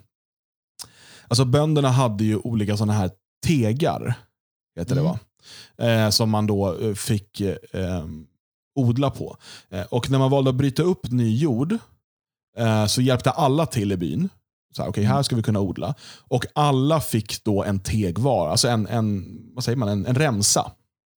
alltså 1.29 1.45
bönderna 1.45 1.89
hade 1.89 2.25
ju 2.25 2.37
olika 2.37 2.77
såna 2.77 2.93
här 2.93 3.11
tegar, 3.47 4.15
heter 4.77 4.93
mm. 4.93 5.05
det 5.05 5.11
va? 5.11 5.19
Eh, 5.79 6.11
som 6.11 6.31
man 6.31 6.47
då 6.47 6.79
eh, 6.81 6.95
fick 6.95 7.41
eh, 7.41 8.05
odla 8.75 9.11
på. 9.11 9.37
Eh, 9.71 9.83
och 9.83 10.11
när 10.11 10.19
man 10.19 10.31
valde 10.31 10.51
att 10.51 10.57
bryta 10.57 10.83
upp 10.83 11.11
ny 11.11 11.37
jord 11.37 11.79
så 12.89 13.03
hjälpte 13.03 13.31
alla 13.31 13.67
till 13.67 13.93
i 13.93 13.97
byn. 13.97 14.29
Så 14.77 14.83
här, 14.83 14.89
okay, 14.89 15.05
här 15.05 15.23
ska 15.23 15.37
vi 15.37 15.43
kunna 15.43 15.61
odla. 15.61 15.95
Och 16.29 16.47
alla 16.55 17.01
fick 17.01 17.45
då 17.45 17.65
en 17.65 17.81
teg 17.81 18.19
var, 18.19 18.49
alltså 18.49 18.69
en, 18.69 18.87
en, 18.87 19.25
vad 19.55 19.65
säger 19.65 19.77
man, 19.77 19.89
en, 19.89 20.07
en 20.07 20.15
remsa. 20.15 20.73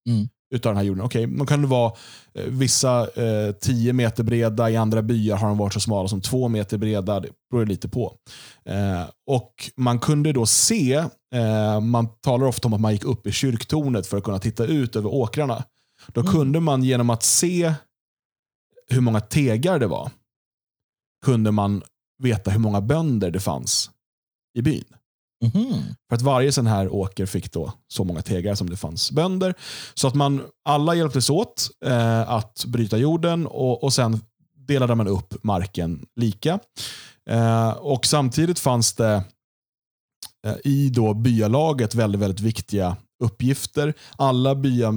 Mm. 0.09 0.27
Utav 0.53 0.69
den 0.69 0.77
här 0.77 0.83
jorden. 0.83 1.05
Okay, 1.05 1.25
då 1.25 1.45
kan 1.45 1.61
det 1.61 1.67
vara 1.67 1.93
eh, 2.33 2.45
vissa 2.45 3.01
eh, 3.01 3.51
10 3.51 3.93
meter 3.93 4.23
breda, 4.23 4.69
i 4.69 4.77
andra 4.77 5.01
byar 5.01 5.37
har 5.37 5.47
de 5.47 5.57
varit 5.57 5.73
så 5.73 5.79
smala 5.79 6.07
som 6.07 6.21
två 6.21 6.47
meter 6.47 6.77
breda. 6.77 7.19
Det 7.19 7.29
beror 7.51 7.65
lite 7.65 7.89
på. 7.89 8.17
Eh, 8.65 9.03
och 9.27 9.71
Man 9.75 9.99
kunde 9.99 10.33
då 10.33 10.45
se, 10.45 10.93
eh, 11.35 11.79
man 11.81 12.07
talar 12.21 12.47
ofta 12.47 12.67
om 12.67 12.73
att 12.73 12.81
man 12.81 12.93
gick 12.93 13.03
upp 13.03 13.27
i 13.27 13.31
kyrktornet 13.31 14.07
för 14.07 14.17
att 14.17 14.23
kunna 14.23 14.39
titta 14.39 14.65
ut 14.65 14.95
över 14.95 15.13
åkrarna. 15.13 15.63
Då 16.07 16.21
mm. 16.21 16.33
kunde 16.33 16.59
man 16.59 16.83
genom 16.83 17.09
att 17.09 17.23
se 17.23 17.73
hur 18.89 19.01
många 19.01 19.19
tegar 19.19 19.79
det 19.79 19.87
var, 19.87 20.11
kunde 21.25 21.51
man 21.51 21.83
veta 22.23 22.51
hur 22.51 22.59
många 22.59 22.81
bönder 22.81 23.31
det 23.31 23.39
fanns 23.39 23.91
i 24.57 24.61
byn. 24.61 24.83
Mm. 25.43 25.73
För 26.09 26.15
att 26.15 26.21
varje 26.21 26.51
sån 26.51 26.67
här 26.67 26.93
åker 26.93 27.25
fick 27.25 27.51
då 27.51 27.73
så 27.87 28.03
många 28.03 28.21
tegar 28.21 28.55
som 28.55 28.69
det 28.69 28.77
fanns 28.77 29.11
bönder. 29.11 29.53
Så 29.93 30.07
att 30.07 30.15
man 30.15 30.41
alla 30.65 30.95
hjälptes 30.95 31.29
åt 31.29 31.69
eh, 31.85 32.29
att 32.29 32.65
bryta 32.67 32.97
jorden 32.97 33.47
och, 33.47 33.83
och 33.83 33.93
sen 33.93 34.19
delade 34.57 34.95
man 34.95 35.07
upp 35.07 35.43
marken 35.43 36.05
lika. 36.15 36.59
Eh, 37.29 37.69
och 37.69 38.05
Samtidigt 38.05 38.59
fanns 38.59 38.93
det 38.93 39.23
eh, 40.47 40.55
i 40.63 40.89
då 40.89 41.13
byalaget 41.13 41.95
väldigt, 41.95 42.21
väldigt 42.21 42.39
viktiga 42.39 42.97
uppgifter. 43.23 43.93
Alla 44.17 44.55
bya, 44.55 44.93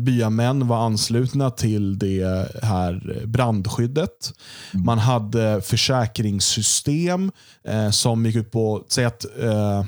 byamän 0.00 0.68
var 0.68 0.76
anslutna 0.76 1.50
till 1.50 1.98
det 1.98 2.48
här 2.62 3.22
brandskyddet. 3.26 4.32
Mm. 4.74 4.86
Man 4.86 4.98
hade 4.98 5.60
försäkringssystem 5.62 7.32
eh, 7.68 7.90
som 7.90 8.26
gick 8.26 8.36
ut 8.36 8.50
på, 8.50 8.84
säg 8.88 9.04
att 9.04 9.24
eh, 9.40 9.84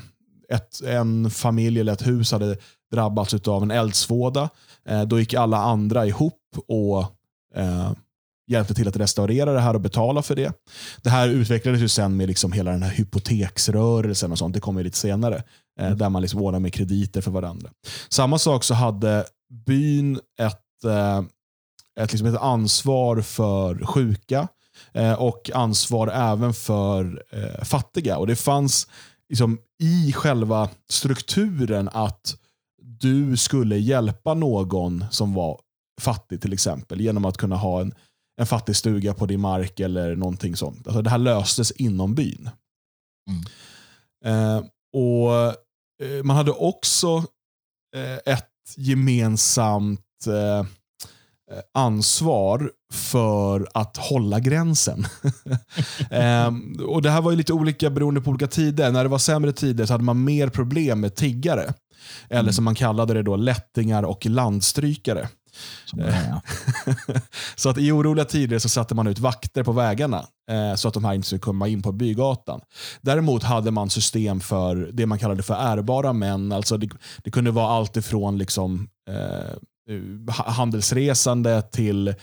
ett, 0.49 0.81
en 0.81 1.29
familj 1.29 1.79
eller 1.79 1.93
ett 1.93 2.07
hus 2.07 2.31
hade 2.31 2.57
drabbats 2.91 3.33
av 3.33 3.63
en 3.63 3.71
eldsvåda. 3.71 4.49
Eh, 4.89 5.01
då 5.01 5.19
gick 5.19 5.33
alla 5.33 5.57
andra 5.57 6.05
ihop 6.05 6.33
och 6.67 6.99
eh, 7.55 7.91
hjälpte 8.47 8.73
till 8.73 8.87
att 8.87 8.95
restaurera 8.95 9.53
det 9.53 9.59
här 9.59 9.73
och 9.73 9.81
betala 9.81 10.21
för 10.21 10.35
det. 10.35 10.53
Det 11.01 11.09
här 11.09 11.27
utvecklades 11.27 11.81
ju 11.81 11.87
sen 11.87 12.17
med 12.17 12.27
liksom 12.27 12.51
hela 12.51 12.71
den 12.71 12.83
här 12.83 12.91
hypoteksrörelsen 12.91 14.31
och 14.31 14.37
sånt. 14.37 14.53
Det 14.53 14.59
kommer 14.59 14.83
lite 14.83 14.97
senare. 14.97 15.43
Eh, 15.79 15.85
mm. 15.85 15.97
Där 15.97 16.09
man 16.09 16.21
liksom 16.21 16.41
ordnar 16.41 16.59
med 16.59 16.73
krediter 16.73 17.21
för 17.21 17.31
varandra. 17.31 17.69
Samma 18.09 18.37
sak 18.37 18.63
så 18.63 18.73
hade 18.73 19.25
byn 19.49 20.19
ett, 20.39 20.83
eh, 20.83 21.23
ett, 21.99 22.11
liksom 22.11 22.27
ett 22.27 22.41
ansvar 22.41 23.21
för 23.21 23.85
sjuka 23.85 24.47
eh, 24.91 25.13
och 25.13 25.51
ansvar 25.53 26.07
även 26.07 26.53
för 26.53 27.23
eh, 27.31 27.63
fattiga. 27.63 28.17
Och 28.17 28.27
Det 28.27 28.35
fanns 28.35 28.87
liksom 29.29 29.59
i 29.79 30.13
själva 30.13 30.69
strukturen 30.89 31.89
att 31.93 32.35
du 32.81 33.37
skulle 33.37 33.77
hjälpa 33.77 34.33
någon 34.33 35.05
som 35.11 35.33
var 35.33 35.59
fattig 36.01 36.41
till 36.41 36.53
exempel 36.53 37.01
genom 37.01 37.25
att 37.25 37.37
kunna 37.37 37.55
ha 37.55 37.81
en, 37.81 37.93
en 38.41 38.47
fattig 38.47 38.75
stuga 38.75 39.13
på 39.13 39.25
din 39.25 39.39
mark 39.39 39.79
eller 39.79 40.15
någonting 40.15 40.55
sånt. 40.55 40.87
Alltså 40.87 41.01
det 41.01 41.09
här 41.09 41.17
löstes 41.17 41.71
inom 41.71 42.15
byn. 42.15 42.49
Mm. 43.29 43.43
Eh, 44.25 44.65
och 44.93 45.33
eh, 46.03 46.23
Man 46.23 46.37
hade 46.37 46.51
också 46.51 47.23
eh, 47.95 48.33
ett 48.33 48.49
gemensamt 48.77 49.99
eh, 50.27 50.65
ansvar 51.73 52.71
för 52.93 53.67
att 53.73 53.97
hålla 53.97 54.39
gränsen. 54.39 55.05
ehm, 56.11 56.79
och 56.87 57.01
Det 57.01 57.09
här 57.09 57.21
var 57.21 57.31
ju 57.31 57.37
lite 57.37 57.53
olika 57.53 57.89
beroende 57.89 58.21
på 58.21 58.29
olika 58.29 58.47
tider. 58.47 58.91
När 58.91 59.03
det 59.03 59.09
var 59.09 59.17
sämre 59.17 59.53
tider 59.53 59.85
så 59.85 59.93
hade 59.93 60.03
man 60.03 60.23
mer 60.23 60.49
problem 60.49 60.99
med 60.99 61.15
tiggare. 61.15 61.73
Eller 62.29 62.41
mm. 62.41 62.53
som 62.53 62.65
man 62.65 62.75
kallade 62.75 63.13
det 63.13 63.23
då, 63.23 63.35
lättingar 63.35 64.03
och 64.03 64.25
landstrykare. 64.25 65.29
så 67.55 67.69
att 67.69 67.77
i 67.77 67.91
oroliga 67.91 68.25
tider 68.25 68.59
så 68.59 68.69
satte 68.69 68.95
man 68.95 69.07
ut 69.07 69.19
vakter 69.19 69.63
på 69.63 69.71
vägarna 69.71 70.25
eh, 70.51 70.75
så 70.75 70.87
att 70.87 70.93
de 70.93 71.05
här 71.05 71.13
inte 71.13 71.27
skulle 71.27 71.39
komma 71.39 71.67
in 71.67 71.81
på 71.81 71.91
bygatan. 71.91 72.61
Däremot 73.01 73.43
hade 73.43 73.71
man 73.71 73.89
system 73.89 74.39
för 74.39 74.89
det 74.93 75.05
man 75.05 75.19
kallade 75.19 75.43
för 75.43 75.53
ärbara 75.53 76.13
män. 76.13 76.51
Alltså 76.51 76.77
det, 76.77 76.89
det 77.23 77.31
kunde 77.31 77.51
vara 77.51 77.67
allt 77.67 77.97
ifrån 77.97 78.37
liksom, 78.37 78.89
eh, 79.09 79.57
handelsresande 80.29 81.61
till 81.61 82.07
eh, 82.07 82.15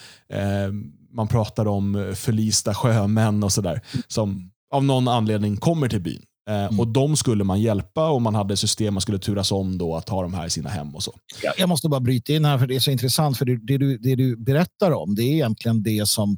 man 1.13 1.29
pratar 1.29 1.69
om 1.69 2.13
förlista 2.17 2.75
sjömän 2.75 3.43
och 3.43 3.53
sådär. 3.53 3.81
Som 4.09 4.51
av 4.73 4.85
någon 4.85 5.09
anledning 5.09 5.57
kommer 5.57 5.89
till 5.89 6.01
byn. 6.01 6.23
Eh, 6.51 6.65
mm. 6.65 6.81
Och 6.81 6.89
De 6.89 7.17
skulle 7.17 7.45
man 7.45 7.61
hjälpa 7.61 8.09
och 8.11 8.23
man 8.23 8.35
hade 8.35 8.57
system 8.57 8.95
man 8.95 9.01
skulle 9.01 9.19
turas 9.19 9.53
om 9.53 9.79
då 9.79 9.97
att 9.97 10.09
ha 10.09 10.23
de 10.23 10.35
här 10.35 10.47
i 10.47 10.51
sina 10.51 10.71
hem. 10.71 10.95
och 10.95 11.03
så. 11.03 11.13
Jag 11.59 11.69
måste 11.69 11.89
bara 11.89 12.01
bryta 12.01 12.33
in 12.33 12.45
här 12.45 12.59
för 12.59 12.67
det 12.67 12.77
är 12.77 12.81
så 12.81 12.91
intressant. 12.91 13.39
för 13.39 13.45
Det, 13.45 13.57
det, 13.57 13.79
du, 13.79 13.99
det 13.99 14.15
du 14.15 14.37
berättar 14.37 14.91
om 14.91 15.15
det 15.15 15.23
är 15.23 15.33
egentligen 15.33 15.83
det 15.83 16.09
som 16.09 16.37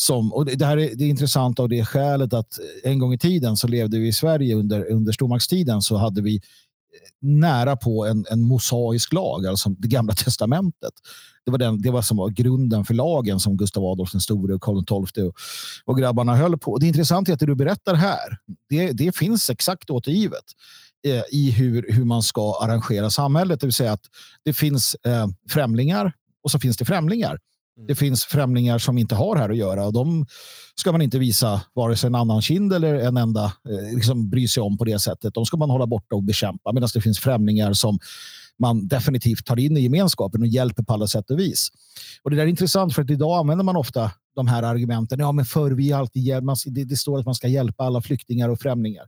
som, 0.00 0.32
och 0.32 0.46
det 0.46 0.66
här 0.66 0.76
är, 0.76 0.90
det 0.94 1.04
är 1.04 1.08
intressant 1.08 1.60
av 1.60 1.68
det 1.68 1.84
skälet 1.84 2.32
att 2.32 2.58
en 2.84 2.98
gång 2.98 3.12
i 3.12 3.18
tiden 3.18 3.56
så 3.56 3.68
levde 3.68 3.98
vi 3.98 4.08
i 4.08 4.12
Sverige 4.12 4.54
under, 4.54 4.90
under 4.90 5.12
stormaktstiden 5.12 5.82
så 5.82 5.96
hade 5.96 6.22
vi 6.22 6.40
nära 7.20 7.76
på 7.76 8.06
en, 8.06 8.26
en 8.30 8.42
mosaisk 8.42 9.12
lag, 9.12 9.46
alltså 9.46 9.68
det 9.68 9.88
gamla 9.88 10.14
testamentet. 10.14 10.92
Det 11.44 11.50
var, 11.50 11.58
den, 11.58 11.82
det 11.82 11.90
var 11.90 12.02
som 12.02 12.16
var 12.16 12.28
grunden 12.28 12.84
för 12.84 12.94
lagen 12.94 13.40
som 13.40 13.56
Gustav 13.56 13.84
Adolf 13.84 14.12
den 14.12 14.20
store 14.20 14.54
och 14.54 14.62
Karl 14.62 15.06
XII 15.06 15.24
och, 15.24 15.34
och 15.84 15.98
grabbarna 15.98 16.36
höll 16.36 16.58
på. 16.58 16.78
Det 16.78 16.86
intressanta 16.86 17.32
är 17.32 17.34
att 17.34 17.40
det 17.40 17.46
du 17.46 17.54
berättar 17.54 17.94
här, 17.94 18.38
det, 18.68 18.92
det 18.92 19.16
finns 19.16 19.50
exakt 19.50 19.90
återgivet 19.90 20.44
eh, 21.06 21.22
i 21.32 21.50
hur, 21.50 21.92
hur 21.92 22.04
man 22.04 22.22
ska 22.22 22.58
arrangera 22.62 23.10
samhället. 23.10 23.60
Det 23.60 23.66
vill 23.66 23.74
säga 23.74 23.92
att 23.92 24.04
det 24.44 24.52
finns 24.52 24.94
eh, 24.94 25.26
främlingar 25.50 26.12
och 26.42 26.50
så 26.50 26.58
finns 26.58 26.76
det 26.76 26.84
främlingar. 26.84 27.38
Mm. 27.76 27.86
Det 27.86 27.94
finns 27.94 28.24
främlingar 28.24 28.78
som 28.78 28.98
inte 28.98 29.14
har 29.14 29.36
här 29.36 29.50
att 29.50 29.56
göra 29.56 29.86
och 29.86 29.92
de 29.92 30.26
ska 30.74 30.92
man 30.92 31.02
inte 31.02 31.18
visa 31.18 31.62
vare 31.74 31.96
sig 31.96 32.06
en 32.06 32.14
annan 32.14 32.42
kind 32.42 32.72
eller 32.72 32.94
en 32.94 33.16
enda 33.16 33.44
eh, 33.44 33.94
liksom 33.94 34.30
bry 34.30 34.48
sig 34.48 34.62
om 34.62 34.78
på 34.78 34.84
det 34.84 34.98
sättet. 34.98 35.34
De 35.34 35.46
ska 35.46 35.56
man 35.56 35.70
hålla 35.70 35.86
borta 35.86 36.16
och 36.16 36.22
bekämpa 36.22 36.72
medan 36.72 36.88
det 36.94 37.00
finns 37.00 37.18
främlingar 37.18 37.72
som 37.72 37.98
man 38.58 38.88
definitivt 38.88 39.46
tar 39.46 39.58
in 39.58 39.76
i 39.76 39.80
gemenskapen 39.80 40.40
och 40.40 40.46
hjälper 40.46 40.82
på 40.82 40.92
alla 40.92 41.06
sätt 41.06 41.30
och 41.30 41.38
vis. 41.38 41.68
Och 42.22 42.30
Det 42.30 42.36
där 42.36 42.42
är 42.42 42.46
intressant 42.46 42.94
för 42.94 43.02
att 43.02 43.10
idag 43.10 43.38
använder 43.38 43.64
man 43.64 43.76
ofta 43.76 44.10
de 44.34 44.48
här 44.48 44.62
argumenten. 44.62 45.18
Ja, 45.20 45.32
men 45.32 45.44
förr 45.44 45.70
vi 45.70 45.92
alltid, 45.92 46.42
det, 46.66 46.84
det 46.84 46.96
står 46.96 47.18
att 47.18 47.26
man 47.26 47.34
ska 47.34 47.48
hjälpa 47.48 47.84
alla 47.84 48.02
flyktingar 48.02 48.48
och 48.48 48.60
främlingar. 48.60 49.06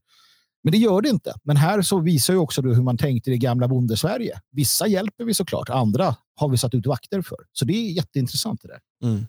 Men 0.63 0.73
det 0.73 0.79
gör 0.79 1.01
det 1.01 1.09
inte. 1.09 1.35
Men 1.45 1.57
här 1.57 1.83
så 1.83 2.01
visar 2.01 2.35
ju 2.35 2.39
också 2.39 2.63
hur 2.63 2.83
man 2.83 2.99
tänkte 2.99 3.31
i 3.31 3.33
det 3.33 3.39
gamla 3.39 3.69
bondesverige. 3.69 4.41
Vissa 4.53 4.87
hjälper 4.87 5.25
vi 5.25 5.35
såklart, 5.35 5.71
andra 5.71 6.17
har 6.37 6.49
vi 6.49 6.59
satt 6.59 6.75
ut 6.75 6.87
vakter 6.87 7.23
för. 7.23 7.39
Så 7.53 7.65
det 7.65 7.73
är 7.73 7.93
jätteintressant 7.93 8.63
det 8.63 8.69
där. 8.69 9.09
Mm. 9.09 9.27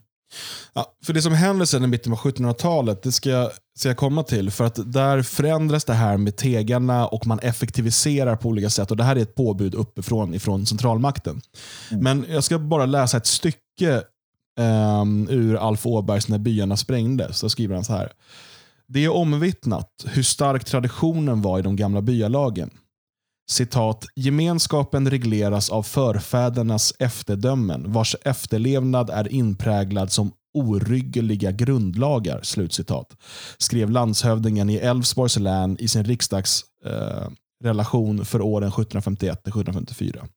Ja, 0.72 0.94
för 1.04 1.12
Det 1.12 1.22
som 1.22 1.32
händer 1.32 1.66
sen 1.66 1.84
i 1.84 1.86
mitten 1.86 2.12
av 2.12 2.18
1700-talet, 2.18 3.02
det 3.02 3.12
ska 3.12 3.30
jag, 3.30 3.50
ska 3.78 3.88
jag 3.88 3.96
komma 3.96 4.22
till. 4.22 4.50
För 4.50 4.64
att 4.64 4.92
där 4.92 5.22
förändras 5.22 5.84
det 5.84 5.94
här 5.94 6.16
med 6.16 6.36
tegarna 6.36 7.06
och 7.06 7.26
man 7.26 7.38
effektiviserar 7.38 8.36
på 8.36 8.48
olika 8.48 8.70
sätt. 8.70 8.90
Och 8.90 8.96
Det 8.96 9.04
här 9.04 9.16
är 9.16 9.20
ett 9.20 9.34
påbud 9.34 9.74
uppifrån 9.74 10.34
ifrån 10.34 10.66
centralmakten. 10.66 11.40
Mm. 11.90 12.04
Men 12.04 12.26
jag 12.28 12.44
ska 12.44 12.58
bara 12.58 12.86
läsa 12.86 13.16
ett 13.16 13.26
stycke 13.26 14.02
um, 15.00 15.28
ur 15.30 15.56
Alf 15.56 15.86
Åbergs 15.86 16.28
När 16.28 16.38
byarna 16.38 16.76
sprängdes. 16.76 17.38
Så 17.38 17.50
skriver 17.50 17.74
han 17.74 17.84
så 17.84 17.92
här. 17.92 18.12
Det 18.94 19.04
är 19.04 19.12
omvittnat 19.12 19.90
hur 20.06 20.22
stark 20.22 20.64
traditionen 20.64 21.42
var 21.42 21.58
i 21.58 21.62
de 21.62 21.76
gamla 21.76 22.02
byalagen. 22.02 22.70
Citat, 23.50 24.06
gemenskapen 24.16 25.10
regleras 25.10 25.70
av 25.70 25.82
förfädernas 25.82 26.94
efterdömen 26.98 27.92
vars 27.92 28.16
efterlevnad 28.24 29.10
är 29.10 29.32
inpräglad 29.32 30.12
som 30.12 30.32
oryggeliga 30.54 31.52
grundlagar. 31.52 32.40
Slutcitat, 32.42 33.16
skrev 33.58 33.90
landshövdingen 33.90 34.70
i 34.70 34.76
Älvsborgs 34.76 35.38
län 35.38 35.76
i 35.80 35.88
sin 35.88 36.04
riksdagsrelation 36.04 38.18
eh, 38.18 38.24
för 38.24 38.40
åren 38.40 38.70
1751-1754. 38.70 40.28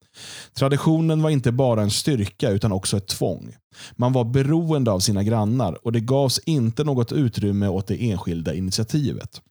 Traditionen 0.53 1.22
var 1.22 1.30
inte 1.30 1.51
bara 1.51 1.82
en 1.82 1.91
styrka 1.91 2.49
utan 2.49 2.72
också 2.72 2.97
ett 2.97 3.07
tvång. 3.07 3.55
Man 3.95 4.13
var 4.13 4.24
beroende 4.24 4.91
av 4.91 4.99
sina 4.99 5.24
grannar 5.24 5.86
och 5.86 5.91
det 5.91 5.99
gavs 5.99 6.39
inte 6.39 6.84
något 6.84 7.11
utrymme 7.11 7.68
åt 7.68 7.88
det 7.88 8.11
enskilda 8.11 8.53
initiativet. 8.53 9.41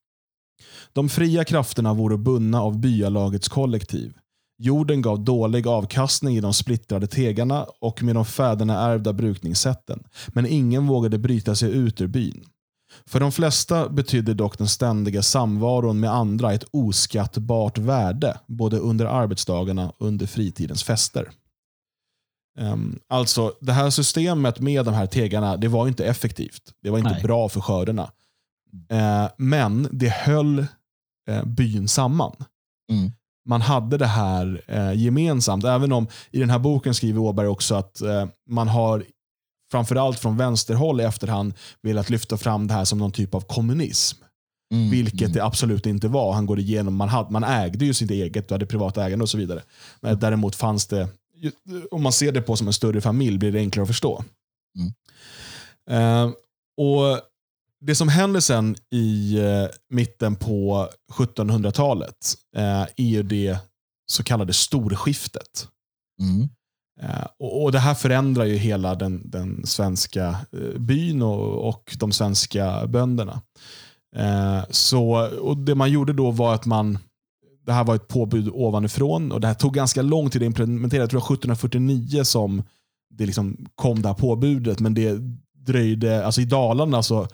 De 0.93 1.09
fria 1.09 1.45
krafterna 1.45 1.95
vore 1.95 2.19
bundna 2.19 2.62
av 2.62 2.79
byalagets 2.79 3.49
kollektiv. 3.49 4.12
Jorden 4.59 5.03
gav 5.03 5.25
dålig 5.25 5.67
avkastning 5.67 6.37
i 6.37 6.41
de 6.41 6.55
splittrade 6.55 7.07
tegarna 7.07 7.67
och 7.81 8.03
med 8.03 8.14
de 8.14 8.25
fäderna 8.25 8.81
ärvda 8.81 9.12
brukningssätten, 9.12 10.03
men 10.29 10.47
ingen 10.47 10.87
vågade 10.87 11.19
bryta 11.19 11.55
sig 11.55 11.71
ut 11.71 12.01
ur 12.01 12.07
byn. 12.07 12.45
För 13.07 13.20
de 13.20 13.32
flesta 13.32 13.88
betydde 13.88 14.34
dock 14.34 14.59
den 14.59 14.68
ständiga 14.68 15.22
samvaron 15.22 16.01
med 16.01 16.11
andra 16.11 16.53
ett 16.53 16.64
oskattbart 16.70 17.78
värde, 17.78 18.38
både 18.47 18.78
under 18.78 19.07
arbetsdagarna 19.07 19.90
och 19.99 20.07
under 20.07 20.26
fritidens 20.26 20.84
fester. 20.84 21.30
Um, 22.59 22.99
alltså, 23.09 23.53
Det 23.61 23.72
här 23.72 23.90
systemet 23.90 24.61
med 24.61 24.84
de 24.84 24.94
här 24.94 25.07
tegarna, 25.07 25.57
det 25.57 25.68
var 25.68 25.88
inte 25.88 26.05
effektivt. 26.05 26.72
Det 26.82 26.90
var 26.90 26.99
inte 26.99 27.11
Nej. 27.11 27.22
bra 27.22 27.49
för 27.49 27.61
skördarna. 27.61 28.11
Uh, 28.92 29.28
men 29.36 29.88
det 29.90 30.09
höll 30.09 30.59
uh, 31.30 31.44
byn 31.44 31.88
samman. 31.88 32.36
Mm. 32.92 33.12
Man 33.49 33.61
hade 33.61 33.99
det 33.99 34.07
här 34.07 34.62
uh, 34.72 35.03
gemensamt. 35.03 35.64
Även 35.64 35.92
om 35.92 36.07
i 36.30 36.40
den 36.40 36.51
här 36.51 36.59
boken 36.59 36.94
skriver 36.94 37.20
Åberg 37.20 37.49
också 37.49 37.74
att 37.74 38.03
man 38.49 38.68
har 38.68 39.05
framförallt 39.71 40.19
från 40.19 40.37
vänsterhåll 40.37 41.01
i 41.01 41.05
efterhand 41.05 41.55
velat 41.83 42.11
lyfta 42.11 42.37
fram 42.37 42.67
det 42.67 42.75
här 42.75 42.85
som 42.85 42.99
någon 42.99 43.12
typ 43.12 43.35
av 43.35 43.41
kommunism. 43.41 44.23
Mm, 44.73 44.91
vilket 44.91 45.21
mm. 45.21 45.33
det 45.33 45.45
absolut 45.45 45.87
inte 45.87 46.09
var. 46.09 46.33
Han 46.33 46.47
går 46.47 46.59
igenom, 46.59 46.95
man, 46.95 47.09
hade, 47.09 47.31
man 47.31 47.45
ägde 47.45 47.85
ju 47.85 47.95
sitt 47.95 48.11
eget, 48.11 48.49
du 48.49 48.55
hade 48.55 48.67
privat 48.67 48.97
ägande 48.97 49.23
och 49.23 49.29
så 49.29 49.39
vidare. 49.39 49.62
Men 50.01 50.19
däremot 50.19 50.57
fanns 50.57 50.87
det, 50.87 51.09
om 51.91 52.03
man 52.03 52.12
ser 52.12 52.33
det 52.33 52.43
på 52.43 52.57
som 52.57 52.67
en 52.67 52.73
större 52.73 53.01
familj 53.01 53.39
blir 53.39 53.53
det 53.53 53.59
enklare 53.59 53.83
att 53.83 53.89
förstå. 53.89 54.25
Mm. 54.79 54.93
Uh, 55.91 56.33
och 56.77 57.21
Det 57.81 57.95
som 57.95 58.09
händer 58.09 58.41
sen 58.41 58.77
i 58.91 59.39
uh, 59.41 59.69
mitten 59.91 60.37
på 60.37 60.89
1700-talet 61.12 62.35
uh, 62.57 62.62
är 62.97 63.05
ju 63.05 63.23
det 63.23 63.59
så 64.07 64.23
kallade 64.23 64.53
storskiftet. 64.53 65.69
Mm. 66.21 66.49
Uh, 67.03 67.26
och, 67.38 67.62
och, 67.62 67.72
Det 67.72 67.78
här 67.78 67.94
förändrar 67.94 68.44
ju 68.44 68.57
hela 68.57 68.94
den, 68.94 69.30
den 69.30 69.66
svenska 69.66 70.36
uh, 70.55 70.78
byn 70.78 71.22
och, 71.22 71.68
och, 71.68 71.97
de 71.99 72.12
svenska 72.12 72.86
bönderna. 72.86 73.42
Uh, 74.18 74.64
så, 74.70 75.30
och 75.40 75.57
Det 75.57 75.74
man 75.74 75.90
gjorde 75.90 76.12
då 76.12 76.30
var 76.30 76.55
att 76.55 76.66
man 76.66 76.99
det 77.66 77.72
här 77.72 77.84
var 77.84 77.94
ett 77.94 78.09
påbud 78.09 78.49
ovanifrån 78.53 79.32
och 79.32 79.40
det 79.40 79.47
här 79.47 79.55
tog 79.55 79.74
ganska 79.74 80.03
lång 80.03 80.30
tid 80.30 80.42
att 80.42 80.47
implementera. 80.47 81.01
Jag 81.01 81.11
tror 81.11 81.20
det 81.20 81.28
var 81.28 81.34
1749 81.34 82.24
som 82.24 82.62
det 83.11 83.26
liksom 83.26 83.66
kom 83.74 84.03
det 84.03 84.09
här 84.09 84.14
påbudet, 84.14 84.80
men 84.80 84.94
det 84.94 85.18
dröjde, 85.66 86.26
alltså 86.26 86.40
i 86.40 86.44
Dalarna 86.44 87.03
så 87.03 87.28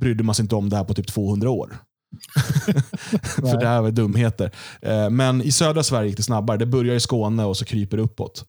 brydde 0.00 0.24
man 0.24 0.34
sig 0.34 0.42
inte 0.42 0.54
om 0.54 0.68
det 0.68 0.76
här 0.76 0.84
på 0.84 0.94
typ 0.94 1.06
200 1.06 1.50
år. 1.50 1.76
För 3.22 3.60
det 3.60 3.68
här 3.68 3.82
var 3.82 3.90
dumheter. 3.90 4.50
Men 5.10 5.42
i 5.42 5.52
södra 5.52 5.82
Sverige 5.82 6.08
gick 6.08 6.16
det 6.16 6.22
snabbare. 6.22 6.56
Det 6.56 6.66
börjar 6.66 6.94
i 6.94 7.00
Skåne 7.00 7.44
och 7.44 7.56
så 7.56 7.64
kryper 7.64 7.96
det 7.96 8.02
uppåt. 8.02 8.44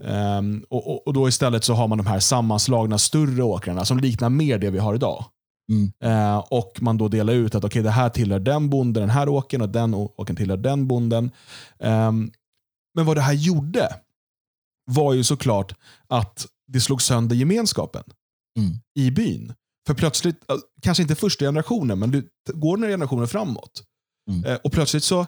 Um, 0.00 0.64
och, 0.70 1.06
och, 1.06 1.12
då 1.12 1.28
istället 1.28 1.64
så 1.64 1.74
har 1.74 1.88
man 1.88 1.98
de 1.98 2.06
här 2.06 2.20
sammanslagna 2.20 2.98
större 2.98 3.42
åkrarna 3.42 3.84
som 3.84 3.98
liknar 3.98 4.28
mer 4.28 4.58
det 4.58 4.70
vi 4.70 4.78
har 4.78 4.94
idag. 4.94 5.24
Mm. 5.72 5.92
Uh, 6.04 6.38
och 6.38 6.78
man 6.80 6.98
då 6.98 7.08
delar 7.08 7.32
ut 7.32 7.54
att 7.54 7.64
okay, 7.64 7.82
det 7.82 7.90
här 7.90 8.08
tillhör 8.08 8.40
den 8.40 8.70
bonden, 8.70 9.00
den 9.00 9.10
här 9.10 9.28
åkern 9.28 9.60
och 9.60 9.68
den 9.68 9.94
åkern 9.94 10.36
tillhör 10.36 10.56
den 10.56 10.88
bonden. 10.88 11.30
Um, 11.78 12.32
men 12.94 13.06
vad 13.06 13.16
det 13.16 13.20
här 13.20 13.32
gjorde 13.32 13.88
var 14.90 15.12
ju 15.12 15.24
såklart 15.24 15.74
att 16.08 16.46
det 16.66 16.80
slog 16.80 17.02
sönder 17.02 17.36
gemenskapen 17.36 18.04
mm. 18.58 18.78
i 18.94 19.10
byn. 19.10 19.54
För 19.86 19.94
plötsligt, 19.94 20.36
kanske 20.82 21.02
inte 21.02 21.14
första 21.14 21.44
generationen, 21.44 21.98
men 21.98 22.10
du 22.10 22.28
går 22.54 22.76
några 22.76 22.92
generationer 22.92 23.26
framåt. 23.26 23.82
Mm. 24.30 24.44
Uh, 24.44 24.58
och 24.64 24.72
plötsligt 24.72 25.04
så 25.04 25.26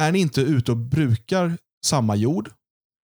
är 0.00 0.12
ni 0.12 0.18
inte 0.18 0.40
ute 0.40 0.72
och 0.72 0.78
brukar 0.78 1.58
samma 1.84 2.16
jord. 2.16 2.50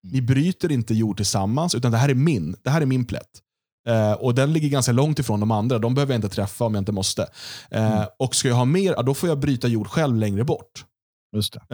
Ni 0.02 0.22
bryter 0.22 0.72
inte 0.72 0.94
jord 0.94 1.16
tillsammans, 1.16 1.74
utan 1.74 1.92
det 1.92 1.98
här 1.98 2.08
är 2.08 2.14
min. 2.14 2.56
Det 2.62 2.70
här 2.70 2.80
är 2.80 2.86
min 2.86 3.04
plätt. 3.04 3.42
Uh, 3.88 4.12
och 4.12 4.34
Den 4.34 4.52
ligger 4.52 4.68
ganska 4.68 4.92
långt 4.92 5.18
ifrån 5.18 5.40
de 5.40 5.50
andra. 5.50 5.78
De 5.78 5.94
behöver 5.94 6.12
jag 6.12 6.18
inte 6.18 6.28
träffa 6.28 6.64
om 6.64 6.74
jag 6.74 6.80
inte 6.80 6.92
måste. 6.92 7.22
Uh, 7.22 7.92
mm. 7.92 8.06
Och 8.18 8.34
Ska 8.34 8.48
jag 8.48 8.54
ha 8.54 8.64
mer, 8.64 9.02
då 9.02 9.14
får 9.14 9.28
jag 9.28 9.38
bryta 9.38 9.68
jord 9.68 9.86
själv 9.86 10.16
längre 10.16 10.44
bort. 10.44 10.84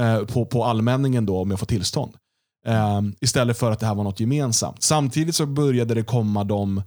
Uh, 0.00 0.24
på, 0.24 0.46
på 0.46 0.64
allmänningen 0.64 1.26
då, 1.26 1.40
om 1.40 1.50
jag 1.50 1.60
får 1.60 1.66
tillstånd. 1.66 2.16
istället 3.20 3.58
för 3.58 3.70
att 3.70 3.80
det 3.80 3.86
här 3.86 3.94
var 3.94 4.04
något 4.04 4.20
gemensamt. 4.20 4.82
Samtidigt 4.82 5.34
så 5.34 5.46
började 5.46 5.94
det 5.94 6.02
komma 6.02 6.44
de, 6.44 6.82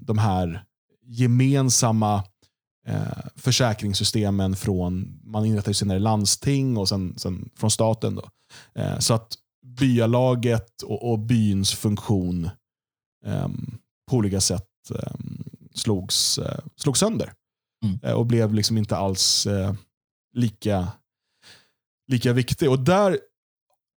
de 0.00 0.18
här 0.18 0.64
gemensamma 1.06 2.22
försäkringssystemen 3.36 4.56
från, 4.56 5.20
man 5.24 5.44
inrättade 5.44 5.74
senare 5.74 5.98
landsting 5.98 6.76
och 6.76 6.88
sen, 6.88 7.18
sen 7.18 7.48
från 7.56 7.70
staten. 7.70 8.14
Då. 8.14 8.28
så 9.00 9.14
att 9.14 9.36
byalaget 9.66 10.82
och, 10.82 11.10
och 11.10 11.18
byns 11.18 11.74
funktion 11.74 12.50
um, 13.24 13.78
på 14.10 14.16
olika 14.16 14.40
sätt 14.40 14.68
um, 14.90 15.44
slogs, 15.74 16.38
uh, 16.38 16.58
slogs 16.76 17.00
sönder. 17.00 17.32
Mm. 17.84 17.98
Uh, 18.04 18.12
och 18.12 18.26
blev 18.26 18.54
liksom 18.54 18.78
inte 18.78 18.96
alls 18.96 19.46
uh, 19.46 19.72
lika, 20.32 20.88
lika 22.08 22.32
viktig. 22.32 22.70
Och, 22.70 22.78
där, 22.78 23.18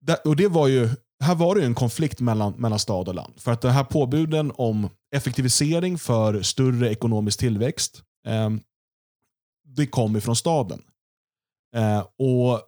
där, 0.01 0.27
och 0.27 0.35
det 0.35 0.47
var 0.47 0.67
ju, 0.67 0.89
här 1.23 1.35
var 1.35 1.55
det 1.55 1.65
en 1.65 1.75
konflikt 1.75 2.19
mellan, 2.19 2.53
mellan 2.53 2.79
stad 2.79 3.07
och 3.07 3.15
land. 3.15 3.33
För 3.37 3.51
att 3.51 3.61
den 3.61 3.71
här 3.71 3.83
påbuden 3.83 4.51
om 4.55 4.89
effektivisering 5.15 5.97
för 5.97 6.41
större 6.41 6.91
ekonomisk 6.91 7.39
tillväxt, 7.39 8.03
um, 8.27 8.61
det 9.65 9.87
kom 9.87 10.15
ifrån 10.15 10.35
staden. 10.35 10.81
och 12.17 12.61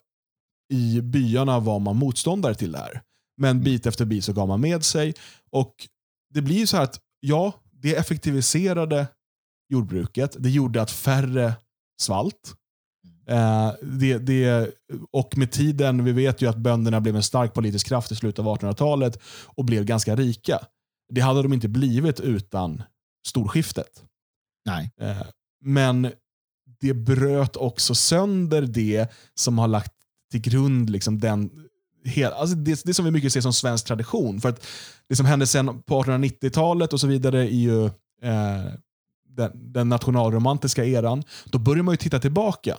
i 0.69 1.01
byarna 1.01 1.59
var 1.59 1.79
man 1.79 1.95
motståndare 1.95 2.55
till 2.55 2.71
det 2.71 2.77
här. 2.77 3.01
Men 3.37 3.49
mm. 3.49 3.63
bit 3.63 3.85
efter 3.85 4.05
bit 4.05 4.25
så 4.25 4.33
gav 4.33 4.47
man 4.47 4.61
med 4.61 4.83
sig. 4.83 5.13
Och 5.51 5.75
Det 6.33 6.41
blir 6.41 6.65
så 6.65 6.77
här 6.77 6.83
att 6.83 6.99
ja, 7.19 7.53
det 7.71 7.95
effektiviserade 7.95 9.07
jordbruket. 9.69 10.35
Det 10.39 10.49
gjorde 10.49 10.81
att 10.81 10.91
färre 10.91 11.53
svalt. 12.01 12.55
Eh, 13.27 13.71
det, 13.81 14.17
det, 14.17 14.71
och 15.11 15.37
med 15.37 15.51
tiden, 15.51 16.03
vi 16.03 16.11
vet 16.11 16.41
ju 16.41 16.49
att 16.49 16.57
bönderna 16.57 17.01
blev 17.01 17.15
en 17.15 17.23
stark 17.23 17.53
politisk 17.53 17.87
kraft 17.87 18.11
i 18.11 18.15
slutet 18.15 18.39
av 18.39 18.57
1800-talet 18.57 19.19
och 19.45 19.65
blev 19.65 19.85
ganska 19.85 20.15
rika. 20.15 20.59
Det 21.13 21.21
hade 21.21 21.41
de 21.41 21.53
inte 21.53 21.67
blivit 21.67 22.19
utan 22.19 22.83
storskiftet. 23.27 24.03
Nej. 24.65 24.91
Eh, 25.01 25.27
men 25.65 26.11
det 26.79 26.93
bröt 26.93 27.55
också 27.55 27.95
sönder 27.95 28.61
det 28.61 29.11
som 29.35 29.57
har 29.57 29.67
lagt 29.67 29.93
till 30.31 30.41
grund 30.41 30.89
liksom 30.89 31.19
den 31.19 31.49
Hel, 32.05 32.33
alltså 32.33 32.55
det, 32.55 32.83
det 32.85 32.93
som 32.93 33.05
vi 33.05 33.11
mycket 33.11 33.33
ser 33.33 33.41
som 33.41 33.53
svensk 33.53 33.85
tradition. 33.85 34.41
För 34.41 34.49
att 34.49 34.67
Det 35.07 35.15
som 35.15 35.25
hände 35.25 35.47
sen 35.47 35.81
på 35.81 36.03
1890-talet 36.03 36.93
och 36.93 36.99
så 36.99 37.07
vidare 37.07 37.39
är 37.41 37.59
ju 37.59 37.85
eh, 38.23 38.73
den, 39.29 39.73
den, 39.73 39.89
nationalromantiska 39.89 40.85
eran. 40.85 41.23
Då 41.45 41.59
börjar 41.59 41.83
man 41.83 41.93
ju 41.93 41.97
titta 41.97 42.19
tillbaka 42.19 42.77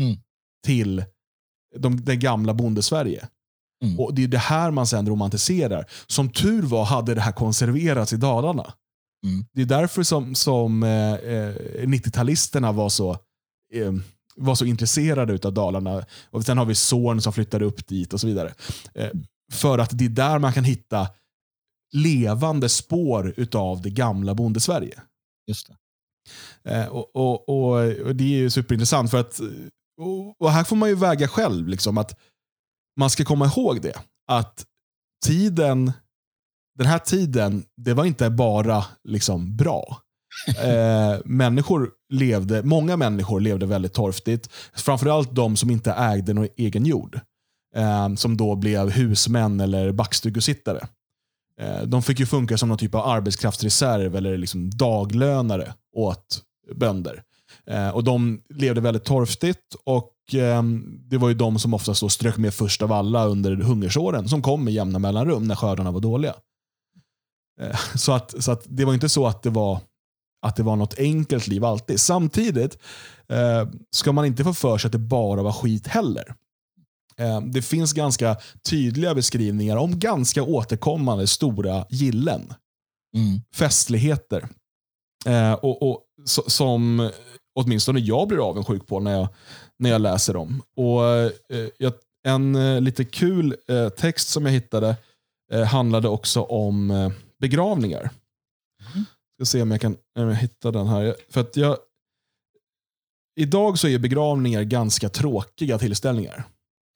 mm. 0.00 0.16
till 0.66 1.04
de, 1.76 2.04
det 2.04 2.16
gamla 2.16 2.54
bondesverige. 2.54 3.28
Mm. 3.84 4.00
Och 4.00 4.14
Det 4.14 4.24
är 4.24 4.28
det 4.28 4.38
här 4.38 4.70
man 4.70 4.86
sen 4.86 5.08
romantiserar. 5.08 5.86
Som 6.06 6.30
tur 6.30 6.62
var 6.62 6.84
hade 6.84 7.14
det 7.14 7.20
här 7.20 7.32
konserverats 7.32 8.12
i 8.12 8.16
Dalarna. 8.16 8.74
Mm. 9.26 9.44
Det 9.52 9.62
är 9.62 9.66
därför 9.66 10.02
som, 10.02 10.34
som 10.34 10.82
eh, 10.82 10.88
90-talisterna 11.86 12.68
eh, 12.68 12.74
var 12.74 12.88
så 12.88 13.10
eh, 13.74 13.92
var 14.40 14.54
så 14.54 14.64
intresserade 14.64 15.48
av 15.48 15.54
Dalarna. 15.54 16.04
Och 16.30 16.44
Sen 16.44 16.58
har 16.58 16.64
vi 16.64 16.74
son 16.74 17.22
som 17.22 17.32
flyttade 17.32 17.64
upp 17.64 17.86
dit 17.86 18.12
och 18.12 18.20
så 18.20 18.26
vidare. 18.26 18.54
Eh, 18.94 19.10
för 19.52 19.78
att 19.78 19.98
det 19.98 20.04
är 20.04 20.08
där 20.08 20.38
man 20.38 20.52
kan 20.52 20.64
hitta 20.64 21.08
levande 21.92 22.68
spår 22.68 23.34
av 23.54 23.82
det 23.82 23.90
gamla 23.90 24.34
bondesverige. 24.34 25.00
Just 25.46 25.68
det. 25.68 25.76
Eh, 26.70 26.86
och, 26.86 27.16
och, 27.16 27.48
och, 27.48 27.90
och, 28.06 28.16
Det 28.16 28.24
är 28.24 28.38
ju 28.38 28.50
superintressant. 28.50 29.10
för 29.10 29.20
att 29.20 29.40
och, 30.38 30.50
Här 30.50 30.64
får 30.64 30.76
man 30.76 30.88
ju 30.88 30.94
väga 30.94 31.28
själv. 31.28 31.68
Liksom, 31.68 31.98
att 31.98 32.18
Man 32.96 33.10
ska 33.10 33.24
komma 33.24 33.46
ihåg 33.46 33.82
det. 33.82 33.98
Att 34.28 34.66
tiden, 35.26 35.92
den 36.78 36.86
här 36.86 36.98
tiden, 36.98 37.64
det 37.76 37.94
var 37.94 38.04
inte 38.04 38.30
bara 38.30 38.84
liksom 39.04 39.56
bra. 39.56 40.02
Eh, 40.62 41.18
människor 41.24 41.90
levde, 42.12 42.62
många 42.62 42.96
människor 42.96 43.40
levde 43.40 43.66
väldigt 43.66 43.92
torftigt. 43.92 44.50
Framförallt 44.74 45.34
de 45.34 45.56
som 45.56 45.70
inte 45.70 45.92
ägde 45.92 46.34
någon 46.34 46.48
egen 46.56 46.86
jord. 46.86 47.20
Eh, 47.76 48.14
som 48.14 48.36
då 48.36 48.56
blev 48.56 48.90
husmän 48.90 49.60
eller 49.60 49.92
backstugusittare. 49.92 50.86
Eh, 51.60 51.82
de 51.82 52.02
fick 52.02 52.20
ju 52.20 52.26
funka 52.26 52.58
som 52.58 52.68
någon 52.68 52.78
typ 52.78 52.94
av 52.94 53.06
arbetskraftsreserv 53.08 54.16
eller 54.16 54.38
liksom 54.38 54.70
daglönare 54.70 55.74
åt 55.96 56.42
bönder. 56.74 57.22
Eh, 57.66 57.88
och 57.88 58.04
De 58.04 58.42
levde 58.54 58.80
väldigt 58.80 59.04
torftigt 59.04 59.74
och 59.84 60.34
eh, 60.34 60.62
det 61.10 61.18
var 61.18 61.28
ju 61.28 61.34
de 61.34 61.58
som 61.58 61.74
oftast 61.74 62.00
då 62.00 62.08
strök 62.08 62.36
med 62.36 62.54
först 62.54 62.82
av 62.82 62.92
alla 62.92 63.24
under 63.24 63.56
hungersåren 63.56 64.28
som 64.28 64.42
kom 64.42 64.64
med 64.64 64.74
jämna 64.74 64.98
mellanrum 64.98 65.44
när 65.44 65.54
skördarna 65.54 65.90
var 65.90 66.00
dåliga. 66.00 66.34
Eh, 67.60 67.76
så 67.94 68.12
att, 68.12 68.44
så 68.44 68.52
att 68.52 68.62
det 68.68 68.84
var 68.84 68.94
inte 68.94 69.08
så 69.08 69.26
att 69.26 69.42
det 69.42 69.50
var 69.50 69.80
att 70.42 70.56
det 70.56 70.62
var 70.62 70.76
något 70.76 70.98
enkelt 70.98 71.46
liv 71.46 71.64
alltid. 71.64 72.00
Samtidigt 72.00 72.78
eh, 73.28 73.68
ska 73.90 74.12
man 74.12 74.24
inte 74.24 74.44
få 74.44 74.54
för 74.54 74.78
sig 74.78 74.88
att 74.88 74.92
det 74.92 74.98
bara 74.98 75.42
var 75.42 75.52
skit 75.52 75.86
heller. 75.86 76.34
Eh, 77.18 77.40
det 77.40 77.62
finns 77.62 77.92
ganska 77.92 78.36
tydliga 78.68 79.14
beskrivningar 79.14 79.76
om 79.76 79.98
ganska 79.98 80.42
återkommande 80.42 81.26
stora 81.26 81.84
gillen. 81.90 82.54
Mm. 83.16 83.40
Festligheter. 83.54 84.48
Eh, 85.26 85.52
och, 85.52 85.90
och 85.90 86.02
so, 86.24 86.42
Som 86.46 87.10
åtminstone 87.54 88.00
jag 88.00 88.28
blir 88.28 88.48
avundsjuk 88.48 88.86
på 88.86 89.00
när 89.00 89.12
jag, 89.12 89.28
när 89.78 89.90
jag 89.90 90.00
läser 90.00 90.34
dem. 90.34 90.62
Och 90.76 91.06
eh, 91.06 91.30
jag, 91.78 91.92
En 92.26 92.54
eh, 92.54 92.80
lite 92.80 93.04
kul 93.04 93.56
eh, 93.68 93.88
text 93.88 94.28
som 94.28 94.46
jag 94.46 94.52
hittade 94.52 94.96
handlade 95.70 96.08
också 96.08 96.42
om 96.42 97.12
begravningar. 97.40 98.10
Ska 99.40 99.44
se 99.44 99.62
om 99.62 99.70
jag 99.70 99.80
kan 99.80 99.96
om 100.18 100.28
jag 100.28 100.34
hittar 100.34 100.72
den 100.72 100.86
här. 100.86 101.16
För 101.28 101.40
att 101.40 101.56
jag, 101.56 101.76
idag 103.40 103.78
så 103.78 103.88
är 103.88 103.98
begravningar 103.98 104.62
ganska 104.62 105.08
tråkiga 105.08 105.78
tillställningar. 105.78 106.44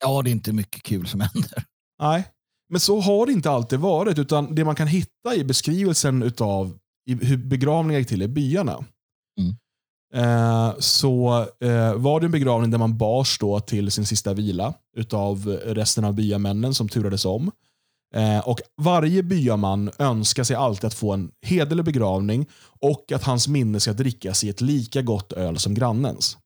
Ja, 0.03 0.21
det 0.21 0.29
är 0.29 0.31
inte 0.31 0.53
mycket 0.53 0.83
kul 0.83 1.07
som 1.07 1.19
händer. 1.19 1.63
Nej, 2.01 2.27
men 2.69 2.79
så 2.79 2.99
har 2.99 3.25
det 3.25 3.31
inte 3.31 3.51
alltid 3.51 3.79
varit. 3.79 4.19
Utan 4.19 4.55
Det 4.55 4.65
man 4.65 4.75
kan 4.75 4.87
hitta 4.87 5.35
i 5.35 5.43
beskrivelsen 5.43 6.33
av 6.39 6.77
hur 7.21 7.37
begravningar 7.37 7.99
gick 7.99 8.09
till 8.09 8.21
i 8.21 8.27
byarna. 8.27 8.85
Mm. 9.39 9.55
Eh, 10.13 10.75
så 10.79 11.45
eh, 11.59 11.93
var 11.93 12.19
det 12.19 12.25
en 12.25 12.31
begravning 12.31 12.71
där 12.71 12.77
man 12.77 12.97
bars 12.97 13.39
då 13.39 13.59
till 13.59 13.91
sin 13.91 14.05
sista 14.05 14.33
vila 14.33 14.73
utav 14.97 15.47
resten 15.65 16.05
av 16.05 16.13
byamännen 16.13 16.73
som 16.73 16.89
turades 16.89 17.25
om. 17.25 17.51
Eh, 18.15 18.39
och 18.39 18.59
Varje 18.81 19.23
byaman 19.23 19.91
önskar 19.99 20.43
sig 20.43 20.55
alltid 20.55 20.85
att 20.85 20.93
få 20.93 21.13
en 21.13 21.31
hederlig 21.41 21.85
begravning 21.85 22.45
och 22.79 23.11
att 23.11 23.23
hans 23.23 23.47
minne 23.47 23.79
ska 23.79 23.93
drickas 23.93 24.43
i 24.43 24.49
ett 24.49 24.61
lika 24.61 25.01
gott 25.01 25.33
öl 25.33 25.57
som 25.57 25.73
grannens. 25.73 26.37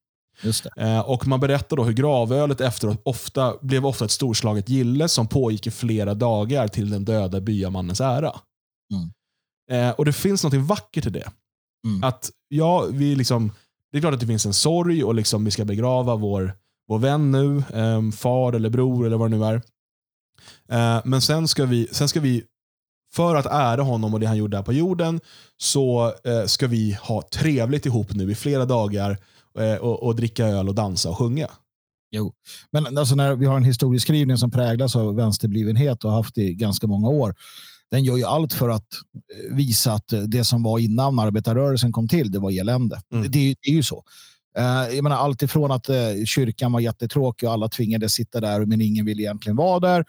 Eh, 0.78 0.99
och 0.99 1.28
Man 1.28 1.39
berättar 1.39 1.78
då 1.78 1.84
hur 1.84 1.93
gravölet 1.93 2.61
efteråt 2.61 3.01
ofta, 3.03 3.55
blev 3.61 3.86
ofta 3.86 4.05
ett 4.05 4.11
storslaget 4.11 4.70
gille 4.70 5.07
som 5.07 5.28
pågick 5.28 5.67
i 5.67 5.72
flera 5.72 6.13
dagar 6.13 6.67
till 6.67 6.89
den 6.89 7.05
döda 7.05 7.41
byamannens 7.41 8.01
ära. 8.01 8.39
Mm. 8.93 9.09
Eh, 9.72 9.95
och 9.95 10.05
Det 10.05 10.13
finns 10.13 10.43
något 10.43 10.53
vackert 10.53 11.05
i 11.05 11.09
det. 11.09 11.32
Mm. 11.88 12.03
Att 12.03 12.32
ja, 12.47 12.86
vi 12.91 13.15
liksom, 13.15 13.51
Det 13.91 13.97
är 13.97 14.01
klart 14.01 14.13
att 14.13 14.20
det 14.20 14.28
finns 14.28 14.45
en 14.45 14.53
sorg 14.53 15.03
och 15.03 15.15
liksom 15.15 15.45
vi 15.45 15.51
ska 15.51 15.65
begrava 15.65 16.15
vår, 16.15 16.53
vår 16.88 16.99
vän 16.99 17.32
nu, 17.32 17.63
far 18.11 18.53
eller 18.53 18.70
bror 18.70 19.05
eller 19.05 19.17
vad 19.17 19.32
det 19.32 19.38
nu 19.38 19.45
är. 19.45 19.61
Eh, 20.72 21.02
men 21.06 21.22
sen 21.22 21.47
ska, 21.47 21.66
vi, 21.66 21.88
sen 21.91 22.08
ska 22.08 22.20
vi, 22.20 22.43
för 23.14 23.36
att 23.36 23.45
ära 23.45 23.82
honom 23.82 24.14
och 24.14 24.20
det 24.20 24.26
han 24.26 24.38
gjorde 24.38 24.58
här 24.58 24.64
på 24.64 24.74
jorden, 24.74 25.20
så 25.58 26.14
eh, 26.24 26.45
ska 26.45 26.68
vi 26.68 26.97
ha 27.02 27.22
trevligt 27.22 27.86
ihop 27.86 28.14
nu 28.14 28.32
i 28.32 28.36
flera 28.36 28.66
dagar 28.66 29.18
eh, 29.60 29.76
och, 29.76 30.04
och 30.04 30.16
dricka 30.16 30.45
öl 30.45 30.70
och 30.70 30.76
dansa 30.76 31.10
och 31.10 31.18
sjunga. 31.18 31.47
Jo, 32.12 32.34
men 32.72 32.97
alltså 32.97 33.16
när 33.16 33.36
vi 33.36 33.45
har 33.45 33.58
en 33.58 33.64
historieskrivning 33.64 34.38
som 34.38 34.52
präglas 34.52 34.95
av 34.95 35.16
vänsterblivenhet 35.16 36.04
och 36.04 36.12
har 36.12 36.18
haft 36.18 36.36
det 36.36 36.41
i 36.41 36.54
ganska 36.54 36.88
många 36.88 37.10
år. 37.10 37.36
Den 37.91 38.04
gör 38.04 38.18
ju 38.18 38.24
allt 38.24 38.54
för 38.54 38.70
att 38.70 38.88
visa 39.52 39.93
att 39.93 40.14
det 40.28 40.43
som 40.43 40.64
var 40.64 40.80
innan 40.80 41.20
arbetarrörelsen 41.20 41.91
kom 41.91 42.08
till, 42.08 42.32
det 42.32 42.39
var 42.39 42.60
elände. 42.60 43.02
Mm. 43.14 43.24
Det, 43.24 43.56
det, 43.62 43.70
är 43.70 43.74
ju 43.74 43.84
så. 43.84 44.04
Jag 44.95 45.03
menar, 45.03 45.18
allt 45.18 45.41
ifrån 45.41 45.72
att 45.72 45.89
kyrkan 46.26 46.72
var 46.72 46.80
jättetråkig 46.80 47.49
och 47.49 47.53
alla 47.53 47.70
tvingades 47.70 48.14
sitta 48.14 48.39
där 48.39 48.66
men 48.66 48.82
ingen 48.82 49.05
ville 49.05 49.22
egentligen 49.22 49.55
vara 49.55 49.80
där 49.80 50.05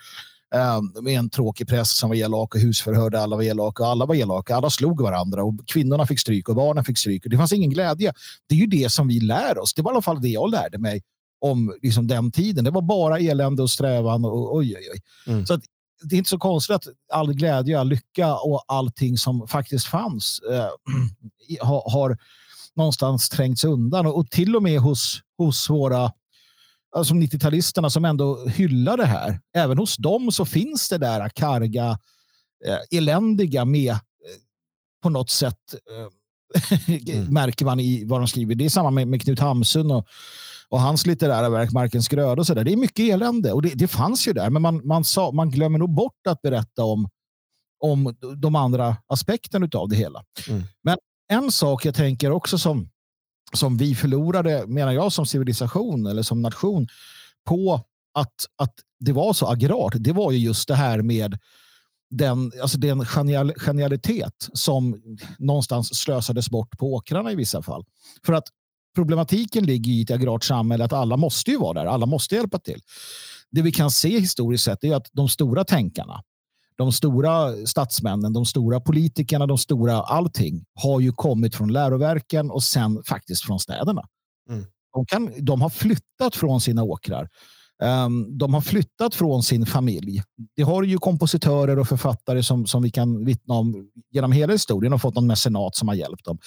Eh, 0.55 1.03
med 1.03 1.19
en 1.19 1.31
tråkig 1.31 1.69
präst 1.69 1.97
som 1.97 2.09
var 2.09 2.17
elak 2.17 2.55
och 2.55 2.61
husförhörde 2.61 3.21
alla 3.21 3.37
var 3.37 3.43
elaka 3.43 3.83
och 3.83 3.89
alla 3.89 4.07
var 4.07 4.15
elaka. 4.15 4.57
Alla 4.57 4.71
slog 4.71 5.01
varandra 5.01 5.45
och 5.45 5.55
kvinnorna 5.67 6.07
fick 6.07 6.21
stryk 6.21 6.49
och 6.49 6.57
barnen 6.57 6.85
fick 6.85 6.99
stryk. 6.99 7.25
Och 7.25 7.31
det 7.31 7.37
fanns 7.37 7.53
ingen 7.53 7.71
glädje. 7.71 8.13
Det 8.49 8.55
är 8.55 8.59
ju 8.59 8.67
det 8.67 8.93
som 8.93 9.09
vi 9.09 9.21
lär 9.21 9.59
oss. 9.59 9.75
Det 9.75 9.83
var 9.83 9.91
i 9.91 9.95
alla 9.95 10.03
fall 10.03 10.21
det 10.21 10.29
jag 10.29 10.51
lärde 10.51 10.79
mig 10.79 11.03
om 11.41 11.75
liksom, 11.83 12.07
den 12.07 12.33
tiden. 12.33 12.65
Det 12.65 12.71
var 12.71 12.83
bara 12.83 13.19
elände 13.19 13.63
och 13.63 13.71
strävan. 13.71 14.25
Och, 14.25 14.57
oj, 14.57 14.77
oj, 14.77 14.89
oj. 14.93 15.01
Mm. 15.33 15.47
Så 15.47 15.55
att, 15.55 15.61
det 16.03 16.17
är 16.17 16.19
inte 16.19 16.31
så 16.31 16.39
konstigt 16.39 16.77
att 16.77 16.85
all 17.13 17.35
glädje, 17.35 17.81
all 17.81 17.89
lycka 17.89 18.35
och 18.35 18.65
allting 18.69 19.19
som 19.19 19.49
faktiskt 19.49 19.87
fanns 19.87 20.41
eh, 20.51 20.69
har, 21.67 21.91
har 21.91 22.19
någonstans 22.77 23.29
trängts 23.29 23.65
undan. 23.65 24.07
Och, 24.07 24.19
och 24.19 24.31
till 24.31 24.57
och 24.57 24.63
med 24.63 24.81
hos, 24.81 25.21
hos 25.39 25.71
våra 25.71 26.13
alltså 26.97 27.15
90-talisterna 27.15 27.89
som 27.89 28.05
ändå 28.05 28.47
hyllar 28.47 28.97
det 28.97 29.07
här. 29.07 29.41
Även 29.57 29.79
hos 29.79 29.97
dem 29.97 30.33
så 30.33 30.45
finns 30.45 30.89
det 30.89 30.99
där 30.99 31.29
karga, 31.29 31.99
eh, 32.67 32.99
eländiga 32.99 33.65
med 33.65 33.93
eh, 33.93 33.99
på 35.03 35.09
något 35.09 35.31
sätt 35.31 35.75
eh, 35.91 36.09
mm. 37.15 37.35
märker 37.35 37.65
man 37.65 37.81
i 37.81 38.05
vad 38.05 38.21
de 38.21 38.29
skriver. 38.29 38.55
Det 38.55 38.65
är 38.65 38.69
samma 38.69 38.91
med, 38.91 39.09
med 39.09 39.23
Knut 39.23 39.39
Hamsun 39.39 39.91
och, 39.91 40.07
och 40.69 40.81
hans 40.81 41.07
litterära 41.07 41.49
verk 41.49 41.73
Markens 41.73 42.09
gröda 42.09 42.41
och 42.41 42.47
så 42.47 42.55
där. 42.55 42.65
Det 42.65 42.73
är 42.73 42.77
mycket 42.77 43.15
elände 43.15 43.53
och 43.53 43.63
det, 43.63 43.75
det 43.75 43.89
fanns 43.89 44.29
ju 44.29 44.33
där, 44.33 44.51
men 44.51 44.63
man, 44.63 44.87
man, 44.87 45.05
sa, 45.05 45.31
man 45.31 45.51
glömmer 45.51 45.79
nog 45.79 45.95
bort 45.95 46.27
att 46.29 46.43
berätta 46.43 46.85
om, 46.85 47.09
om 47.81 48.17
de 48.37 48.57
andra 48.57 48.97
aspekterna 49.07 49.69
av 49.75 49.89
det 49.89 49.97
hela. 49.97 50.25
Mm. 50.49 50.63
Men 50.83 50.97
en 51.31 51.53
sak 51.53 51.85
jag 51.85 51.95
tänker 51.95 52.31
också 52.31 52.59
som, 52.59 52.91
som 53.53 53.77
vi 53.77 53.95
förlorade, 53.95 54.67
menar 54.67 54.93
jag, 54.93 55.13
som 55.13 55.27
civilisation 55.27 56.07
eller 56.07 56.23
som 56.23 56.43
nation 56.43 56.89
på 57.47 57.85
att, 58.15 58.35
att 58.57 58.75
det 59.01 59.13
var 59.13 59.33
så 59.33 59.47
agrart, 59.47 59.95
det 59.97 60.13
var 60.13 60.33
ju 60.33 60.39
just 60.39 60.69
det 60.69 60.75
här 60.75 61.03
med 61.03 61.39
den, 62.11 62.53
alltså 62.63 62.79
den 62.79 63.05
genial, 63.05 63.53
genialitet 63.57 64.49
som 64.53 65.03
någonstans 65.39 65.99
slösades 65.99 66.51
bort 66.51 66.79
på 66.79 66.95
åkrarna 66.95 67.33
i 67.33 67.35
vissa 67.35 67.63
fall. 67.63 67.85
För 68.27 68.33
att 68.33 68.45
problematiken 68.95 69.65
ligger 69.67 69.93
i 69.93 70.03
ett 70.03 70.11
agrart 70.11 70.45
samhälle 70.45 70.85
att 70.85 70.93
alla 70.93 71.17
måste 71.17 71.51
ju 71.51 71.59
vara 71.59 71.83
där, 71.83 71.87
alla 71.87 72.07
måste 72.07 72.35
hjälpa 72.35 72.59
till. 72.59 72.81
Det 73.51 73.63
vi 73.63 73.73
kan 73.73 73.91
se 73.91 74.19
historiskt 74.21 74.65
sett 74.65 74.85
är 74.85 74.95
att 74.95 75.09
de 75.13 75.29
stora 75.29 75.65
tänkarna, 75.65 76.23
de 76.81 76.93
stora 76.93 77.67
statsmännen, 77.67 78.33
de 78.33 78.47
stora 78.47 78.81
politikerna, 78.81 79.47
de 79.47 79.59
stora 79.59 80.03
allting 80.03 80.65
har 80.75 81.01
ju 81.01 81.13
kommit 81.13 81.55
från 81.55 81.73
läroverken 81.73 82.51
och 82.51 82.63
sen 82.63 83.03
faktiskt 83.09 83.45
från 83.45 83.61
städerna. 83.61 84.03
Mm. 84.51 84.65
De, 84.93 85.07
kan, 85.07 85.33
de 85.39 85.61
har 85.61 85.71
flyttat 85.71 86.37
från 86.37 86.61
sina 86.61 86.83
åkrar. 86.83 87.29
Um, 87.83 88.39
de 88.39 88.55
har 88.55 88.61
flyttat 88.61 89.15
från 89.15 89.43
sin 89.43 89.67
familj. 89.67 90.23
Det 90.57 90.63
har 90.63 90.83
ju 90.83 90.99
kompositörer 90.99 91.79
och 91.79 91.89
författare 91.89 92.43
som, 92.43 92.67
som 92.67 92.83
vi 92.83 92.91
kan 92.91 93.25
vittna 93.25 93.55
om 93.55 93.91
genom 94.11 94.33
hela 94.33 94.53
historien 94.53 94.93
och 94.93 95.01
fått 95.01 95.15
någon 95.15 95.27
mecenat 95.27 95.77
som 95.77 95.89
har 95.89 95.95
hjälpt 95.95 96.25
dem. 96.25 96.39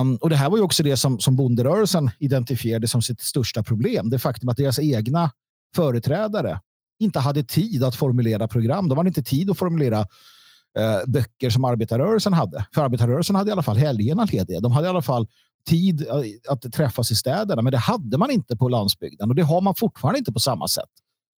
Um, 0.00 0.16
och 0.16 0.30
Det 0.30 0.36
här 0.36 0.50
var 0.50 0.56
ju 0.56 0.62
också 0.62 0.82
det 0.82 0.96
som, 0.96 1.20
som 1.20 1.36
bonderörelsen 1.36 2.10
identifierade 2.18 2.88
som 2.88 3.02
sitt 3.02 3.20
största 3.20 3.62
problem. 3.62 4.10
Det 4.10 4.18
faktum 4.18 4.48
att 4.48 4.56
deras 4.56 4.78
egna 4.78 5.30
företrädare 5.76 6.60
inte 7.00 7.18
hade 7.18 7.42
tid 7.42 7.84
att 7.84 7.96
formulera 7.96 8.48
program. 8.48 8.88
De 8.88 8.98
hade 8.98 9.08
inte 9.08 9.22
tid 9.22 9.50
att 9.50 9.58
formulera 9.58 10.00
uh, 10.00 11.06
böcker 11.06 11.50
som 11.50 11.64
arbetarrörelsen 11.64 12.32
hade. 12.32 12.66
För 12.74 12.82
arbetarrörelsen 12.82 13.36
hade 13.36 13.48
i 13.48 13.52
alla 13.52 13.62
fall 13.62 13.76
helgerna 13.76 14.24
lediga. 14.32 14.60
De 14.60 14.72
hade 14.72 14.86
i 14.86 14.90
alla 14.90 15.02
fall 15.02 15.26
tid 15.68 16.00
uh, 16.00 16.22
att 16.48 16.72
träffas 16.72 17.10
i 17.10 17.14
städerna. 17.14 17.62
Men 17.62 17.72
det 17.72 17.78
hade 17.78 18.18
man 18.18 18.30
inte 18.30 18.56
på 18.56 18.68
landsbygden 18.68 19.28
och 19.28 19.34
det 19.34 19.42
har 19.42 19.60
man 19.60 19.74
fortfarande 19.74 20.18
inte 20.18 20.32
på 20.32 20.40
samma 20.40 20.68
sätt. 20.68 20.90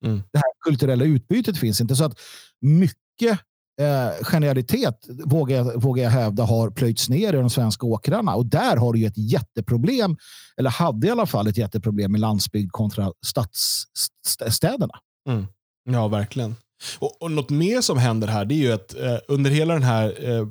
Mm. 0.05 0.23
Det 0.33 0.39
här 0.39 0.53
kulturella 0.65 1.05
utbytet 1.05 1.59
finns 1.59 1.81
inte. 1.81 1.97
Så 1.97 2.05
att 2.05 2.19
mycket 2.61 3.39
eh, 3.81 4.25
genialitet 4.25 5.07
vågar 5.25 5.57
jag, 5.57 5.83
vågar 5.83 6.05
jag 6.05 6.11
hävda 6.11 6.43
har 6.43 6.71
plöjts 6.71 7.09
ner 7.09 7.33
i 7.33 7.37
de 7.37 7.51
svenska 7.51 7.87
åkrarna. 7.87 8.35
Och 8.35 8.47
där 8.47 8.77
har 8.77 8.93
du 8.93 8.99
ju 8.99 9.07
ett 9.07 9.19
jätteproblem, 9.19 10.17
eller 10.57 10.71
hade 10.71 11.07
i 11.07 11.11
alla 11.11 11.27
fall 11.27 11.47
ett 11.47 11.59
jätteproblem 11.59 12.13
med 12.13 12.21
landsbygd 12.21 12.73
kontra 12.73 13.13
stadsstäderna. 13.27 14.95
Mm. 15.29 15.47
Ja, 15.91 16.09
verkligen. 16.09 16.57
Och, 16.99 17.22
och 17.22 17.31
Något 17.31 17.51
mer 17.51 17.81
som 17.81 17.99
händer 17.99 18.29
här 18.29 18.45
det 18.45 18.55
är 18.55 18.57
ju 18.57 18.72
att 18.72 18.95
eh, 18.95 19.18
under 19.29 19.51
hela 19.51 19.75
den 19.75 19.83
här 19.83 20.31
eh, 20.31 20.47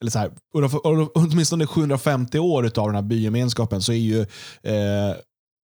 eller 0.00 0.10
så 0.10 0.18
här, 0.18 0.30
åtminstone 1.14 1.66
750 1.66 2.38
år 2.38 2.62
av 2.64 2.86
den 2.86 2.94
här 2.94 3.02
bygemenskapen 3.02 3.82
så 3.82 3.92
är 3.92 3.96
ju 3.96 4.20
eh, 4.62 5.16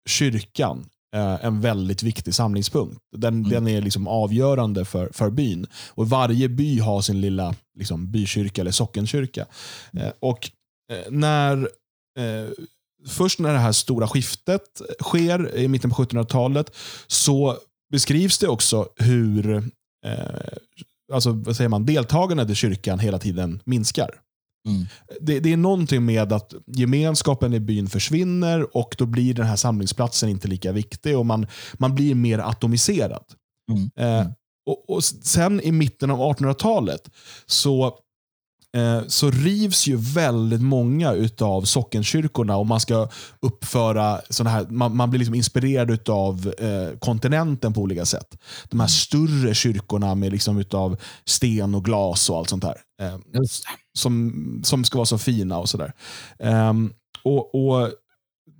kyrkan 0.09 0.85
Eh, 1.15 1.45
en 1.45 1.61
väldigt 1.61 2.03
viktig 2.03 2.33
samlingspunkt. 2.33 2.97
Den, 3.17 3.33
mm. 3.33 3.49
den 3.49 3.67
är 3.67 3.81
liksom 3.81 4.07
avgörande 4.07 4.85
för, 4.85 5.09
för 5.13 5.29
byn. 5.29 5.67
Och 5.89 6.09
Varje 6.09 6.49
by 6.49 6.79
har 6.79 7.01
sin 7.01 7.21
lilla 7.21 7.55
liksom, 7.79 8.11
bykyrka 8.11 8.61
eller 8.61 8.71
sockenkyrka. 8.71 9.45
Eh, 9.97 10.11
och 10.19 10.49
eh, 10.91 11.11
när 11.11 11.69
Först 13.07 13.39
när 13.39 13.53
det 13.53 13.59
här 13.59 13.71
stora 13.71 14.07
skiftet 14.07 14.81
sker 15.01 15.55
i 15.55 15.67
mitten 15.67 15.89
på 15.89 16.03
1700-talet 16.03 16.75
så 17.07 17.57
beskrivs 17.91 18.37
det 18.37 18.47
också 18.47 18.89
hur 18.95 19.57
eh, 20.05 20.13
alltså, 21.13 21.31
vad 21.31 21.55
säger 21.55 21.69
man, 21.69 21.85
deltagandet 21.85 22.49
i 22.49 22.55
kyrkan 22.55 22.99
hela 22.99 23.19
tiden 23.19 23.61
minskar. 23.65 24.09
Mm. 24.67 24.85
Det, 25.21 25.39
det, 25.39 25.53
är 25.53 25.57
någonting 25.57 26.05
med 26.05 26.33
att 26.33 26.53
gemenskapen 26.65 27.53
i 27.53 27.59
byn 27.59 27.89
försvinner 27.89 28.77
och 28.77 28.95
då 28.97 29.05
blir 29.05 29.33
den 29.33 29.45
här 29.45 29.55
samlingsplatsen 29.55 30.29
inte 30.29 30.47
lika 30.47 30.71
viktig 30.71 31.17
och 31.17 31.25
man, 31.25 31.47
man 31.73 31.95
blir 31.95 32.15
mer 32.15 32.39
atomiserad. 32.39 33.23
Mm. 33.71 33.89
Eh, 33.95 34.21
mm. 34.21 34.33
och, 34.65 34.89
och, 34.89 35.03
Sen 35.03 35.61
i 35.61 35.71
mitten 35.71 36.11
av 36.11 36.19
1800-talet 36.19 37.09
så 37.45 37.99
så 39.07 39.31
rivs 39.31 39.87
ju 39.87 39.95
väldigt 39.95 40.61
många 40.61 41.29
av 41.41 41.61
sockenkyrkorna 41.61 42.57
och 42.57 42.67
man 42.67 42.79
ska 42.79 43.07
uppföra 43.39 44.21
såna 44.29 44.49
här, 44.49 44.65
man, 44.69 44.95
man 44.95 45.09
blir 45.09 45.19
liksom 45.19 45.35
inspirerad 45.35 46.09
av 46.09 46.53
eh, 46.59 46.97
kontinenten 46.99 47.73
på 47.73 47.81
olika 47.81 48.05
sätt. 48.05 48.37
De 48.69 48.79
här 48.79 48.85
mm. 48.85 48.89
större 48.89 49.53
kyrkorna 49.53 50.15
med 50.15 50.31
liksom 50.31 50.57
utav 50.57 50.97
sten 51.25 51.75
och 51.75 51.85
glas 51.85 52.29
och 52.29 52.37
allt 52.37 52.49
sånt 52.49 52.63
här. 52.63 52.77
Eh, 53.01 53.17
som, 53.93 54.61
som 54.63 54.83
ska 54.83 54.97
vara 54.97 55.05
så 55.05 55.17
fina 55.17 55.57
och 55.57 55.69
sådär. 55.69 55.93
Eh, 56.39 56.73
och, 57.23 57.55
och 57.55 57.91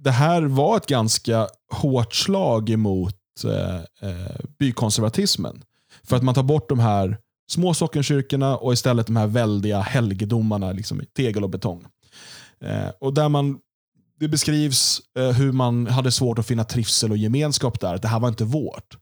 Det 0.04 0.12
här 0.12 0.42
var 0.42 0.78
ett 0.78 0.88
ganska 0.88 1.48
hårt 1.74 2.16
slag 2.16 2.70
emot 2.70 3.16
eh, 3.46 4.10
eh, 4.10 4.36
bykonservatismen. 4.60 5.64
För 6.04 6.16
att 6.16 6.24
man 6.24 6.36
tar 6.36 6.44
bort 6.44 6.70
de 6.70 6.80
här 6.80 7.18
små 7.52 7.74
sockenkyrkorna 7.74 8.58
och 8.58 8.74
istället 8.74 9.08
de 9.08 9.16
här 9.16 9.28
väldiga 9.28 9.82
helgedomarna 9.82 10.72
liksom 10.72 11.02
i 11.02 11.06
tegel 11.06 11.44
och 11.44 11.50
betong. 11.50 11.86
Eh, 12.64 12.90
och 13.00 13.14
där 13.14 13.30
man, 13.30 13.60
Det 14.20 14.28
beskrivs 14.28 15.02
eh, 15.20 15.32
hur 15.32 15.52
man 15.52 15.88
hade 15.88 16.12
svårt 16.12 16.40
att 16.40 16.48
finna 16.48 16.64
trivsel 16.64 17.12
och 17.12 17.18
gemenskap 17.18 17.80
där. 17.80 17.98
Det 17.98 18.08
här 18.08 18.20
var 18.20 18.30
inte 18.30 18.44
vårt. 18.44 18.98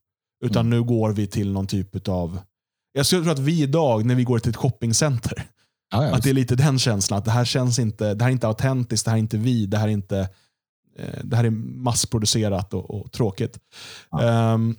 Utan 0.45 0.66
mm. 0.66 0.70
nu 0.70 0.84
går 0.84 1.12
vi 1.12 1.28
till 1.28 1.52
någon 1.52 1.68
typ 1.68 2.08
av... 2.08 2.39
Jag 2.93 3.06
skulle 3.06 3.24
tro 3.24 3.32
att 3.32 3.39
vi 3.39 3.64
idag, 3.64 4.06
när 4.06 4.16
vi 4.16 4.24
går 4.24 4.39
till 4.39 4.50
ett 4.50 4.56
shoppingcenter, 4.56 5.43
ja, 5.91 6.06
ja, 6.06 6.16
att 6.16 6.24
det 6.24 6.30
är 6.30 6.34
lite 6.34 6.56
den 6.56 6.80
känslan. 6.80 7.20
Att 7.20 7.26
det 7.26 7.32
här 7.32 7.45
känns 7.45 7.80
inte, 7.80 8.14
det 8.14 8.24
här 8.24 8.30
är 8.30 8.34
inte 8.34 8.47
autentiskt, 8.47 9.06
det 9.06 9.12
här 9.12 9.18
är 9.18 9.22
inte 9.22 9.38
vi, 9.38 9.66
det 9.66 9.78
här 9.78 9.88
är 9.88 9.91
inte 9.91 10.20
eh, 10.97 11.20
det 11.24 11.36
här 11.36 11.43
är 11.43 11.50
massproducerat 11.50 12.74
och, 12.74 12.91
och 12.91 13.12
tråkigt. 13.12 13.60
Ja. 14.12 14.54
Um, 14.54 14.76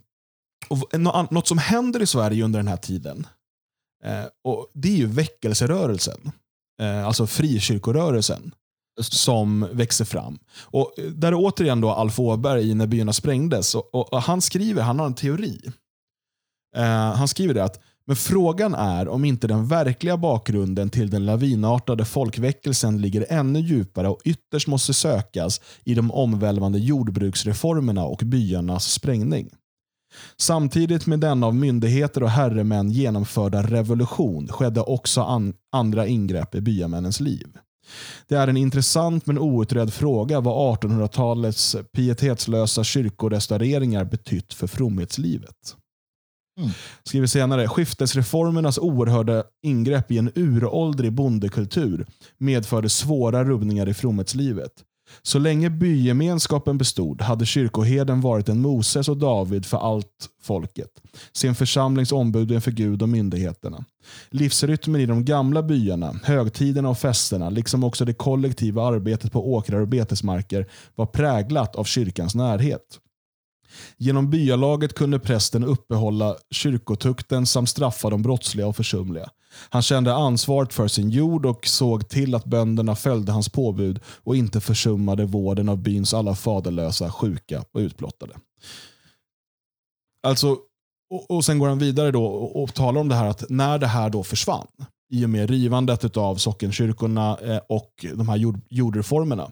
och 0.68 1.00
något 1.30 1.48
som 1.48 1.58
händer 1.58 2.02
i 2.02 2.06
Sverige 2.06 2.44
under 2.44 2.58
den 2.58 2.68
här 2.68 2.76
tiden, 2.76 3.26
Eh, 4.04 4.24
och 4.44 4.70
Det 4.74 4.88
är 4.88 4.96
ju 4.96 5.06
väckelserörelsen, 5.06 6.32
eh, 6.80 7.06
alltså 7.06 7.26
frikyrkorörelsen, 7.26 8.54
som 9.00 9.68
växer 9.72 10.04
fram. 10.04 10.38
Och 10.60 10.94
Där 11.14 11.28
är 11.28 11.36
återigen 11.36 11.80
då 11.80 11.90
Alf 11.90 12.18
Åberg 12.18 12.70
i 12.70 12.74
När 12.74 12.86
byarna 12.86 13.12
sprängdes. 13.12 13.74
Och, 13.74 13.94
och, 13.94 14.12
och, 14.12 14.22
han 14.22 14.40
skriver, 14.40 14.82
han 14.82 14.98
har 14.98 15.06
en 15.06 15.14
teori. 15.14 15.60
Eh, 16.76 17.14
han 17.14 17.28
skriver 17.28 17.54
det 17.54 17.64
att 17.64 17.80
men 18.10 18.16
frågan 18.16 18.74
är 18.74 19.08
om 19.08 19.24
inte 19.24 19.46
den 19.46 19.66
verkliga 19.66 20.16
bakgrunden 20.16 20.90
till 20.90 21.10
den 21.10 21.26
lavinartade 21.26 22.04
folkväckelsen 22.04 23.00
ligger 23.00 23.26
ännu 23.28 23.60
djupare 23.60 24.08
och 24.08 24.20
ytterst 24.24 24.68
måste 24.68 24.94
sökas 24.94 25.60
i 25.84 25.94
de 25.94 26.10
omvälvande 26.10 26.78
jordbruksreformerna 26.78 28.04
och 28.04 28.20
byarnas 28.24 28.92
sprängning. 28.92 29.50
Samtidigt 30.36 31.06
med 31.06 31.20
denna 31.20 31.46
av 31.46 31.54
myndigheter 31.54 32.22
och 32.22 32.30
herremän 32.30 32.90
genomförda 32.90 33.62
revolution 33.62 34.48
skedde 34.48 34.80
också 34.80 35.20
an 35.20 35.54
andra 35.72 36.06
ingrepp 36.06 36.54
i 36.54 36.60
byamännens 36.60 37.20
liv. 37.20 37.46
Det 38.28 38.34
är 38.34 38.48
en 38.48 38.56
intressant 38.56 39.26
men 39.26 39.38
outredd 39.38 39.92
fråga 39.92 40.40
vad 40.40 40.78
1800-talets 40.78 41.76
pietetslösa 41.92 42.84
kyrkorestaureringar 42.84 44.04
betytt 44.04 44.54
för 44.54 44.66
fromhetslivet. 44.66 45.76
Mm. 46.58 46.70
Skriver 47.04 47.26
senare, 47.26 47.68
skiftesreformernas 47.68 48.78
oerhörda 48.78 49.44
ingrepp 49.62 50.10
i 50.10 50.18
en 50.18 50.32
uråldrig 50.34 51.12
bondekultur 51.12 52.06
medförde 52.38 52.88
svåra 52.88 53.44
rubbningar 53.44 53.88
i 53.88 53.94
fromhetslivet. 53.94 54.72
Så 55.22 55.38
länge 55.38 55.70
bygemenskapen 55.70 56.78
bestod 56.78 57.22
hade 57.22 57.46
kyrkoherden 57.46 58.20
varit 58.20 58.48
en 58.48 58.60
Moses 58.60 59.08
och 59.08 59.16
David 59.16 59.66
för 59.66 59.78
allt 59.78 60.28
folket, 60.42 60.90
sin 61.32 61.54
församlings 61.54 62.12
ombud 62.12 62.52
inför 62.52 62.70
Gud 62.70 63.02
och 63.02 63.08
myndigheterna. 63.08 63.84
Livsrytmen 64.30 65.00
i 65.00 65.06
de 65.06 65.24
gamla 65.24 65.62
byarna, 65.62 66.20
högtiderna 66.24 66.88
och 66.88 66.98
festerna, 66.98 67.50
liksom 67.50 67.84
också 67.84 68.04
det 68.04 68.14
kollektiva 68.14 68.86
arbetet 68.86 69.32
på 69.32 69.54
åkrar 69.54 69.80
och 69.80 69.88
betesmarker 69.88 70.66
var 70.94 71.06
präglat 71.06 71.76
av 71.76 71.84
kyrkans 71.84 72.34
närhet. 72.34 72.98
Genom 73.96 74.30
byalaget 74.30 74.94
kunde 74.94 75.18
prästen 75.18 75.64
uppehålla 75.64 76.36
kyrkotukten 76.50 77.46
samt 77.46 77.68
straffa 77.68 78.10
de 78.10 78.22
brottsliga 78.22 78.66
och 78.66 78.76
försumliga. 78.76 79.30
Han 79.70 79.82
kände 79.82 80.14
ansvaret 80.14 80.72
för 80.72 80.88
sin 80.88 81.10
jord 81.10 81.46
och 81.46 81.66
såg 81.66 82.08
till 82.08 82.34
att 82.34 82.44
bönderna 82.44 82.96
följde 82.96 83.32
hans 83.32 83.48
påbud 83.48 84.00
och 84.04 84.36
inte 84.36 84.60
försummade 84.60 85.24
vården 85.24 85.68
av 85.68 85.78
byns 85.78 86.14
alla 86.14 86.34
faderlösa, 86.34 87.12
sjuka 87.12 87.64
och 87.72 87.78
utblottade. 87.78 88.34
Alltså, 90.26 90.56
och, 91.10 91.30
och 91.30 91.44
Sen 91.44 91.58
går 91.58 91.68
han 91.68 91.78
vidare 91.78 92.10
då 92.10 92.24
och, 92.24 92.62
och 92.62 92.74
talar 92.74 93.00
om 93.00 93.08
det 93.08 93.14
här 93.14 93.26
att 93.26 93.44
när 93.48 93.78
det 93.78 93.86
här 93.86 94.10
då 94.10 94.22
försvann, 94.22 94.66
i 95.12 95.24
och 95.24 95.30
med 95.30 95.50
rivandet 95.50 96.16
av 96.16 96.36
sockenkyrkorna 96.36 97.38
eh, 97.38 97.60
och 97.68 98.06
de 98.14 98.28
här 98.28 98.36
jord, 98.36 98.60
jordreformerna, 98.68 99.50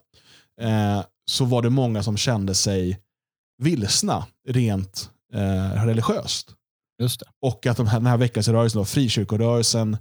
eh, 0.61 1.01
så 1.31 1.45
var 1.45 1.63
det 1.63 1.71
många 1.71 2.03
som 2.03 2.17
kände 2.17 2.55
sig 2.55 3.01
vilsna 3.63 4.27
rent 4.49 5.11
eh, 5.35 5.85
religiöst. 5.85 6.55
Just 6.99 7.21
det. 7.21 7.27
Och 7.41 7.67
att 7.67 7.77
de 7.77 7.87
här, 7.87 7.99
den 7.99 8.07
här 8.07 8.17
väckelserörelsen, 8.17 8.87
frikyrkorörelsen, 8.87 9.97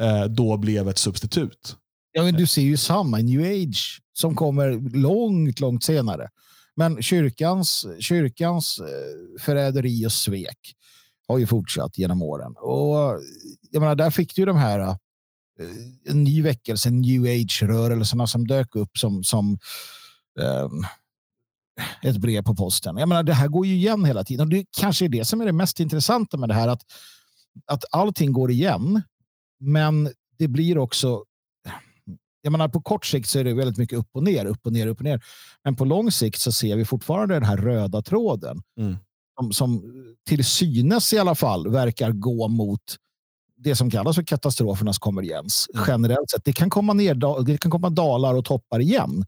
eh, 0.00 0.24
då 0.24 0.56
blev 0.56 0.88
ett 0.88 0.98
substitut. 0.98 1.76
Ja, 2.12 2.22
men 2.22 2.34
du 2.34 2.46
ser 2.46 2.62
ju 2.62 2.76
samma 2.76 3.18
New 3.18 3.40
Age 3.40 4.00
som 4.12 4.36
kommer 4.36 4.96
långt, 4.98 5.60
långt 5.60 5.84
senare. 5.84 6.28
Men 6.76 7.02
kyrkans, 7.02 7.86
kyrkans 8.00 8.78
eh, 8.78 9.40
förräderi 9.40 10.06
och 10.06 10.12
svek 10.12 10.74
har 11.28 11.38
ju 11.38 11.46
fortsatt 11.46 11.98
genom 11.98 12.22
åren. 12.22 12.54
Och 12.56 13.20
jag 13.70 13.80
menar, 13.80 13.94
där 13.94 14.10
fick 14.10 14.34
du 14.34 14.44
de 14.44 14.56
här 14.56 14.78
eh, 14.78 14.96
en 16.04 16.24
ny 16.24 16.42
väckelse, 16.42 16.90
new 16.90 17.22
age-rörelserna 17.22 18.26
som 18.26 18.46
dök 18.46 18.76
upp 18.76 18.98
som, 18.98 19.24
som 19.24 19.58
um, 20.40 20.86
ett 22.02 22.16
brev 22.16 22.42
på 22.42 22.54
posten. 22.54 22.96
Jag 22.96 23.08
menar, 23.08 23.22
det 23.22 23.34
här 23.34 23.48
går 23.48 23.66
ju 23.66 23.74
igen 23.74 24.04
hela 24.04 24.24
tiden. 24.24 24.46
Och 24.46 24.50
det 24.50 24.66
kanske 24.78 25.04
är 25.04 25.08
det 25.08 25.24
som 25.24 25.40
är 25.40 25.46
det 25.46 25.52
mest 25.52 25.80
intressanta 25.80 26.36
med 26.36 26.48
det 26.48 26.54
här. 26.54 26.68
Att, 26.68 26.82
att 27.66 27.84
allting 27.90 28.32
går 28.32 28.50
igen, 28.50 29.02
men 29.60 30.10
det 30.38 30.48
blir 30.48 30.78
också 30.78 31.24
jag 32.42 32.52
menar, 32.52 32.68
på 32.68 32.80
kort 32.80 33.06
sikt 33.06 33.28
så 33.28 33.38
är 33.38 33.44
det 33.44 33.54
väldigt 33.54 33.78
mycket 33.78 33.98
upp 33.98 34.08
och 34.12 34.22
ner, 34.22 34.46
upp 34.46 34.66
och 34.66 34.72
ner, 34.72 34.86
upp 34.86 34.98
och 34.98 35.04
ner. 35.04 35.20
Men 35.64 35.76
på 35.76 35.84
lång 35.84 36.12
sikt 36.12 36.40
så 36.40 36.52
ser 36.52 36.76
vi 36.76 36.84
fortfarande 36.84 37.34
den 37.34 37.44
här 37.44 37.56
röda 37.56 38.02
tråden 38.02 38.62
mm. 38.78 38.96
som, 39.38 39.52
som 39.52 39.82
till 40.28 40.44
synes 40.44 41.12
i 41.12 41.18
alla 41.18 41.34
fall 41.34 41.70
verkar 41.70 42.12
gå 42.12 42.48
mot 42.48 42.96
det 43.56 43.76
som 43.76 43.90
kallas 43.90 44.16
för 44.16 44.22
katastrofernas 44.22 44.98
konvergens. 44.98 45.66
Mm. 45.74 45.84
Generellt 45.88 46.30
sett. 46.30 46.44
Det 46.44 46.52
kan, 46.52 46.70
komma 46.70 46.92
ner, 46.92 47.44
det 47.44 47.58
kan 47.58 47.70
komma 47.70 47.90
dalar 47.90 48.34
och 48.34 48.44
toppar 48.44 48.80
igen. 48.80 49.24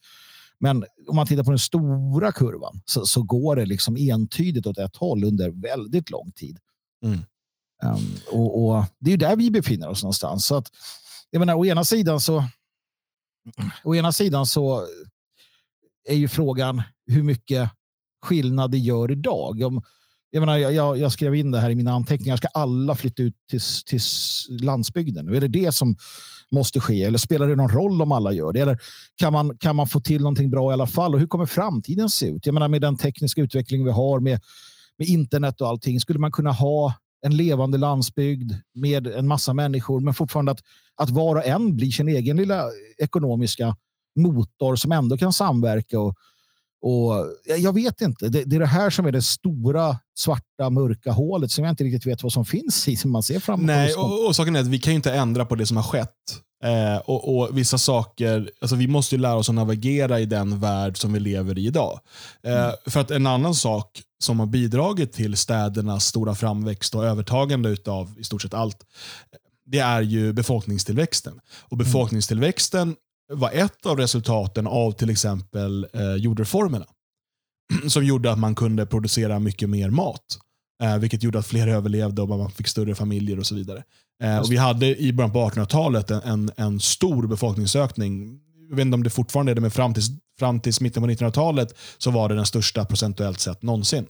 Men 0.63 0.85
om 1.09 1.17
man 1.17 1.27
tittar 1.27 1.45
på 1.45 1.51
den 1.51 1.59
stora 1.59 2.33
kurvan 2.33 2.81
så, 2.85 3.07
så 3.07 3.23
går 3.23 3.57
det 3.57 3.67
liksom 3.67 3.97
entydigt 3.97 4.67
åt 4.67 4.79
ett 4.79 4.97
håll 4.97 5.25
under 5.25 5.51
väldigt 5.51 6.11
lång 6.11 6.33
tid. 6.33 6.59
Mm. 7.05 7.19
Um, 7.83 8.17
och, 8.33 8.65
och, 8.65 8.85
Det 8.99 9.11
är 9.11 9.11
ju 9.11 9.17
där 9.17 9.37
vi 9.37 9.51
befinner 9.51 9.89
oss 9.89 10.03
någonstans. 10.03 10.47
Så 10.47 10.55
att, 10.55 10.69
jag 11.31 11.41
menar, 11.41 11.55
å 11.55 11.67
ena 11.67 11.85
sidan 11.85 12.21
så 12.21 12.45
å 13.85 13.95
ena 13.95 14.13
sidan 14.13 14.47
så 14.47 14.87
är 16.09 16.15
ju 16.15 16.29
frågan 16.29 16.83
hur 17.07 17.23
mycket 17.23 17.71
skillnad 18.23 18.71
det 18.71 18.79
gör 18.79 19.11
idag. 19.11 19.63
Om, 19.63 19.83
jag, 20.35 20.41
menar, 20.41 20.59
jag, 20.59 20.99
jag, 20.99 21.13
skrev 21.13 21.35
in 21.35 21.51
det 21.51 21.61
här 21.61 21.71
i 21.71 21.75
mina 21.75 21.93
anteckningar. 21.93 22.37
Ska 22.37 22.49
alla 22.49 22.95
flytta 22.95 23.23
ut 23.23 23.35
till, 23.51 23.61
till 23.87 24.01
landsbygden? 24.61 25.29
Är 25.29 25.41
det 25.41 25.49
det 25.49 25.73
som 25.73 25.97
måste 26.51 26.81
ske? 26.81 27.03
Eller 27.03 27.19
spelar 27.19 27.49
det 27.49 27.57
någon 27.57 27.69
roll 27.69 28.03
om 28.03 28.13
alla 28.13 28.33
gör 28.33 28.53
det? 28.53 28.61
Eller 28.61 28.79
kan 29.17 29.33
man, 29.33 29.59
kan 29.59 29.77
man 29.77 29.87
få 29.87 30.01
till 30.01 30.21
någonting 30.21 30.51
bra 30.51 30.71
i 30.71 30.73
alla 30.73 30.87
fall? 30.87 31.15
Och 31.15 31.21
hur 31.21 31.27
kommer 31.27 31.47
framtiden 31.47 32.09
se 32.09 32.27
ut? 32.27 32.47
Jag 32.47 32.53
menar, 32.53 32.69
med 32.69 32.81
den 32.81 32.97
tekniska 32.97 33.41
utveckling 33.41 33.85
vi 33.85 33.91
har 33.91 34.21
med, 34.21 34.41
med 34.99 35.09
internet 35.09 35.61
och 35.61 35.69
allting. 35.69 36.01
Skulle 36.01 36.19
man 36.19 36.33
kunna 36.33 36.53
ha 36.53 36.95
en 37.27 37.37
levande 37.37 37.79
landsbygd 37.79 38.53
med 38.75 39.07
en 39.07 39.29
massa 39.29 39.55
människor, 39.55 40.01
men 40.01 40.15
fortfarande 40.15 40.53
att, 40.53 40.61
att 40.97 41.11
var 41.11 41.37
och 41.37 41.47
en 41.47 41.77
blir 41.77 41.91
sin 41.91 42.09
egen 42.09 42.37
lilla 42.37 42.65
ekonomiska 42.99 43.77
motor 44.17 44.77
som 44.77 44.93
ändå 44.93 45.19
kan 45.19 45.33
samverka. 45.33 46.01
Och, 46.01 46.15
och 46.83 47.27
Jag 47.59 47.73
vet 47.73 48.01
inte. 48.01 48.29
Det, 48.29 48.45
det 48.45 48.57
är 48.57 48.61
det 48.61 48.67
här 48.67 48.91
som 48.91 49.07
är 49.07 49.13
det 49.13 49.23
stora 49.23 49.99
svarta 50.19 50.71
mörka 50.71 51.13
hålet 51.13 51.51
som 51.51 51.65
jag 51.65 51.73
inte 51.73 51.85
riktigt 51.85 52.07
vet 52.07 52.23
vad 52.23 52.33
som 52.33 52.45
finns 52.45 52.89
i. 52.89 52.97
Som 52.97 53.11
man 53.11 53.23
ser 53.23 53.41
fram 53.41 53.61
Nej, 53.61 53.95
och, 53.95 54.27
och 54.27 54.37
saken 54.37 54.57
är 54.57 54.61
att 54.61 54.67
vi 54.67 54.79
kan 54.79 54.93
inte 54.93 55.13
ändra 55.13 55.45
på 55.45 55.55
det 55.55 55.67
som 55.67 55.77
har 55.77 55.85
skett. 55.85 56.09
Eh, 56.65 56.97
och, 56.97 57.37
och, 57.37 57.59
Vissa 57.59 57.79
saker, 57.79 58.51
alltså 58.61 58.77
vi 58.77 58.87
måste 58.87 59.17
lära 59.17 59.35
oss 59.35 59.49
att 59.49 59.55
navigera 59.55 60.21
i 60.21 60.27
den 60.27 60.61
värld 60.61 60.99
som 60.99 61.13
vi 61.13 61.21
lever 61.21 61.59
i 61.59 61.67
idag. 61.67 62.01
Eh, 62.43 62.65
mm. 62.65 62.73
För 62.87 63.01
att 63.01 63.11
en 63.11 63.27
annan 63.27 63.55
sak 63.55 64.03
som 64.23 64.41
har 64.41 64.47
bidragit 64.47 65.13
till 65.13 65.37
städernas 65.37 66.07
stora 66.07 66.35
framväxt 66.35 66.95
och 66.95 67.05
övertagande 67.05 67.77
av 67.87 68.15
i 68.19 68.25
stort 68.25 68.43
sett 68.43 68.55
allt, 68.55 68.77
det 69.67 69.79
är 69.79 70.01
ju 70.01 70.33
befolkningstillväxten. 70.33 71.41
Och 71.63 71.73
mm. 71.73 71.85
Befolkningstillväxten 71.85 72.97
var 73.33 73.51
ett 73.51 73.87
av 73.87 73.97
resultaten 73.97 74.67
av 74.67 74.93
till 74.93 75.11
exempel 75.11 75.87
eh, 75.93 76.15
jordreformerna. 76.15 76.87
Som 77.89 78.05
gjorde 78.05 78.33
att 78.33 78.39
man 78.39 78.55
kunde 78.55 78.87
producera 78.87 79.39
mycket 79.39 79.71
mer 79.71 79.91
mat. 79.91 80.39
Eh, 80.83 80.99
vilket 80.99 81.23
gjorde 81.23 81.39
att 81.39 81.47
fler 81.47 81.69
överlevde 81.69 82.23
och 82.23 82.29
man 82.29 82.51
fick 82.51 82.69
större 82.69 82.95
familjer 82.95 83.39
och 83.39 83.47
så 83.47 83.55
vidare. 83.55 83.83
Eh, 84.23 84.39
och 84.39 84.53
vi 84.53 84.57
hade 84.57 85.01
i 85.01 85.13
början 85.13 85.33
på 85.33 85.49
1800-talet 85.49 86.11
en, 86.11 86.21
en, 86.25 86.51
en, 86.57 86.81
stor 86.81 87.27
befolkningsökning. 87.27 88.41
Jag 88.69 88.77
vet 88.77 88.85
inte 88.87 88.95
om 88.95 89.03
det 89.03 89.11
fortfarande 89.11 89.53
är 89.53 89.55
det, 89.55 89.61
men 89.61 89.71
fram 89.71 89.95
till, 89.95 90.03
fram 90.39 90.61
till 90.61 90.73
mitten 90.81 91.03
på 91.03 91.09
1900-talet 91.09 91.75
så 91.99 92.11
var 92.11 92.29
det 92.29 92.35
den 92.35 92.47
största 92.47 92.85
procentuellt 92.85 93.41
sett 93.41 93.63
någonsin. 93.63 94.07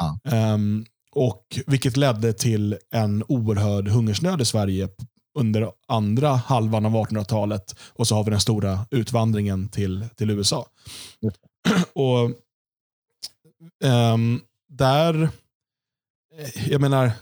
Ja. 0.00 0.54
Um, 0.54 0.86
och 1.14 1.58
Vilket 1.66 1.96
ledde 1.96 2.32
till 2.32 2.76
en 2.90 3.24
oerhörd 3.28 3.88
hungersnöd 3.88 4.40
i 4.40 4.44
Sverige 4.44 4.88
under 5.38 5.70
andra 5.88 6.28
halvan 6.28 6.86
av 6.86 6.92
1800-talet. 6.92 7.78
Och 7.88 8.08
så 8.08 8.14
har 8.14 8.24
vi 8.24 8.30
den 8.30 8.40
stora 8.40 8.86
utvandringen 8.90 9.68
till, 9.68 10.06
till 10.16 10.30
USA. 10.30 10.66
Mm. 11.22 11.34
och 11.92 12.30
um, 13.84 14.40
Där 14.68 15.30
jag 16.68 16.80
menar, 16.80 17.12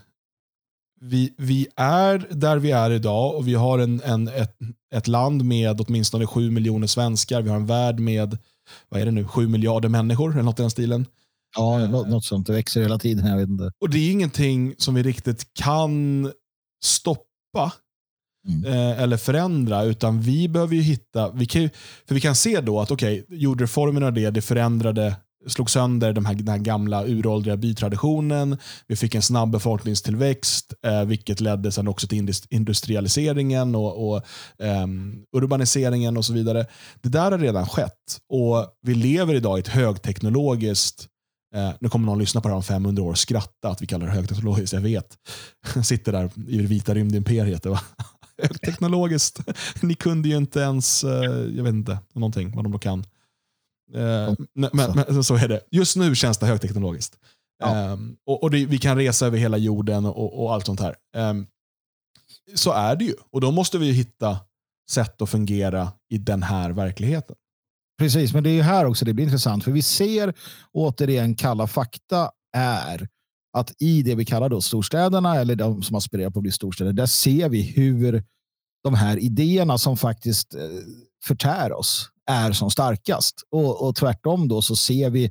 vi, 1.00 1.34
vi 1.36 1.68
är 1.76 2.26
där 2.30 2.56
vi 2.56 2.70
är 2.70 2.90
idag 2.90 3.34
och 3.34 3.48
vi 3.48 3.54
har 3.54 3.78
en, 3.78 4.02
en, 4.02 4.28
ett, 4.28 4.56
ett 4.94 5.08
land 5.08 5.44
med 5.44 5.80
åtminstone 5.80 6.26
sju 6.26 6.50
miljoner 6.50 6.86
svenskar. 6.86 7.42
Vi 7.42 7.48
har 7.48 7.56
en 7.56 7.66
värld 7.66 8.00
med 8.00 8.38
vad 8.88 9.00
är 9.00 9.04
det 9.04 9.10
nu, 9.10 9.24
sju 9.24 9.48
miljarder 9.48 9.88
människor 9.88 10.32
eller 10.32 10.42
något 10.42 10.58
i 10.58 10.62
den 10.62 10.70
stilen. 10.70 11.06
Ja, 11.56 11.86
något 11.86 12.24
sånt. 12.24 12.46
Det 12.46 12.52
växer 12.52 12.82
hela 12.82 12.98
tiden. 12.98 13.26
Jag 13.26 13.36
vet 13.36 13.48
inte. 13.48 13.72
Och 13.80 13.90
Det 13.90 13.98
är 13.98 14.12
ingenting 14.12 14.74
som 14.78 14.94
vi 14.94 15.02
riktigt 15.02 15.54
kan 15.54 16.32
stoppa 16.84 17.72
mm. 18.48 18.64
eh, 18.64 19.02
eller 19.02 19.16
förändra, 19.16 19.82
utan 19.82 20.20
vi 20.20 20.48
behöver 20.48 20.74
ju 20.74 20.82
hitta... 20.82 21.30
Vi 21.30 21.46
kan, 21.46 21.70
för 22.08 22.14
vi 22.14 22.20
kan 22.20 22.34
se 22.34 22.60
då 22.60 22.80
att 22.80 22.90
okay, 22.90 23.22
jordreformerna 23.28 24.06
och 24.06 24.12
det, 24.12 24.30
det 24.30 24.42
förändrade 24.42 25.16
slog 25.46 25.70
sönder 25.70 26.12
de 26.12 26.26
här, 26.26 26.34
den 26.34 26.48
här 26.48 26.58
gamla 26.58 27.06
uråldriga 27.06 27.56
bytraditionen. 27.56 28.56
Vi 28.86 28.96
fick 28.96 29.14
en 29.14 29.22
snabb 29.22 29.50
befolkningstillväxt, 29.50 30.74
eh, 30.86 31.04
vilket 31.04 31.40
ledde 31.40 31.72
sedan 31.72 31.88
också 31.88 32.06
till 32.06 32.32
industrialiseringen 32.50 33.74
och, 33.74 34.10
och 34.10 34.16
eh, 34.62 34.86
urbaniseringen 35.36 36.16
och 36.16 36.24
så 36.24 36.32
vidare. 36.32 36.66
Det 37.02 37.08
där 37.08 37.30
har 37.30 37.38
redan 37.38 37.66
skett 37.66 38.18
och 38.32 38.66
vi 38.82 38.94
lever 38.94 39.34
idag 39.34 39.58
i 39.58 39.60
ett 39.60 39.68
högteknologiskt 39.68 41.06
Eh, 41.54 41.70
nu 41.80 41.88
kommer 41.88 42.06
någon 42.06 42.18
lyssna 42.18 42.40
på 42.40 42.48
det 42.48 42.52
här 42.52 42.56
om 42.56 42.62
500 42.62 43.02
år 43.02 43.10
och 43.10 43.18
skratta 43.18 43.68
att 43.68 43.82
vi 43.82 43.86
kallar 43.86 44.06
det 44.06 44.12
högteknologiskt. 44.12 44.72
Jag 44.72 44.80
vet. 44.80 45.16
Sitter 45.84 46.12
där 46.12 46.30
i 46.48 46.56
det 46.56 46.66
vita 46.66 46.94
rymdimperiet. 46.94 47.66
högteknologiskt. 48.48 49.40
Ni 49.82 49.94
kunde 49.94 50.28
ju 50.28 50.36
inte 50.36 50.60
ens, 50.60 51.04
eh, 51.04 51.10
jag 51.56 51.64
vet 51.64 51.74
inte, 51.74 51.98
någonting 52.12 52.56
vad 52.56 52.64
de 52.64 52.72
då 52.72 52.78
kan. 52.78 53.04
Eh, 53.94 54.34
men, 54.54 54.70
men, 54.72 55.24
så 55.24 55.36
är 55.36 55.48
det. 55.48 55.60
Just 55.70 55.96
nu 55.96 56.14
känns 56.14 56.38
det 56.38 56.46
högteknologiskt. 56.46 57.18
Ja. 57.58 57.92
Um, 57.92 58.16
och, 58.26 58.42
och 58.42 58.50
det, 58.50 58.66
vi 58.66 58.78
kan 58.78 58.96
resa 58.96 59.26
över 59.26 59.38
hela 59.38 59.56
jorden 59.56 60.06
och, 60.06 60.42
och 60.42 60.54
allt 60.54 60.66
sånt 60.66 60.80
här. 60.80 60.96
Um, 61.16 61.46
så 62.54 62.72
är 62.72 62.96
det 62.96 63.04
ju. 63.04 63.14
Och 63.32 63.40
då 63.40 63.50
måste 63.50 63.78
vi 63.78 63.92
hitta 63.92 64.38
sätt 64.90 65.22
att 65.22 65.30
fungera 65.30 65.92
i 66.08 66.18
den 66.18 66.42
här 66.42 66.70
verkligheten. 66.70 67.36
Precis, 67.98 68.32
men 68.32 68.44
det 68.44 68.50
är 68.50 68.62
här 68.62 68.84
också 68.84 69.04
det 69.04 69.14
blir 69.14 69.24
intressant. 69.24 69.64
För 69.64 69.72
vi 69.72 69.82
ser 69.82 70.34
återigen 70.72 71.34
kalla 71.34 71.66
fakta 71.66 72.30
är 72.56 73.08
att 73.52 73.82
i 73.82 74.02
det 74.02 74.14
vi 74.14 74.24
kallar 74.24 74.48
då 74.48 74.60
storstäderna 74.60 75.36
eller 75.36 75.56
de 75.56 75.82
som 75.82 75.96
aspirerar 75.96 76.30
på 76.30 76.38
att 76.38 76.42
bli 76.42 76.52
storstäder, 76.52 76.92
där 76.92 77.06
ser 77.06 77.48
vi 77.48 77.62
hur 77.62 78.24
de 78.84 78.94
här 78.94 79.16
idéerna 79.16 79.78
som 79.78 79.96
faktiskt 79.96 80.54
eh, 80.54 80.60
förtär 81.24 81.72
oss 81.72 82.08
är 82.26 82.52
som 82.52 82.70
starkast. 82.70 83.42
Och, 83.50 83.88
och 83.88 83.96
tvärtom 83.96 84.48
då 84.48 84.62
så 84.62 84.76
ser 84.76 85.10
vi 85.10 85.30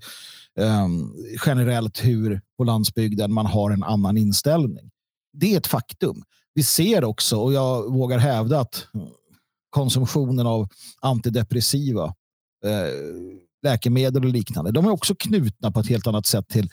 um, 0.60 1.16
generellt 1.46 2.06
hur 2.06 2.42
på 2.58 2.64
landsbygden 2.64 3.34
man 3.34 3.46
har 3.46 3.72
en 3.72 3.84
annan 3.84 4.18
inställning. 4.18 4.92
Det 5.34 5.54
är 5.54 5.58
ett 5.58 5.68
faktum. 5.68 6.24
Vi 6.54 6.64
ser 6.64 7.04
också, 7.04 7.38
och 7.38 7.54
jag 7.54 7.94
vågar 7.94 8.18
hävda 8.18 8.60
att 8.60 8.88
konsumtionen 9.70 10.48
av 10.48 10.68
antidepressiva 11.02 12.06
eh, 12.66 12.94
läkemedel 13.64 14.26
och 14.26 14.30
liknande, 14.30 14.72
de 14.72 14.86
är 14.86 14.92
också 14.92 15.16
knutna 15.16 15.72
på 15.72 15.80
ett 15.80 15.90
helt 15.90 16.08
annat 16.08 16.26
sätt 16.26 16.48
till 16.48 16.70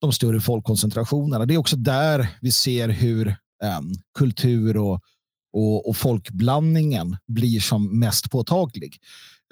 de 0.00 0.12
större 0.12 0.40
folkkoncentrationerna. 0.40 1.46
Det 1.46 1.54
är 1.54 1.58
också 1.58 1.76
där 1.76 2.28
vi 2.40 2.52
ser 2.52 2.88
hur 2.88 3.36
um, 3.78 3.94
kultur 4.18 4.76
och, 4.76 5.00
och, 5.52 5.88
och 5.88 5.96
folkblandningen 5.96 7.16
blir 7.26 7.60
som 7.60 7.98
mest 7.98 8.30
påtaglig. 8.30 8.98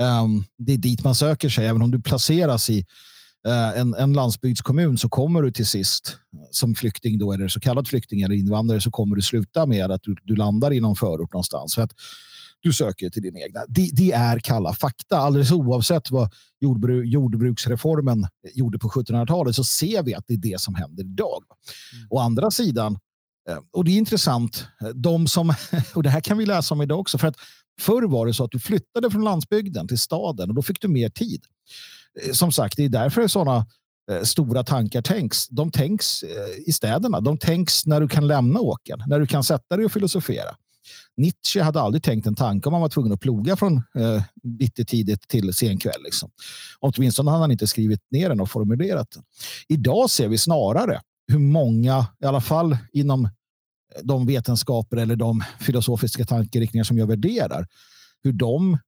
Um, 0.03 0.44
det 0.59 0.72
är 0.72 0.76
dit 0.76 1.05
man 1.05 1.14
söker 1.14 1.49
sig. 1.49 1.66
Även 1.66 1.82
om 1.82 1.90
du 1.90 2.03
placeras 2.03 2.70
i 2.70 2.78
uh, 3.49 3.78
en, 3.78 3.94
en 3.94 4.12
landsbygdskommun 4.12 4.99
så 4.99 5.09
kommer 5.09 5.42
du 5.42 5.53
till 5.53 5.66
sist 5.66 6.18
som 6.51 6.74
flykting, 6.74 7.18
då, 7.18 7.32
eller 7.32 7.49
så 7.49 7.61
kallad 7.61 7.88
flykting 7.88 8.22
eller 8.22 8.34
invandrare, 8.34 8.80
så 8.80 8.90
kommer 8.90 9.16
du 9.16 9.22
sluta 9.22 9.66
med 9.66 9.90
att 9.90 10.03
du, 10.03 10.16
du 10.24 10.36
landar 10.36 10.72
i 10.72 10.80
någon 10.80 10.97
förort 10.97 11.32
någonstans. 11.32 11.74
För 11.74 11.82
att 11.82 11.92
du 12.61 12.73
söker 12.73 13.11
till 13.11 13.23
din 13.23 13.37
egna. 13.37 13.61
Det, 13.69 13.91
det 13.93 14.13
är 14.13 14.39
kalla 14.39 14.73
fakta. 14.73 15.19
Alldeles 15.19 15.51
oavsett 15.51 16.11
vad 16.11 16.33
jordbruk, 16.61 17.07
jordbruksreformen 17.07 18.27
gjorde 18.55 18.79
på 18.79 18.89
1700-talet 18.89 19.57
så 19.57 19.65
ser 19.65 20.03
vi 20.03 20.15
att 20.15 20.25
det 20.27 20.35
är 20.35 20.39
det 20.39 20.61
som 20.61 20.75
händer 20.75 21.05
idag. 21.05 21.43
Mm. 21.93 22.07
Å 22.11 22.19
andra 22.19 22.51
sidan, 22.51 22.99
eh, 23.49 23.59
och 23.73 23.85
det 23.85 23.91
är 23.91 23.97
intressant, 23.97 24.67
de 24.95 25.27
som, 25.27 25.55
och 25.95 26.03
det 26.03 26.11
här 26.11 26.21
kan 26.21 26.39
vi 26.39 26.47
läsa 26.47 26.75
om 26.75 26.83
idag 26.83 27.01
också, 27.01 27.19
för 27.19 27.29
att 27.29 27.37
förr 27.81 28.03
var 28.03 28.27
det 28.27 28.35
så 28.35 28.45
att 28.45 28.51
du 28.51 28.59
flyttade 28.59 29.11
från 29.11 29.25
landsbygden 29.25 29.89
till 29.89 29.99
staden 29.99 30.49
och 30.49 30.55
då 30.55 30.63
fick 30.63 30.81
du 30.81 30.89
mer 30.89 31.09
tid. 31.09 31.45
Eh, 32.23 32.33
som 32.33 32.53
sagt, 32.53 32.77
det 32.77 32.85
är 32.85 32.89
därför 32.89 33.29
sådana 33.29 33.67
eh, 34.11 34.23
stora 34.23 34.65
tankar 34.65 35.03
tänks. 35.03 35.49
De 35.49 35.71
tänks 35.71 36.25
i 36.67 36.73
städerna. 36.73 37.21
De 37.21 37.39
tänks 37.39 37.87
när 37.87 38.01
du 38.01 38.09
kan 38.09 38.27
lämna 38.27 38.61
åken, 38.61 39.03
när 39.07 39.21
du 39.21 39.27
kan 39.27 39.45
sätta 39.45 39.77
dig 39.77 39.87
och 39.87 39.93
filosofera. 39.93 40.57
Nietzsche 41.16 41.62
hade 41.62 41.80
aldrig 41.80 42.03
tänkt 42.03 42.26
en 42.26 42.34
tanke 42.34 42.68
om 42.68 42.72
han 42.72 42.82
var 42.82 42.89
tvungen 42.89 43.12
att 43.12 43.20
ploga 43.20 43.57
från 43.57 43.76
eh, 43.76 44.22
bittertidigt 44.43 45.28
till 45.28 45.55
sen 45.55 45.78
kväll. 45.78 46.03
Liksom. 46.05 46.30
Åtminstone 46.80 47.30
hade 47.30 47.43
han 47.43 47.51
inte 47.51 47.66
skrivit 47.66 48.01
ner 48.11 48.28
den 48.28 48.41
och 48.41 48.51
formulerat 48.51 49.11
den. 49.11 49.22
Idag 49.68 50.11
ser 50.11 50.28
vi 50.28 50.39
snarare 50.39 51.01
hur 51.28 51.39
många, 51.39 52.07
i 52.22 52.26
alla 52.26 52.41
fall 52.41 52.76
inom 52.93 53.28
de 54.03 54.26
vetenskaper 54.26 54.97
eller 54.97 55.16
de 55.16 55.45
filosofiska 55.61 56.24
tankeriktningar 56.24 56.84
som 56.84 56.99
jag 56.99 57.07
värderar, 57.07 57.66
hur 58.22 58.32
de 58.32 58.72
eh, 58.72 58.78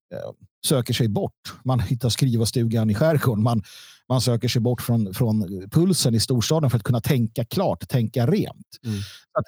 söker 0.67 0.95
sig 0.95 1.09
bort. 1.09 1.55
Man 1.65 1.81
hittar 1.81 2.09
skrivarstugan 2.09 2.91
i 2.91 2.95
skärgården. 2.95 3.43
Man, 3.43 3.63
man 4.09 4.21
söker 4.21 4.49
sig 4.49 4.63
bort 4.63 4.83
från, 4.83 5.15
från 5.15 5.69
pulsen 5.71 6.15
i 6.15 6.21
storstaden 6.21 6.71
för 6.71 6.77
att 6.77 6.85
kunna 6.85 7.01
tänka 7.01 7.45
klart, 7.45 7.89
tänka 7.89 8.27
rent. 8.27 8.79
Mm. 8.85 9.01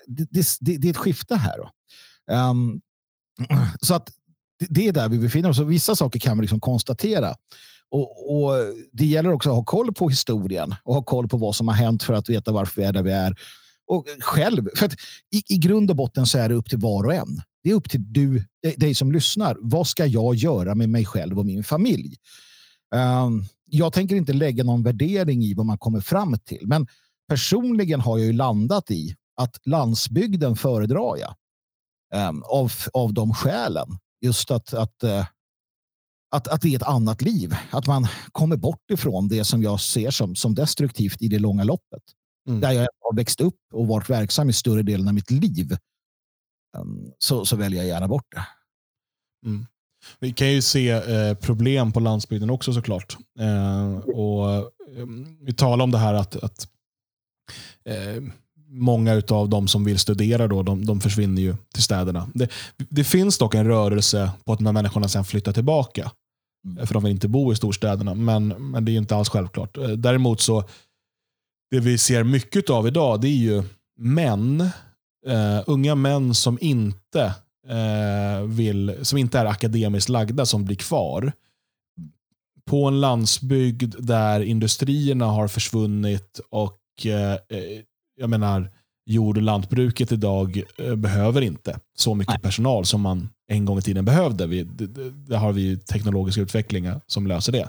Det, 0.07 0.29
det, 0.61 0.79
det, 0.79 0.89
är 0.89 0.91
ett 0.91 0.97
skifte 0.97 1.37
här. 1.37 1.59
Då. 1.59 1.71
Um, 2.31 2.81
så 3.81 3.95
att 3.95 4.11
det 4.69 4.89
är 4.89 4.93
där 4.93 5.09
vi 5.09 5.19
befinner 5.19 5.49
oss. 5.49 5.59
Och 5.61 5.71
vissa 5.71 5.97
saker 5.97 6.21
kan 6.21 6.39
vi 6.39 6.43
liksom 6.43 6.61
konstatera. 6.61 7.35
Och, 7.91 8.35
och, 8.35 8.53
Det 8.93 9.07
gäller 9.07 9.33
också 9.33 9.51
att 9.51 9.57
ha 9.57 9.65
koll 9.65 9.95
på 9.95 10.09
historien 10.09 10.75
och 10.85 10.95
ha 10.95 11.03
koll 11.03 11.29
på 11.29 11.37
vad 11.37 11.57
som 11.57 11.69
har 11.69 11.75
hänt 11.75 12.03
för 12.03 12.15
att 12.15 12.29
veta 12.29 12.53
varför 12.53 12.81
vi 12.81 12.87
är 12.87 12.93
där 12.93 13.03
vi 13.03 13.13
är. 13.13 13.37
Och 13.87 14.07
själv, 14.21 14.69
för 14.77 14.87
att 14.87 14.93
i, 15.35 15.55
i 15.55 15.59
grund 15.59 15.91
och 15.91 15.97
botten 15.97 16.27
så 16.27 16.39
är 16.39 16.49
det 16.49 16.55
upp 16.55 16.69
till 16.69 16.79
var 16.79 17.05
och 17.05 17.15
en. 17.15 17.43
Det 17.63 17.71
är 17.71 17.75
upp 17.75 17.91
till 17.91 18.13
du, 18.13 18.45
dig 18.77 18.95
som 18.95 19.13
lyssnar. 19.13 19.57
Vad 19.61 19.87
ska 19.87 20.07
jag 20.07 20.35
göra 20.35 20.75
med 20.75 20.89
mig 20.89 21.05
själv 21.05 21.39
och 21.39 21.47
min 21.47 21.65
familj? 21.65 22.17
Um, 22.95 23.45
jag 23.67 23.93
tänker 23.93 24.17
inte 24.17 24.33
lägga 24.33 24.65
någon 24.65 24.83
värdering 24.83 25.43
i 25.43 25.55
vad 25.55 25.67
man 25.67 25.79
kommer 25.79 26.01
fram 26.01 26.39
till, 26.45 26.61
men 26.63 26.87
personligen 27.29 28.01
har 28.01 28.19
jag 28.19 28.27
ju 28.27 28.33
landat 28.33 28.91
i 28.91 29.17
att 29.37 29.61
landsbygden 29.67 30.57
föredrar 30.57 31.17
jag 31.17 31.35
um, 32.15 32.43
av, 32.47 32.73
av 32.93 33.15
de 33.15 33.35
skälen. 33.35 33.99
Just 34.21 34.51
att, 34.51 34.75
att, 34.75 35.05
uh, 35.05 35.27
att, 36.31 36.49
att 36.49 36.63
det 36.63 36.69
är 36.69 36.77
ett 36.77 36.83
annat 36.83 37.23
liv. 37.23 37.55
Att 37.71 37.87
man 37.87 38.07
kommer 38.33 38.57
bort 38.57 38.91
ifrån 38.91 39.29
det 39.29 39.45
som 39.45 39.63
jag 39.63 39.81
ser 39.81 40.11
som, 40.11 40.37
som 40.37 40.55
destruktivt 40.55 41.23
i 41.23 41.29
det 41.29 41.39
långa 41.39 41.65
loppet. 41.65 42.03
Mm. 42.49 42.61
Där 42.61 42.73
jag 42.73 42.89
har 43.01 43.17
växt 43.17 43.41
upp 43.41 43.61
och 43.73 43.87
varit 43.87 44.11
verksam 44.11 44.51
i 44.51 44.53
större 44.53 44.83
delen 44.83 45.09
av 45.09 45.15
mitt 45.15 45.31
liv. 45.31 45.77
Um, 46.77 47.13
så, 47.19 47.47
så 47.47 47.57
väljer 47.57 47.81
jag 47.81 47.89
gärna 47.89 48.09
bort 48.09 48.27
det. 48.35 48.47
Mm. 49.49 49.67
Vi 50.19 50.33
kan 50.33 50.53
ju 50.53 50.63
se 50.63 50.91
eh, 50.91 51.35
problem 51.35 51.93
på 51.93 52.01
landsbygden 52.01 52.51
också 52.51 52.73
såklart. 52.73 53.17
Eh, 53.39 53.95
och, 53.99 54.55
eh, 54.55 54.65
vi 55.41 55.53
talar 55.53 55.85
om 55.85 55.91
det 55.91 55.99
här 55.99 56.15
att, 56.15 56.37
att 56.37 56.69
eh, 57.85 58.23
många 58.71 59.23
av 59.31 59.49
de 59.49 59.69
som 59.69 59.85
vill 59.85 59.99
studera 59.99 60.49
då, 60.49 60.63
de, 60.63 60.85
de 60.87 61.01
försvinner 61.01 61.43
ju 61.43 61.57
till 61.75 61.83
städerna. 61.83 62.29
Det, 62.35 62.51
det, 62.77 63.05
finns 63.05 63.39
dock 63.39 63.55
en 63.55 63.67
rörelse 63.67 64.31
på 64.45 64.53
att 64.53 64.59
de 64.59 64.67
här 64.67 64.73
människorna 64.73 65.09
sen 65.09 65.25
flyttar 65.25 65.53
tillbaka. 65.53 66.11
Mm. 66.67 66.87
För 66.87 66.95
de 66.95 67.03
vill 67.05 67.13
inte 67.13 67.29
bo 67.29 67.53
i 67.53 67.57
storstäderna, 67.57 68.15
men, 68.15 68.49
men 68.49 68.85
det 68.85 68.93
är 68.93 68.97
inte 68.97 69.17
alls 69.17 69.29
självklart. 69.29 69.77
Eh, 69.77 69.89
däremot 69.89 70.41
så, 70.41 70.65
det 71.71 71.81
vi 71.81 71.99
ser 71.99 72.25
mycket 72.25 72.71
av 72.71 72.87
idag, 72.87 73.21
det 73.21 73.29
är 73.29 73.37
ju 73.37 73.63
män, 73.99 74.61
uh, 75.29 75.63
unga 75.67 75.95
män 75.95 76.35
som 76.35 76.59
inte, 76.61 77.35
uh, 77.71 78.47
vill, 78.47 78.97
som 79.03 79.19
inte 79.19 79.39
är 79.39 79.47
akademiskt 79.47 80.09
lagda, 80.09 80.47
som 80.47 80.65
blir 80.65 80.77
kvar 80.77 81.33
på 82.71 82.85
en 82.89 83.01
landsbygd 83.01 83.95
där 83.99 84.41
industrierna 84.41 85.27
har 85.27 85.49
försvunnit 85.49 86.41
och 86.51 86.77
jag 88.17 88.31
menar, 88.31 88.71
jord 89.07 89.37
och 89.37 89.43
lantbruket 89.43 90.13
idag 90.13 90.63
eh, 90.79 90.95
behöver 90.95 91.43
inte 91.43 91.79
så 91.97 92.15
mycket 92.15 92.35
Nej. 92.35 92.43
personal 92.43 92.87
som 92.87 93.01
man 93.01 93.29
en 93.49 93.65
gång 93.65 93.79
i 93.79 93.83
tiden 93.83 94.05
behövde. 94.05 94.47
Vi, 94.47 94.63
där 95.29 95.37
har 95.37 95.53
vi 95.53 95.79
teknologiska 95.79 96.41
utvecklingar 96.41 97.01
som 97.07 97.27
löser 97.27 97.53
det. 97.53 97.69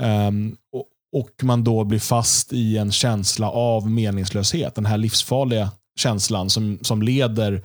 Um, 0.00 0.56
och, 0.72 0.84
och, 1.12 1.30
man 1.42 1.64
då 1.64 1.84
blir 1.84 1.98
fast 1.98 2.52
i 2.52 2.76
en 2.76 2.92
känsla 2.92 3.50
av 3.50 3.90
meningslöshet. 3.90 4.74
Den 4.74 4.86
här 4.86 4.98
livsfarliga 4.98 5.70
känslan 5.96 6.50
som, 6.50 6.78
som 6.82 7.02
leder 7.02 7.62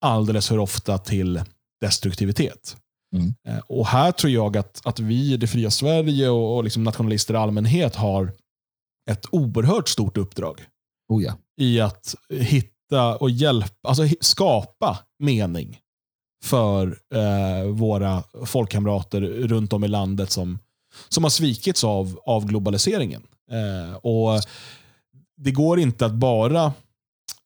alldeles 0.00 0.48
för 0.48 0.58
ofta 0.58 0.98
till 0.98 1.42
destruktivitet. 1.80 2.76
Mm. 3.16 3.34
Uh, 3.48 3.58
och 3.58 3.86
Här 3.86 4.12
tror 4.12 4.32
jag 4.32 4.56
att, 4.56 4.80
att 4.84 5.00
vi 5.00 5.32
i 5.32 5.36
det 5.36 5.46
fria 5.46 5.70
Sverige 5.70 6.28
och, 6.28 6.56
och 6.56 6.64
liksom 6.64 6.84
nationalister 6.84 7.34
i 7.34 7.36
allmänhet 7.36 7.96
har 7.96 8.32
ett 9.10 9.26
oerhört 9.30 9.88
stort 9.88 10.16
uppdrag. 10.16 10.60
Oh 11.08 11.22
ja. 11.22 11.34
I 11.56 11.80
att 11.80 12.14
hitta 12.30 13.16
och 13.16 13.30
hjälpa, 13.30 13.88
alltså 13.88 14.02
skapa 14.20 14.98
mening 15.18 15.78
för 16.44 16.98
eh, 17.14 17.70
våra 17.70 18.22
folkkamrater 18.46 19.20
runt 19.20 19.72
om 19.72 19.84
i 19.84 19.88
landet 19.88 20.30
som, 20.30 20.58
som 21.08 21.24
har 21.24 21.30
svikits 21.30 21.84
av, 21.84 22.20
av 22.24 22.46
globaliseringen. 22.46 23.22
Eh, 23.50 23.96
och 23.96 24.40
Det 25.36 25.50
går 25.50 25.78
inte 25.78 26.06
att 26.06 26.14
bara 26.14 26.72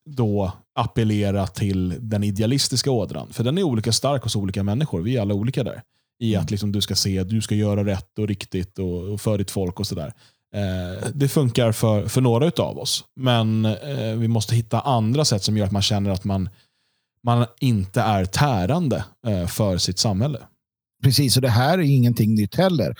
då 0.05 0.51
appellera 0.75 1.47
till 1.47 1.95
den 1.99 2.23
idealistiska 2.23 2.91
ådran. 2.91 3.33
För 3.33 3.43
den 3.43 3.57
är 3.57 3.63
olika 3.63 3.91
stark 3.91 4.23
hos 4.23 4.35
olika 4.35 4.63
människor. 4.63 5.01
Vi 5.01 5.17
är 5.17 5.21
alla 5.21 5.33
olika 5.33 5.63
där. 5.63 5.81
I 6.19 6.35
att 6.35 6.41
mm. 6.41 6.51
liksom 6.51 6.71
du 6.71 6.81
ska 6.81 6.95
se 6.95 7.19
att 7.19 7.29
du 7.29 7.41
ska 7.41 7.55
göra 7.55 7.85
rätt 7.85 8.19
och 8.19 8.27
riktigt 8.27 8.79
och, 8.79 9.13
och 9.13 9.21
för 9.21 9.37
ditt 9.37 9.51
folk 9.51 9.79
och 9.79 9.87
sådär. 9.87 10.13
Eh, 10.53 11.07
det 11.13 11.27
funkar 11.27 11.71
för, 11.71 12.07
för 12.07 12.21
några 12.21 12.51
av 12.63 12.77
oss, 12.77 13.05
men 13.15 13.65
eh, 13.65 14.15
vi 14.15 14.27
måste 14.27 14.55
hitta 14.55 14.79
andra 14.79 15.25
sätt 15.25 15.43
som 15.43 15.57
gör 15.57 15.65
att 15.65 15.71
man 15.71 15.81
känner 15.81 16.11
att 16.11 16.23
man, 16.23 16.49
man 17.23 17.45
inte 17.59 18.01
är 18.01 18.25
tärande 18.25 19.05
eh, 19.27 19.47
för 19.47 19.77
sitt 19.77 19.99
samhälle. 19.99 20.39
Precis, 21.03 21.35
och 21.35 21.41
det 21.41 21.49
här 21.49 21.77
är 21.77 21.81
ingenting 21.81 22.35
nytt 22.35 22.55
heller. 22.55 22.95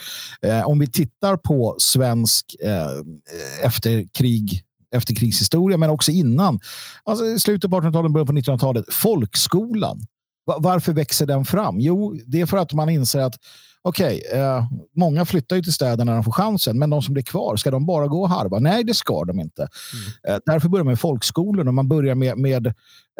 Om 0.65 0.79
vi 0.79 0.87
tittar 0.87 1.37
på 1.37 1.75
svensk 1.79 2.55
eh, 2.63 3.65
efterkrig 3.65 4.63
efterkrigshistoria, 4.95 5.77
men 5.77 5.89
också 5.89 6.11
innan. 6.11 6.59
Alltså 7.03 7.39
slutet 7.39 7.71
på 7.71 7.81
1800-talet, 7.81 8.11
början 8.11 8.27
på 8.27 8.33
1900-talet. 8.33 8.85
Folkskolan. 8.93 10.01
Varför 10.45 10.93
växer 10.93 11.25
den 11.25 11.45
fram? 11.45 11.79
Jo, 11.79 12.19
det 12.25 12.41
är 12.41 12.45
för 12.45 12.57
att 12.57 12.73
man 12.73 12.89
inser 12.89 13.19
att 13.19 13.35
okej, 13.83 14.21
okay, 14.27 14.39
eh, 14.39 14.65
många 14.95 15.25
flyttar 15.25 15.55
ju 15.55 15.61
till 15.61 15.73
städerna 15.73 16.11
när 16.11 16.13
de 16.13 16.23
får 16.23 16.31
chansen, 16.31 16.79
men 16.79 16.89
de 16.89 17.01
som 17.01 17.13
blir 17.13 17.23
kvar, 17.23 17.55
ska 17.55 17.71
de 17.71 17.85
bara 17.85 18.07
gå 18.07 18.21
och 18.21 18.29
harva? 18.29 18.59
Nej, 18.59 18.83
det 18.83 18.93
ska 18.93 19.23
de 19.23 19.39
inte. 19.39 19.61
Mm. 19.61 20.35
Eh, 20.35 20.41
därför 20.45 20.69
börjar 20.69 20.83
man 20.83 20.91
med 20.91 20.99
folkskolor 20.99 21.67
och 21.67 21.73
man 21.73 21.87
börjar 21.87 22.15
med, 22.15 22.37
med 22.37 22.67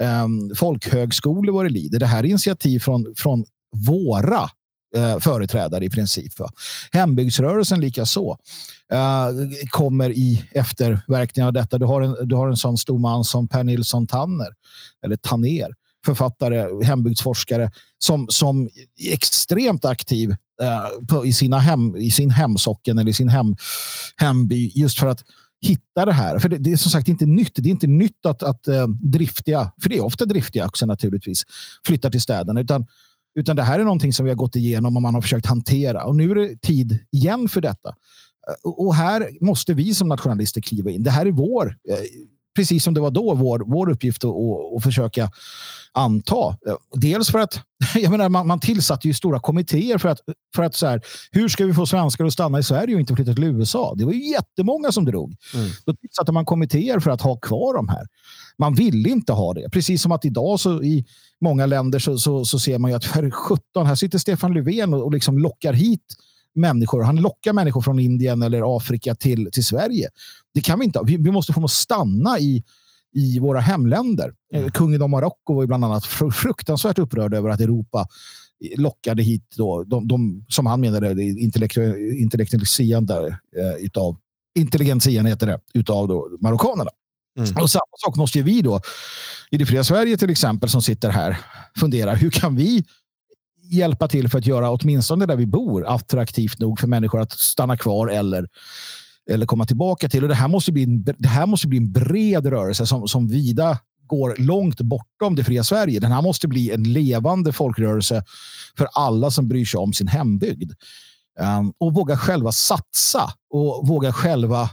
eh, 0.01 0.27
folkhögskolor 0.55 1.53
vad 1.53 1.65
det 1.65 1.69
lider. 1.69 1.99
Det 1.99 2.05
här 2.05 2.19
är 2.19 2.27
initiativ 2.27 2.79
från, 2.79 3.13
från 3.17 3.45
våra 3.75 4.49
eh, 4.95 5.19
företrädare 5.19 5.85
i 5.85 5.89
princip. 5.89 6.39
Va? 6.39 6.49
Hembygdsrörelsen 6.91 7.79
lika 7.79 8.05
så 8.05 8.37
eh, 8.91 9.29
kommer 9.69 10.09
i 10.09 10.45
efterverkningar 10.51 11.47
av 11.47 11.53
detta. 11.53 11.77
Du 11.77 11.85
har 11.85 12.01
en, 12.01 12.27
du 12.27 12.35
har 12.35 12.47
en 12.47 12.57
sån 12.57 12.77
stor 12.77 12.99
man 12.99 13.23
som 13.23 13.47
Per 13.47 13.63
Nilsson 13.63 14.07
Tanner, 14.07 14.49
eller 15.05 15.15
Tanner, 15.15 15.73
författare, 16.05 16.85
hembygdsforskare 16.85 17.71
som, 17.99 18.27
som 18.29 18.69
är 18.97 19.13
extremt 19.13 19.85
aktiv 19.85 20.35
Eh, 20.61 21.05
på, 21.07 21.25
i, 21.25 21.33
sina 21.33 21.59
hem, 21.59 21.95
i 21.95 22.11
sin 22.11 22.29
hemsocken 22.29 22.99
eller 22.99 23.11
i 23.11 23.13
sin 23.13 23.29
hem, 23.29 23.55
hemby 24.17 24.71
just 24.75 24.99
för 24.99 25.07
att 25.07 25.23
hitta 25.61 26.05
det 26.05 26.13
här. 26.13 26.39
För 26.39 26.49
det, 26.49 26.57
det, 26.57 26.71
är 26.71 26.77
som 26.77 26.91
sagt 26.91 27.07
inte 27.07 27.25
nytt. 27.25 27.51
Det 27.55 27.69
är 27.69 27.71
inte 27.71 27.87
nytt 27.87 28.25
att, 28.25 28.43
att 28.43 28.67
eh, 28.67 28.87
driftiga, 28.87 29.71
för 29.81 29.89
det 29.89 29.97
är 29.97 30.05
ofta 30.05 30.25
driftiga 30.25 30.65
också 30.65 30.85
naturligtvis, 30.85 31.43
flyttar 31.85 32.09
till 32.09 32.21
städerna. 32.21 32.61
Utan, 32.61 32.85
utan 33.35 33.55
det 33.55 33.63
här 33.63 33.79
är 33.79 33.83
någonting 33.83 34.13
som 34.13 34.25
vi 34.25 34.31
har 34.31 34.35
gått 34.35 34.55
igenom 34.55 34.95
och 34.95 35.01
man 35.01 35.13
har 35.13 35.21
försökt 35.21 35.45
hantera. 35.45 36.03
Och 36.03 36.15
nu 36.15 36.31
är 36.31 36.35
det 36.35 36.61
tid 36.61 36.99
igen 37.11 37.49
för 37.49 37.61
detta. 37.61 37.89
Eh, 37.89 38.71
och 38.71 38.95
här 38.95 39.29
måste 39.41 39.73
vi 39.73 39.93
som 39.93 40.07
nationalister 40.07 40.61
kliva 40.61 40.91
in. 40.91 41.03
Det 41.03 41.11
här 41.11 41.25
är 41.25 41.31
vår, 41.31 41.77
eh, 41.89 41.97
precis 42.55 42.83
som 42.83 42.93
det 42.93 43.01
var 43.01 43.11
då, 43.11 43.33
vår, 43.33 43.63
vår 43.67 43.89
uppgift 43.89 44.23
att, 44.23 44.83
försöka 44.83 45.31
anta. 45.91 46.57
Dels 46.93 47.31
för 47.31 47.39
att 47.39 47.59
jag 47.95 48.11
menar, 48.11 48.29
man, 48.29 48.47
man 48.47 48.59
tillsatte 48.59 49.07
ju 49.07 49.13
stora 49.13 49.39
kommittéer 49.39 49.97
för 49.97 50.09
att, 50.09 50.19
för 50.55 50.63
att 50.63 50.75
så 50.75 50.87
här, 50.87 51.01
hur 51.31 51.49
ska 51.49 51.65
vi 51.65 51.73
få 51.73 51.85
svenskar 51.85 52.25
att 52.25 52.33
stanna 52.33 52.59
i 52.59 52.63
Sverige 52.63 52.95
och 52.95 52.99
inte 52.99 53.15
flytta 53.15 53.33
till 53.33 53.43
USA? 53.43 53.93
Det 53.97 54.05
var 54.05 54.13
ju 54.13 54.31
jättemånga 54.31 54.91
som 54.91 55.05
drog. 55.05 55.35
Mm. 55.53 55.69
Då 55.85 55.93
tillsatte 55.93 56.31
man 56.31 56.45
kommittéer 56.45 56.99
för 56.99 57.11
att 57.11 57.21
ha 57.21 57.37
kvar 57.37 57.73
de 57.73 57.89
här. 57.89 58.07
Man 58.57 58.75
ville 58.75 59.09
inte 59.09 59.33
ha 59.33 59.53
det. 59.53 59.69
Precis 59.69 60.01
som 60.01 60.11
att 60.11 60.25
idag 60.25 60.59
så 60.59 60.83
i 60.83 61.05
många 61.41 61.65
länder 61.65 61.99
så, 61.99 62.17
så, 62.17 62.45
så 62.45 62.59
ser 62.59 62.79
man 62.79 62.91
ju 62.91 62.97
att 62.97 63.05
för 63.05 63.31
17, 63.31 63.85
här 63.85 63.95
sitter 63.95 64.17
Stefan 64.17 64.53
Löfven 64.53 64.93
och, 64.93 65.03
och 65.03 65.11
liksom 65.11 65.37
lockar 65.37 65.73
hit 65.73 66.15
människor. 66.55 67.03
Han 67.03 67.15
lockar 67.15 67.53
människor 67.53 67.81
från 67.81 67.99
Indien 67.99 68.41
eller 68.41 68.77
Afrika 68.77 69.15
till, 69.15 69.49
till 69.51 69.65
Sverige. 69.65 70.09
Det 70.53 70.61
kan 70.61 70.79
vi 70.79 70.85
inte. 70.85 70.99
Vi, 71.05 71.17
vi 71.17 71.31
måste 71.31 71.53
få 71.53 71.59
dem 71.59 71.65
att 71.65 71.71
stanna 71.71 72.39
i, 72.39 72.63
i 73.15 73.39
våra 73.39 73.59
hemländer. 73.59 74.33
Mm. 74.53 74.71
Kungen 74.71 75.01
av 75.01 75.09
Marocko 75.09 75.53
var 75.53 75.65
bland 75.65 75.85
annat 75.85 76.05
fruktansvärt 76.33 76.99
upprörd 76.99 77.33
över 77.33 77.49
att 77.49 77.61
Europa 77.61 78.07
lockade 78.77 79.23
hit 79.23 79.43
då, 79.57 79.83
de, 79.83 80.07
de 80.07 80.45
som 80.47 80.65
han 80.65 80.81
menade 80.81 81.23
intellektualiserande 81.23 83.37
eh, 83.57 83.85
utav 83.85 84.17
intelligentian 84.59 85.25
heter 85.25 85.47
det, 85.47 85.59
utav 85.73 86.07
då 86.07 86.37
marockanerna. 86.41 86.89
Mm. 87.37 87.49
Och 87.61 87.69
samma 87.69 87.97
sak 88.05 88.15
måste 88.15 88.41
vi 88.41 88.61
då 88.61 88.81
i 89.51 89.57
det 89.57 89.65
fria 89.65 89.83
Sverige 89.83 90.17
till 90.17 90.29
exempel 90.29 90.69
som 90.69 90.81
sitter 90.81 91.09
här 91.09 91.37
fundera. 91.79 92.15
Hur 92.15 92.29
kan 92.29 92.55
vi 92.55 92.83
hjälpa 93.73 94.07
till 94.07 94.29
för 94.29 94.37
att 94.37 94.45
göra 94.45 94.71
åtminstone 94.71 95.25
där 95.25 95.35
vi 95.35 95.45
bor 95.45 95.85
attraktivt 95.87 96.59
nog 96.59 96.79
för 96.79 96.87
människor 96.87 97.21
att 97.21 97.31
stanna 97.31 97.77
kvar 97.77 98.07
eller, 98.07 98.47
eller 99.29 99.45
komma 99.45 99.65
tillbaka 99.65 100.09
till. 100.09 100.23
Och 100.23 100.29
det, 100.29 100.35
här 100.35 100.47
måste 100.47 100.71
bli 100.71 100.83
en, 100.83 101.03
det 101.03 101.27
här 101.27 101.45
måste 101.45 101.67
bli 101.67 101.77
en 101.77 101.91
bred 101.91 102.45
rörelse 102.45 102.85
som, 102.85 103.07
som 103.07 103.27
vida 103.27 103.79
går 104.07 104.35
långt 104.37 104.81
bortom 104.81 105.35
det 105.35 105.43
fria 105.43 105.63
Sverige. 105.63 105.99
Den 105.99 106.11
här 106.11 106.21
måste 106.21 106.47
bli 106.47 106.71
en 106.71 106.83
levande 106.83 107.53
folkrörelse 107.53 108.23
för 108.77 108.87
alla 108.93 109.31
som 109.31 109.47
bryr 109.47 109.65
sig 109.65 109.77
om 109.77 109.93
sin 109.93 110.07
hembygd. 110.07 110.71
Um, 111.39 111.73
och 111.77 111.93
våga 111.93 112.17
själva 112.17 112.51
satsa 112.51 113.33
och 113.49 113.87
våga 113.87 114.13
själva 114.13 114.69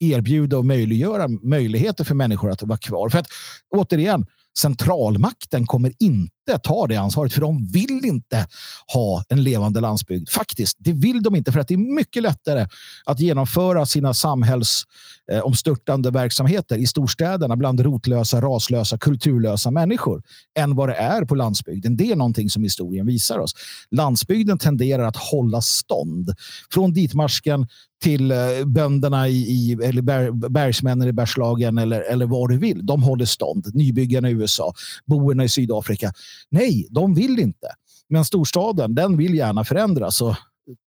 erbjuda 0.00 0.58
och 0.58 0.64
möjliggöra 0.64 1.28
möjligheter 1.28 2.04
för 2.04 2.14
människor 2.14 2.50
att 2.50 2.62
vara 2.62 2.78
kvar. 2.78 3.08
För 3.08 3.18
att 3.18 3.26
återigen, 3.70 4.26
centralmakten 4.58 5.66
kommer 5.66 5.92
inte 5.98 6.58
ta 6.62 6.86
det 6.86 6.96
ansvaret 6.96 7.32
för 7.32 7.40
de 7.40 7.66
vill 7.66 8.04
inte 8.04 8.46
ha 8.92 9.24
en 9.28 9.42
levande 9.42 9.80
landsbygd. 9.80 10.28
Faktiskt, 10.28 10.76
det 10.80 10.92
vill 10.92 11.22
de 11.22 11.36
inte 11.36 11.52
för 11.52 11.60
att 11.60 11.68
det 11.68 11.74
är 11.74 11.94
mycket 11.94 12.22
lättare 12.22 12.66
att 13.04 13.20
genomföra 13.20 13.86
sina 13.86 14.14
samhälls 14.14 14.84
eh, 15.32 16.10
verksamheter 16.12 16.78
i 16.78 16.86
storstäderna 16.86 17.56
bland 17.56 17.80
rotlösa, 17.80 18.40
raslösa, 18.40 18.98
kulturlösa 18.98 19.70
människor 19.70 20.22
än 20.58 20.74
vad 20.74 20.88
det 20.88 20.94
är 20.94 21.24
på 21.24 21.34
landsbygden. 21.34 21.96
Det 21.96 22.12
är 22.12 22.16
någonting 22.16 22.50
som 22.50 22.62
historien 22.62 23.06
visar 23.06 23.38
oss. 23.38 23.54
Landsbygden 23.90 24.58
tenderar 24.58 25.04
att 25.04 25.16
hålla 25.16 25.60
stånd. 25.60 26.34
Från 26.70 26.92
ditmarsken 26.92 27.66
till 28.02 28.30
eh, 28.30 28.38
bönderna 28.66 29.28
i, 29.28 29.32
i 29.32 29.72
eller 29.72 30.30
bergsmännen 30.48 31.08
i 31.08 31.12
Bergslagen 31.12 31.78
eller, 31.78 32.00
eller 32.00 32.26
vad 32.26 32.50
du 32.50 32.58
vill. 32.58 32.86
De 32.86 33.02
håller 33.02 33.24
stånd. 33.24 33.74
Nybyggarna 33.74 34.30
i 34.30 34.32
USA, 34.32 34.74
boerna 35.06 35.44
i 35.44 35.48
Sydafrika. 35.48 36.12
Nej, 36.50 36.86
de 36.90 37.14
vill 37.14 37.38
inte. 37.38 37.68
Men 38.08 38.24
storstaden, 38.24 38.94
den 38.94 39.16
vill 39.16 39.34
gärna 39.34 39.64
förändras 39.64 40.20
och 40.20 40.36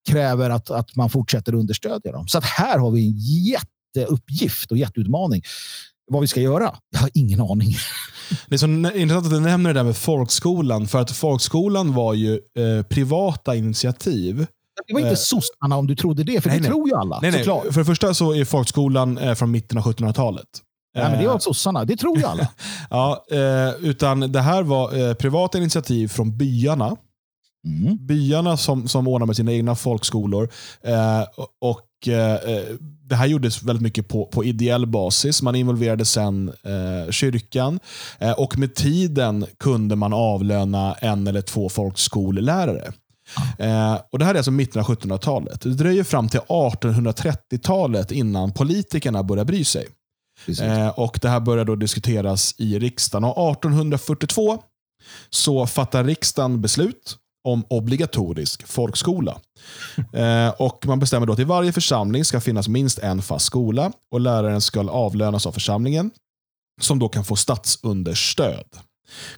kräver 0.09 0.49
att, 0.49 0.71
att 0.71 0.95
man 0.95 1.09
fortsätter 1.09 1.55
understödja 1.55 2.11
dem. 2.11 2.27
Så 2.27 2.37
att 2.37 2.43
här 2.45 2.79
har 2.79 2.91
vi 2.91 3.07
en 3.07 3.17
jätte 3.17 3.67
jätteuppgift 3.95 4.71
och 4.71 4.77
jätteutmaning. 4.77 5.41
Vad 6.11 6.21
vi 6.21 6.27
ska 6.27 6.41
göra? 6.41 6.75
Jag 6.89 6.99
har 6.99 7.09
ingen 7.13 7.41
aning. 7.41 7.75
Det 8.47 8.55
är 8.55 8.57
så 8.57 8.65
intressant 8.65 9.25
att 9.25 9.31
du 9.31 9.39
nämner 9.39 9.73
det 9.73 9.79
där 9.79 9.83
med 9.83 9.97
folkskolan. 9.97 10.87
För 10.87 11.01
att 11.01 11.11
folkskolan 11.11 11.93
var 11.93 12.13
ju 12.13 12.33
eh, 12.33 12.83
privata 12.83 13.55
initiativ 13.55 14.47
det 14.87 14.93
var 14.93 14.99
inte 14.99 15.11
eh, 15.11 15.15
sossarna 15.15 15.77
om 15.77 15.87
du 15.87 15.95
trodde 15.95 16.23
det, 16.23 16.41
för 16.41 16.49
nej, 16.49 16.57
det 16.57 16.61
nej. 16.61 16.71
tror 16.71 16.89
ju 16.89 16.95
alla. 16.95 17.19
Nej, 17.21 17.31
nej. 17.31 17.43
För 17.43 17.77
det 17.77 17.85
första 17.85 18.13
så 18.13 18.35
är 18.35 18.45
folkskolan 18.45 19.17
eh, 19.17 19.35
från 19.35 19.51
mitten 19.51 19.77
av 19.77 19.83
1700-talet. 19.83 20.45
Nej, 20.95 21.09
men 21.09 21.19
det 21.19 21.27
var 21.27 21.33
eh, 21.33 21.39
sossarna, 21.39 21.85
det 21.85 21.97
tror 21.97 22.17
ju 22.17 22.25
alla. 22.25 22.47
ja, 22.89 23.25
eh, 23.31 23.85
utan 23.89 24.19
det 24.19 24.41
här 24.41 24.63
var 24.63 24.97
eh, 24.97 25.13
privata 25.13 25.57
initiativ 25.57 26.07
från 26.07 26.37
byarna. 26.37 26.95
Mm. 27.65 28.05
Byarna 28.07 28.57
som, 28.57 28.87
som 28.87 29.07
ordnar 29.07 29.25
med 29.25 29.35
sina 29.35 29.51
egna 29.51 29.75
folkskolor. 29.75 30.49
Eh, 30.81 31.21
och 31.61 31.81
Det 33.01 33.15
här 33.15 33.27
gjordes 33.27 33.63
väldigt 33.63 33.83
mycket 33.83 34.07
på, 34.07 34.25
på 34.25 34.43
ideell 34.43 34.85
basis. 34.85 35.41
Man 35.41 35.55
involverade 35.55 36.05
sen 36.05 36.51
kyrkan 37.09 37.79
och 38.37 38.57
med 38.57 38.75
tiden 38.75 39.45
kunde 39.59 39.95
man 39.95 40.13
avlöna 40.13 40.93
en 40.93 41.27
eller 41.27 41.41
två 41.41 41.69
folkskollärare. 41.69 42.93
Eh, 43.59 43.97
och 44.11 44.19
Det 44.19 44.25
här 44.25 44.33
är 44.33 44.37
alltså 44.37 44.51
mitten 44.51 44.81
av 44.81 44.87
1700-talet. 44.87 45.61
Det 45.61 45.73
dröjer 45.73 46.03
fram 46.03 46.29
till 46.29 46.39
1830-talet 46.39 48.11
innan 48.11 48.51
politikerna 48.51 49.23
börjar 49.23 49.45
bry 49.45 49.63
sig. 49.63 49.87
Eh, 50.61 50.87
och 50.87 51.19
Det 51.21 51.29
här 51.29 51.39
börjar 51.39 51.65
då 51.65 51.75
diskuteras 51.75 52.55
i 52.57 52.79
riksdagen. 52.79 53.23
Och 53.23 53.51
1842 53.51 54.63
så 55.29 55.67
fattar 55.67 56.03
riksdagen 56.03 56.61
beslut 56.61 57.17
om 57.43 57.63
obligatorisk 57.69 58.67
folkskola. 58.67 59.39
Eh, 60.13 60.49
och 60.49 60.85
Man 60.87 60.99
bestämmer 60.99 61.27
då 61.27 61.33
att 61.33 61.39
i 61.39 61.43
varje 61.43 61.71
församling 61.71 62.25
ska 62.25 62.41
finnas 62.41 62.67
minst 62.67 62.99
en 62.99 63.21
fast 63.21 63.45
skola 63.45 63.91
och 64.11 64.19
läraren 64.19 64.61
ska 64.61 64.89
avlönas 64.89 65.47
av 65.47 65.51
församlingen 65.51 66.11
som 66.81 66.99
då 66.99 67.09
kan 67.09 67.25
få 67.25 67.35
statsunderstöd. 67.35 68.65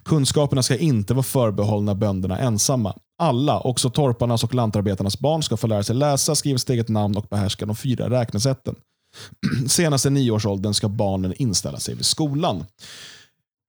Kunskaperna 0.02 0.62
ska 0.62 0.76
inte 0.76 1.14
vara 1.14 1.22
förbehållna 1.22 1.94
bönderna 1.94 2.38
ensamma. 2.38 2.94
Alla, 3.18 3.60
också 3.60 3.90
torparnas 3.90 4.44
och 4.44 4.54
lantarbetarnas 4.54 5.18
barn, 5.18 5.42
ska 5.42 5.56
få 5.56 5.66
lära 5.66 5.82
sig 5.82 5.96
läsa, 5.96 6.34
skriva 6.34 6.58
sitt 6.58 6.70
eget 6.70 6.88
namn 6.88 7.16
och 7.16 7.26
behärska 7.30 7.66
de 7.66 7.76
fyra 7.76 8.10
räknesätten. 8.10 8.74
Senast 9.68 10.06
i 10.06 10.10
nioårsåldern 10.10 10.74
ska 10.74 10.88
barnen 10.88 11.34
inställa 11.36 11.78
sig 11.78 11.94
vid 11.94 12.06
skolan. 12.06 12.64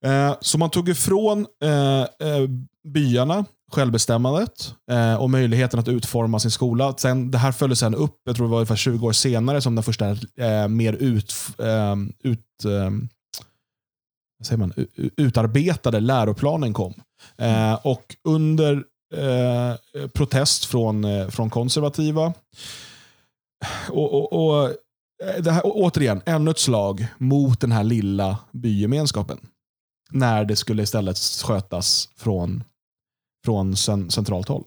Eh, 0.06 0.36
så 0.42 0.58
man 0.58 0.70
tog 0.70 0.90
ifrån 0.90 1.48
eh, 1.64 2.02
eh, 2.02 2.48
byarna 2.84 3.46
självbestämmandet 3.74 4.76
eh, 4.92 5.16
och 5.16 5.30
möjligheten 5.30 5.80
att 5.80 5.88
utforma 5.88 6.40
sin 6.40 6.52
skola. 6.52 6.94
Sen, 6.98 7.32
det 7.32 7.38
här 7.38 7.52
följdes 7.52 7.80
sen 7.80 7.96
upp, 7.96 8.22
jag 8.24 8.36
tror 8.36 8.46
det 8.46 8.52
var 8.52 8.58
ungefär 8.58 8.76
20 8.76 9.08
år 9.08 9.12
senare, 9.12 9.62
som 9.62 9.76
den 9.76 9.84
första 9.84 10.10
eh, 10.38 10.68
mer 10.68 10.94
ut, 10.94 11.34
eh, 11.58 11.96
ut 12.24 12.66
eh, 12.66 12.92
säger 14.44 14.58
man, 14.58 14.74
utarbetade 15.18 16.00
läroplanen 16.00 16.74
kom. 16.74 16.94
Eh, 17.38 17.74
och 17.74 18.16
under 18.24 18.84
eh, 19.16 20.08
protest 20.14 20.66
från, 20.66 21.04
eh, 21.06 21.28
från 21.28 21.50
konservativa 21.50 22.34
och, 23.90 24.14
och, 24.14 24.34
och 24.34 24.66
eh, 24.66 25.42
det 25.42 25.52
här, 25.52 25.62
återigen, 25.66 26.22
ännu 26.26 26.52
ett 26.52 26.60
slag 26.60 27.08
mot 27.18 27.62
den 27.62 27.72
här 27.72 27.84
lilla 27.84 28.38
bygemenskapen. 28.52 29.38
När 30.12 30.46
det 30.46 30.56
skulle 30.56 30.84
istället 30.84 31.18
skötas 31.18 32.10
från, 32.18 32.64
från 33.46 33.78
centralt 34.10 34.48
håll. 34.48 34.64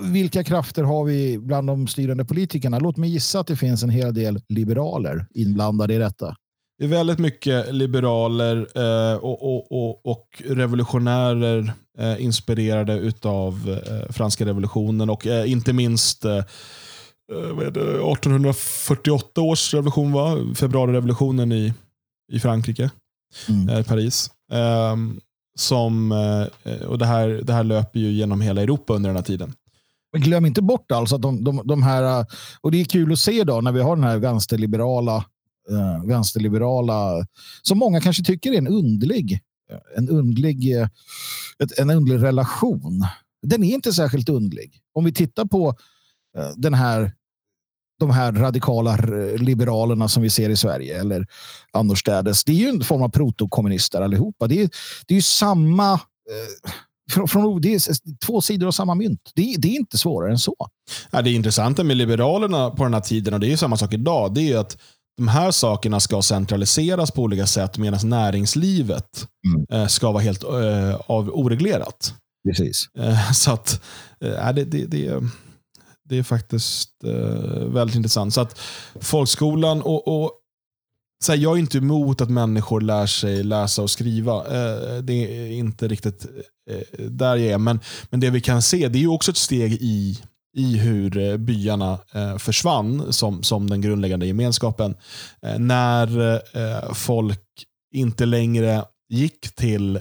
Vilka 0.00 0.44
krafter 0.44 0.82
har 0.82 1.04
vi 1.04 1.38
bland 1.38 1.66
de 1.66 1.86
styrande 1.86 2.24
politikerna? 2.24 2.78
Låt 2.78 2.96
mig 2.96 3.10
gissa 3.10 3.40
att 3.40 3.46
det 3.46 3.56
finns 3.56 3.82
en 3.82 3.90
hel 3.90 4.14
del 4.14 4.40
liberaler 4.48 5.26
inblandade 5.34 5.94
i 5.94 5.98
detta. 5.98 6.36
Det 6.78 6.84
är 6.84 6.88
väldigt 6.88 7.18
mycket 7.18 7.74
liberaler 7.74 8.56
eh, 8.74 9.16
och, 9.16 10.42
revolutionärer 10.44 11.72
eh, 11.98 12.24
inspirerade 12.24 13.12
av 13.22 13.80
eh, 13.86 14.12
franska 14.12 14.46
revolutionen 14.46 15.10
och 15.10 15.26
inte 15.26 15.72
minst 15.72 16.24
eh, 16.24 16.36
eh, 16.36 16.44
vad 17.52 17.74
det, 17.74 17.80
1848 17.80 19.40
års 19.40 19.74
revolution, 19.74 20.12
va? 20.12 20.36
februarirevolutionen 20.54 21.52
i, 21.52 21.74
i 22.32 22.40
Frankrike, 22.40 22.90
mm. 23.48 23.84
Paris. 23.84 24.30
Ehm, 24.52 25.20
som, 25.60 26.12
eh, 26.64 26.82
och 26.82 26.98
det, 26.98 27.06
här, 27.06 27.28
det 27.28 27.52
här 27.52 27.64
löper 27.64 28.00
ju 28.00 28.12
genom 28.12 28.40
hela 28.40 28.62
Europa 28.62 28.94
under 28.94 29.08
den 29.08 29.16
här 29.16 29.24
tiden. 29.24 29.52
Men 30.12 30.22
glöm 30.22 30.46
inte 30.46 30.62
bort 30.62 30.92
alltså 30.92 31.16
att 31.16 31.22
de, 31.22 31.44
de, 31.44 31.62
de 31.64 31.82
här, 31.82 32.20
eh, 32.20 32.26
och 32.60 32.70
det 32.70 32.80
är 32.80 32.84
kul 32.84 33.12
att 33.12 33.18
se 33.18 33.44
då 33.44 33.60
när 33.60 33.72
vi 33.72 33.80
har 33.80 33.96
den 33.96 34.04
här 34.04 34.18
vänsterliberala 34.18 35.16
eh, 35.70 36.04
vänsterliberala, 36.06 37.26
som 37.62 37.78
många 37.78 38.00
kanske 38.00 38.24
tycker 38.24 38.52
är 38.52 38.58
en 38.58 38.68
underlig, 38.68 39.40
en 39.96 40.08
underlig, 40.08 40.76
eh, 40.76 40.88
ett, 41.58 41.78
en 41.78 41.90
underlig 41.90 42.22
relation. 42.22 43.06
Den 43.42 43.64
är 43.64 43.74
inte 43.74 43.92
särskilt 43.92 44.28
underlig. 44.28 44.80
Om 44.94 45.04
vi 45.04 45.12
tittar 45.12 45.44
på 45.44 45.76
den 46.56 46.74
här 46.74 47.12
de 47.98 48.10
här 48.10 48.32
radikala 48.32 48.96
liberalerna 49.36 50.08
som 50.08 50.22
vi 50.22 50.30
ser 50.30 50.50
i 50.50 50.56
Sverige 50.56 51.00
eller 51.00 51.26
annorstädes. 51.72 52.44
Det 52.44 52.52
är 52.52 52.56
ju 52.56 52.68
en 52.68 52.84
form 52.84 53.02
av 53.02 53.08
protokommunister 53.08 54.00
allihopa. 54.00 54.46
Det 54.46 54.62
är, 54.62 54.70
det 55.06 55.14
är 55.14 55.16
ju 55.16 55.22
samma 55.22 55.92
eh, 55.92 56.70
från, 57.10 57.28
från, 57.28 57.60
det 57.60 57.74
är 57.74 57.80
två 58.26 58.40
sidor 58.40 58.66
av 58.66 58.72
samma 58.72 58.94
mynt. 58.94 59.32
Det, 59.34 59.54
det 59.58 59.68
är 59.68 59.76
inte 59.76 59.98
svårare 59.98 60.30
än 60.30 60.38
så. 60.38 60.54
Ja, 61.10 61.22
det 61.22 61.32
intressanta 61.32 61.84
med 61.84 61.96
Liberalerna 61.96 62.70
på 62.70 62.84
den 62.84 62.94
här 62.94 63.00
tiden, 63.00 63.34
och 63.34 63.40
det 63.40 63.46
är 63.46 63.50
ju 63.50 63.56
samma 63.56 63.76
sak 63.76 63.92
idag, 63.92 64.34
det 64.34 64.52
är 64.52 64.58
att 64.58 64.78
de 65.16 65.28
här 65.28 65.50
sakerna 65.50 66.00
ska 66.00 66.22
centraliseras 66.22 67.10
på 67.10 67.22
olika 67.22 67.46
sätt 67.46 67.78
medan 67.78 68.08
näringslivet 68.08 69.26
mm. 69.70 69.88
ska 69.88 70.12
vara 70.12 70.22
helt 70.22 70.44
av 71.06 71.30
oreglerat. 71.34 72.14
Precis. 72.48 72.88
Så 73.34 73.52
att, 73.52 73.80
äh, 74.20 74.52
det, 74.52 74.64
det, 74.64 74.86
det, 74.86 75.22
det 76.08 76.18
är 76.18 76.22
faktiskt 76.22 77.04
eh, 77.04 77.64
väldigt 77.64 77.96
intressant. 77.96 78.34
Så 78.34 78.40
att 78.40 78.58
folkskolan 79.00 79.82
och, 79.82 80.22
och 80.22 80.32
så 81.24 81.32
här, 81.32 81.38
jag 81.38 81.54
är 81.56 81.60
inte 81.60 81.78
emot 81.78 82.20
att 82.20 82.30
människor 82.30 82.80
lär 82.80 83.06
sig 83.06 83.44
läsa 83.44 83.82
och 83.82 83.90
skriva. 83.90 84.34
Eh, 84.36 84.96
det 85.02 85.12
är 85.12 85.50
inte 85.50 85.88
riktigt 85.88 86.26
eh, 86.70 87.06
där 87.08 87.36
jag 87.36 87.52
är. 87.52 87.58
Men, 87.58 87.80
men 88.10 88.20
det 88.20 88.30
vi 88.30 88.40
kan 88.40 88.62
se 88.62 88.88
det 88.88 89.02
är 89.02 89.10
också 89.10 89.30
ett 89.30 89.36
steg 89.36 89.72
i, 89.72 90.18
i 90.56 90.76
hur 90.76 91.18
eh, 91.18 91.36
byarna 91.36 91.98
eh, 92.14 92.38
försvann 92.38 93.12
som, 93.12 93.42
som 93.42 93.70
den 93.70 93.80
grundläggande 93.80 94.26
gemenskapen. 94.26 94.94
Eh, 95.42 95.58
när 95.58 96.34
eh, 96.34 96.92
folk 96.92 97.44
inte 97.94 98.26
längre 98.26 98.84
gick 99.08 99.54
till 99.54 100.00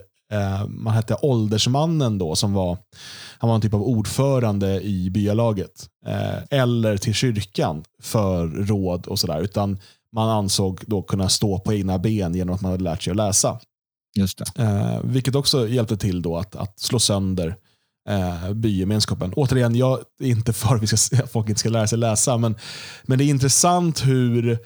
man 0.67 0.93
hette 0.93 1.17
Åldersmannen 1.21 2.17
då, 2.17 2.35
som 2.35 2.53
var, 2.53 2.77
han 3.37 3.47
var 3.47 3.55
en 3.55 3.61
typ 3.61 3.73
av 3.73 3.83
ordförande 3.83 4.81
i 4.81 5.09
byalaget. 5.09 5.89
eller 6.49 6.97
till 6.97 7.13
kyrkan 7.13 7.83
för 8.01 8.47
råd 8.47 9.07
och 9.07 9.19
sådär. 9.19 9.41
Utan 9.41 9.79
man 10.13 10.29
ansåg 10.29 10.83
då 10.87 11.01
kunna 11.01 11.29
stå 11.29 11.59
på 11.59 11.73
egna 11.73 11.99
ben 11.99 12.35
genom 12.35 12.55
att 12.55 12.61
man 12.61 12.71
hade 12.71 12.83
lärt 12.83 13.03
sig 13.03 13.11
att 13.11 13.17
läsa. 13.17 13.59
Just 14.17 14.37
det. 14.37 14.63
Eh, 14.63 15.01
vilket 15.03 15.35
också 15.35 15.67
hjälpte 15.67 15.97
till 15.97 16.21
då 16.21 16.37
att, 16.37 16.55
att 16.55 16.79
slå 16.79 16.99
sönder 16.99 17.55
eh, 18.09 18.53
bygemenskapen. 18.53 19.33
Återigen, 19.35 19.75
jag 19.75 19.99
är 20.19 20.27
inte 20.27 20.53
för 20.53 20.75
att 20.75 20.81
vi 20.81 20.87
ska, 20.87 21.27
folk 21.27 21.49
inte 21.49 21.59
ska 21.59 21.69
lära 21.69 21.87
sig 21.87 21.97
läsa, 21.97 22.37
men, 22.37 22.55
men 23.03 23.17
det 23.17 23.23
är 23.23 23.29
intressant 23.29 24.05
hur 24.05 24.59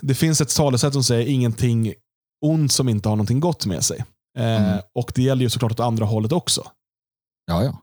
det 0.00 0.14
finns 0.14 0.40
ett 0.40 0.56
talesätt 0.56 0.92
som 0.92 1.04
säger 1.04 1.26
ingenting 1.26 1.94
ont 2.44 2.72
som 2.72 2.88
inte 2.88 3.08
har 3.08 3.16
någonting 3.16 3.40
gott 3.40 3.66
med 3.66 3.84
sig. 3.84 4.04
Eh, 4.38 4.72
mm. 4.72 4.80
Och 4.94 5.12
Det 5.14 5.22
gäller 5.22 5.42
ju 5.42 5.50
såklart 5.50 5.72
åt 5.72 5.80
andra 5.80 6.04
hållet 6.04 6.32
också. 6.32 6.66
Ja, 7.46 7.64
ja. 7.64 7.82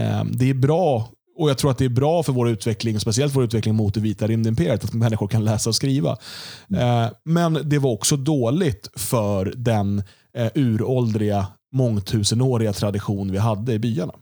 Eh, 0.00 0.24
det 0.24 0.50
är 0.50 0.54
bra 0.54 1.10
och 1.36 1.50
Jag 1.50 1.58
tror 1.58 1.70
att 1.70 1.78
det 1.78 1.84
är 1.84 1.88
bra 1.88 2.22
för 2.22 2.32
vår 2.32 2.48
utveckling, 2.48 3.00
speciellt 3.00 3.36
vår 3.36 3.44
utveckling 3.44 3.74
mot 3.74 3.94
det 3.94 4.00
vita 4.00 4.26
rymdimperiet, 4.26 4.84
att 4.84 4.92
människor 4.92 5.28
kan 5.28 5.44
läsa 5.44 5.70
och 5.70 5.74
skriva. 5.74 6.16
Mm. 6.70 7.04
Eh, 7.04 7.10
men 7.24 7.58
det 7.64 7.78
var 7.78 7.90
också 7.90 8.16
dåligt 8.16 8.88
för 8.96 9.52
den 9.56 10.02
uråldriga, 10.54 11.46
mångtusenåriga 11.72 12.72
tradition 12.72 13.32
vi 13.32 13.38
hade 13.38 13.72
i 13.72 13.78
byarna. 13.78 14.12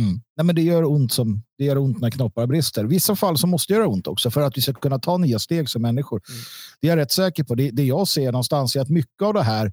Mm. 0.00 0.20
Nej, 0.36 0.44
men 0.44 0.54
det, 0.54 0.62
gör 0.62 0.84
ont 0.84 1.12
som, 1.12 1.42
det 1.58 1.64
gör 1.64 1.78
ont 1.78 2.00
när 2.00 2.10
knoppar 2.10 2.46
brister. 2.46 2.84
I 2.84 2.86
vissa 2.86 3.16
fall 3.16 3.38
så 3.38 3.46
måste 3.46 3.72
det 3.72 3.76
göra 3.76 3.88
ont 3.88 4.06
också 4.06 4.30
för 4.30 4.40
att 4.40 4.56
vi 4.56 4.62
ska 4.62 4.72
kunna 4.72 4.98
ta 4.98 5.18
nya 5.18 5.38
steg 5.38 5.68
som 5.68 5.82
människor. 5.82 6.22
Mm. 6.28 6.40
Det 6.80 6.86
är 6.86 6.90
jag 6.90 6.96
rätt 6.96 7.12
säker 7.12 7.44
på. 7.44 7.54
Det, 7.54 7.70
det 7.70 7.84
jag 7.84 8.08
ser 8.08 8.32
någonstans 8.32 8.76
är 8.76 8.80
att 8.80 8.88
mycket 8.88 9.22
av 9.22 9.34
det 9.34 9.42
här 9.42 9.72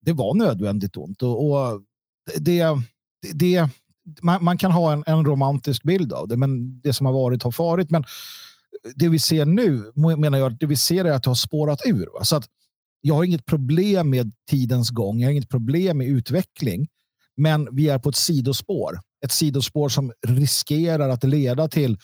det 0.00 0.12
var 0.12 0.34
nödvändigt 0.34 0.96
ont. 0.96 1.22
Och, 1.22 1.50
och 1.50 1.82
det, 2.36 2.64
det, 3.34 3.68
man, 4.22 4.44
man, 4.44 4.58
kan 4.58 4.70
ha 4.70 4.92
en, 4.92 5.04
en, 5.06 5.24
romantisk 5.24 5.82
bild 5.82 6.12
av 6.12 6.28
det, 6.28 6.36
men 6.36 6.80
det 6.80 6.92
som 6.92 7.06
har 7.06 7.12
varit 7.12 7.42
har 7.42 7.52
farit. 7.52 7.90
Men 7.90 8.04
det 8.94 9.08
vi 9.08 9.18
ser 9.18 9.44
nu, 9.44 9.92
menar 9.94 10.38
jag, 10.38 10.58
det 10.58 10.66
vi 10.66 10.76
ser 10.76 11.04
är 11.04 11.12
att 11.12 11.22
det 11.22 11.30
har 11.30 11.34
spårat 11.34 11.80
ur. 11.84 12.08
Va? 12.14 12.24
Så 12.24 12.36
att 12.36 12.44
jag 13.00 13.14
har 13.14 13.24
inget 13.24 13.46
problem 13.46 14.10
med 14.10 14.32
tidens 14.50 14.90
gång, 14.90 15.20
jag 15.20 15.28
har 15.28 15.32
inget 15.32 15.48
problem 15.48 15.98
med 15.98 16.06
utveckling, 16.06 16.88
men 17.36 17.68
vi 17.72 17.88
är 17.88 17.98
på 17.98 18.08
ett 18.08 18.16
sidospår. 18.16 19.00
Ett 19.24 19.32
sidospår 19.32 19.88
som 19.88 20.12
riskerar 20.26 21.08
att 21.08 21.24
leda 21.24 21.68
till 21.68 21.98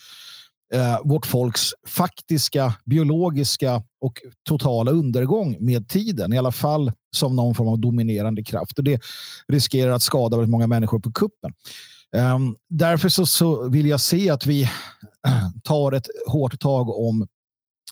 eh, 0.73 0.99
vårt 1.03 1.25
folks 1.25 1.61
faktiska 1.87 2.73
biologiska 2.85 3.83
och 4.01 4.21
totala 4.47 4.91
undergång 4.91 5.57
med 5.59 5.89
tiden. 5.89 6.33
I 6.33 6.37
alla 6.37 6.51
fall 6.51 6.91
som 7.15 7.35
någon 7.35 7.55
form 7.55 7.67
av 7.67 7.79
dominerande 7.79 8.43
kraft. 8.43 8.77
Och 8.77 8.83
det 8.83 9.01
riskerar 9.47 9.91
att 9.91 10.03
skada 10.03 10.37
väldigt 10.37 10.51
många 10.51 10.67
människor 10.67 10.99
på 10.99 11.11
kuppen. 11.11 11.53
Eh, 12.15 12.39
därför 12.69 13.09
så, 13.09 13.25
så, 13.25 13.69
vill 13.69 13.85
jag 13.85 14.01
se 14.01 14.29
att 14.29 14.45
vi 14.45 14.69
tar 15.63 15.91
ett 15.91 16.07
hårt 16.27 16.59
tag 16.59 16.89
om 16.89 17.27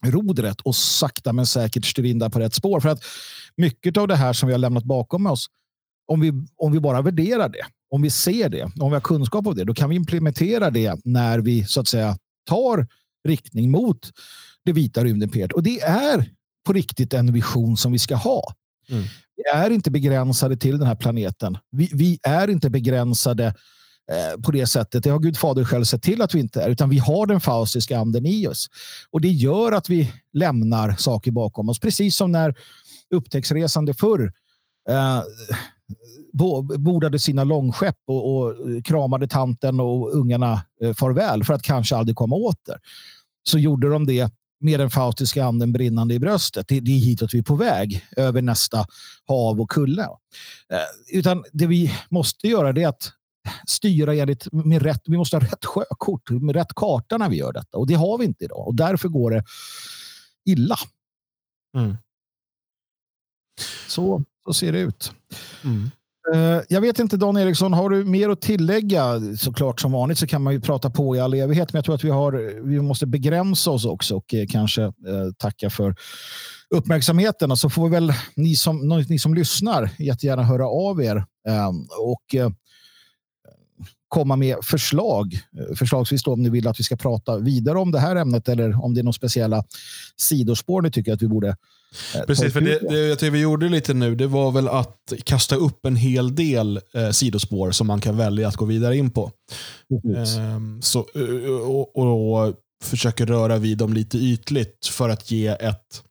rodret 0.06 0.62
och 0.62 0.76
sakta 0.76 1.34
men 1.34 1.46
säkert 1.46 1.86
styr 1.86 2.30
på 2.30 2.40
rätt 2.40 2.54
spår. 2.54 2.80
För 2.80 2.90
att 2.90 3.04
mycket 3.58 3.98
av 3.98 4.08
det 4.08 4.16
här 4.16 4.34
som 4.34 4.48
vi 4.48 4.54
har 4.54 4.60
lämnat 4.60 4.84
bakom 4.84 5.26
oss, 5.26 5.48
om 6.08 6.20
vi, 6.20 6.34
om 6.58 6.72
vi 6.72 6.80
bara 6.80 7.02
värderar 7.02 7.50
det, 7.50 7.66
om 7.92 8.02
vi 8.02 8.10
ser 8.10 8.50
det, 8.50 8.64
om 8.64 8.90
vi 8.90 8.94
har 8.94 9.02
kunskap 9.02 9.48
om 9.48 9.56
det, 9.56 9.64
då 9.64 9.74
kan 9.74 9.90
vi 9.90 9.96
implementera 9.96 10.70
det 10.70 11.00
när 11.04 11.40
vi 11.40 11.66
så 11.66 11.82
att 11.82 11.88
säga 11.88 12.18
tar 12.46 12.88
riktning 13.28 13.72
mot 13.72 14.12
det 14.66 14.72
vita 14.72 15.04
rymdimperiet. 15.04 15.52
Och 15.52 15.64
det 15.64 15.82
är 15.82 16.30
på 16.66 16.74
riktigt 16.74 17.14
en 17.14 17.34
vision 17.34 17.78
som 17.78 17.92
vi 17.92 18.00
ska 18.00 18.16
ha. 18.16 18.54
Mm. 18.90 19.04
Vi 19.36 19.44
är 19.54 19.70
inte 19.70 19.92
begränsade 19.92 20.58
till 20.58 20.78
den 20.78 20.88
här 20.88 20.96
planeten. 20.96 21.58
Vi, 21.72 21.90
vi 21.94 22.20
är 22.24 22.50
inte 22.50 22.70
begränsade 22.70 23.54
Eh, 24.12 24.42
på 24.42 24.52
det 24.52 24.68
sättet. 24.68 25.04
Det 25.04 25.10
har 25.10 25.20
Gud 25.20 25.38
fader 25.38 25.64
själv 25.64 25.84
sett 25.84 26.04
till 26.04 26.22
att 26.22 26.36
vi 26.36 26.40
inte 26.40 26.62
är, 26.62 26.70
utan 26.70 26.90
vi 26.90 26.98
har 26.98 27.26
den 27.26 27.42
faustiska 27.42 28.00
anden 28.00 28.26
i 28.26 28.48
oss. 28.48 28.68
Och 29.12 29.22
det 29.22 29.28
gör 29.28 29.72
att 29.72 29.90
vi 29.90 30.14
lämnar 30.34 30.96
saker 30.96 31.32
bakom 31.32 31.70
oss, 31.70 31.80
precis 31.80 32.16
som 32.16 32.32
när 32.32 32.56
upptäcktsresande 33.16 33.94
förr 33.94 34.34
eh, 34.90 35.22
bordade 36.78 37.20
sina 37.20 37.44
långskepp 37.44 37.98
och, 38.08 38.38
och, 38.38 38.56
kramade 38.86 39.28
tanten 39.28 39.80
och 39.80 40.16
ungarna 40.16 40.62
eh, 40.82 40.94
farväl 40.94 41.44
för 41.44 41.54
att 41.54 41.62
kanske 41.62 41.96
aldrig 41.96 42.16
komma 42.16 42.36
åter. 42.36 42.78
Så 43.44 43.60
gjorde 43.60 43.90
de 43.90 44.06
det 44.06 44.34
med 44.60 44.80
den 44.80 44.90
faustiska 44.90 45.46
anden 45.46 45.74
brinnande 45.74 46.14
i 46.14 46.20
bröstet. 46.20 46.68
Det, 46.68 46.80
det 46.80 46.92
är 46.92 47.00
hitåt 47.00 47.34
vi 47.34 47.40
är 47.40 47.44
på 47.44 47.56
väg, 47.56 48.06
över 48.18 48.42
nästa 48.42 48.86
hav 49.26 49.62
och 49.62 49.72
kulle. 49.72 50.04
Eh, 50.70 51.18
utan 51.18 51.44
det 51.52 51.68
vi 51.68 51.92
måste 52.10 52.48
göra 52.48 52.70
är 52.70 52.88
att 52.88 53.12
styra 53.68 54.16
enligt, 54.16 54.48
med 54.52 54.82
rätt, 54.82 55.02
vi 55.06 55.18
måste 55.18 55.36
ha 55.36 55.44
rätt 55.44 55.66
sjökort, 55.66 56.30
med 56.30 56.56
rätt 56.56 56.74
karta 56.76 57.18
när 57.18 57.30
vi 57.30 57.38
gör 57.38 57.54
detta. 57.54 57.78
Och 57.78 57.88
det 57.88 57.94
har 57.94 58.18
vi 58.18 58.26
inte 58.26 58.46
idag. 58.46 58.68
Och 58.68 58.76
därför 58.76 59.10
går 59.10 59.32
det 59.32 59.44
illa. 60.46 60.76
Mm. 61.78 61.98
Så, 63.88 64.24
så 64.46 64.54
ser 64.54 64.72
det 64.72 64.80
ut. 64.80 65.12
Mm. 65.64 65.92
Uh, 66.34 66.62
jag 66.70 66.82
vet 66.82 67.00
inte, 67.00 67.18
Dan 67.18 67.38
Eriksson, 67.38 67.74
har 67.74 67.90
du 67.90 68.06
mer 68.06 68.30
att 68.30 68.42
tillägga? 68.42 69.22
Såklart 69.38 69.82
som 69.82 69.92
vanligt 69.92 70.18
så 70.18 70.28
kan 70.28 70.42
man 70.42 70.54
ju 70.54 70.62
prata 70.62 70.90
på 70.90 71.16
i 71.16 71.20
all 71.20 71.34
evighet, 71.34 71.74
men 71.74 71.78
jag 71.78 71.86
tror 71.86 71.96
att 71.96 72.04
vi, 72.04 72.10
har, 72.10 72.62
vi 72.64 72.82
måste 72.82 73.06
begränsa 73.06 73.72
oss 73.72 73.86
också 73.86 74.16
och 74.16 74.34
eh, 74.34 74.48
kanske 74.48 74.82
uh, 74.82 74.94
tacka 75.38 75.70
för 75.70 75.96
uppmärksamheten. 76.70 77.52
Och 77.52 77.60
så 77.60 77.70
får 77.70 77.90
väl 77.90 78.14
ni 78.36 78.56
som, 78.56 79.04
ni 79.10 79.20
som 79.20 79.34
lyssnar 79.34 79.90
jättegärna 80.00 80.44
höra 80.44 80.68
av 80.68 81.02
er. 81.02 81.16
Uh, 81.16 81.70
och 82.00 82.36
komma 84.14 84.36
med 84.36 84.58
förslag. 84.64 85.34
Eh, 85.34 85.76
förslagsvis 85.76 86.24
då 86.24 86.34
om 86.34 86.44
ni 86.44 86.50
vill 86.50 86.68
att 86.68 86.80
vi 86.80 86.84
ska 86.84 86.96
prata 86.96 87.38
vidare 87.38 87.80
om 87.80 87.92
det 87.92 88.00
här 88.00 88.16
ämnet 88.16 88.50
eller 88.50 88.84
om 88.84 88.94
det 88.94 89.02
är 89.02 89.04
några 89.04 89.14
speciella 89.14 89.64
sidospår 90.18 90.82
ni 90.82 90.92
tycker 90.92 91.14
att 91.14 91.22
vi 91.22 91.28
borde 91.28 91.48
eh, 91.48 91.56
Precis, 92.28 92.54
för 92.54 92.62
det, 92.62 92.80
det 92.90 93.08
jag 93.08 93.20
tycker 93.20 93.32
vi 93.32 93.40
gjorde 93.40 93.70
lite 93.70 93.94
nu 93.94 94.16
det 94.16 94.28
var 94.28 94.52
väl 94.52 94.68
att 94.68 95.14
kasta 95.24 95.56
upp 95.56 95.86
en 95.86 95.96
hel 95.96 96.36
del 96.36 96.80
eh, 96.94 97.10
sidospår 97.10 97.72
som 97.72 97.88
man 97.88 98.02
kan 98.02 98.18
välja 98.18 98.48
att 98.48 98.56
gå 98.56 98.66
vidare 98.66 98.98
in 98.98 99.12
på. 99.12 99.32
Mm. 100.04 100.82
så, 100.82 101.00
eh, 101.16 101.62
och, 101.62 101.98
och, 101.98 102.48
och 102.48 102.54
försöker 102.84 103.26
röra 103.26 103.58
vid 103.58 103.78
dem 103.78 103.94
lite 103.94 104.18
ytligt 104.18 104.86
för 104.86 105.10
att 105.10 105.32
ge 105.32 105.48
ett 105.48 106.04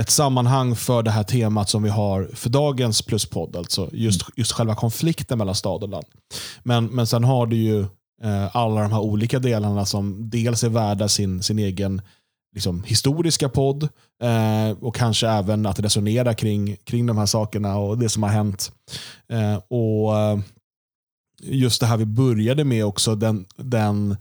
ett 0.00 0.10
sammanhang 0.10 0.76
för 0.76 1.02
det 1.02 1.10
här 1.10 1.22
temat 1.22 1.68
som 1.68 1.82
vi 1.82 1.88
har 1.88 2.30
för 2.34 2.50
dagens 2.50 3.02
pluspodd. 3.02 3.56
Alltså 3.56 3.88
just, 3.92 4.22
mm. 4.22 4.32
just 4.36 4.52
själva 4.52 4.74
konflikten 4.74 5.38
mellan 5.38 5.54
stad 5.54 5.82
och 5.82 5.88
land. 5.88 6.06
Men, 6.62 6.86
men 6.86 7.06
sen 7.06 7.24
har 7.24 7.46
du 7.46 7.56
ju 7.56 7.80
eh, 8.22 8.56
alla 8.56 8.80
de 8.80 8.92
här 8.92 9.00
olika 9.00 9.38
delarna 9.38 9.86
som 9.86 10.30
dels 10.30 10.64
är 10.64 10.68
värda 10.68 11.08
sin, 11.08 11.42
sin 11.42 11.58
egen 11.58 12.02
liksom, 12.56 12.82
historiska 12.82 13.48
podd 13.48 13.82
eh, 14.22 14.78
och 14.80 14.94
kanske 14.94 15.28
även 15.28 15.66
att 15.66 15.80
resonera 15.80 16.34
kring, 16.34 16.76
kring 16.76 17.06
de 17.06 17.18
här 17.18 17.26
sakerna 17.26 17.78
och 17.78 17.98
det 17.98 18.08
som 18.08 18.22
har 18.22 18.30
hänt. 18.30 18.72
Eh, 19.28 19.56
och 19.68 20.18
eh, 20.18 20.38
Just 21.42 21.80
det 21.80 21.86
här 21.86 21.96
vi 21.96 22.04
började 22.04 22.64
med 22.64 22.84
också, 22.84 23.14
den, 23.14 23.46
den 23.56 24.16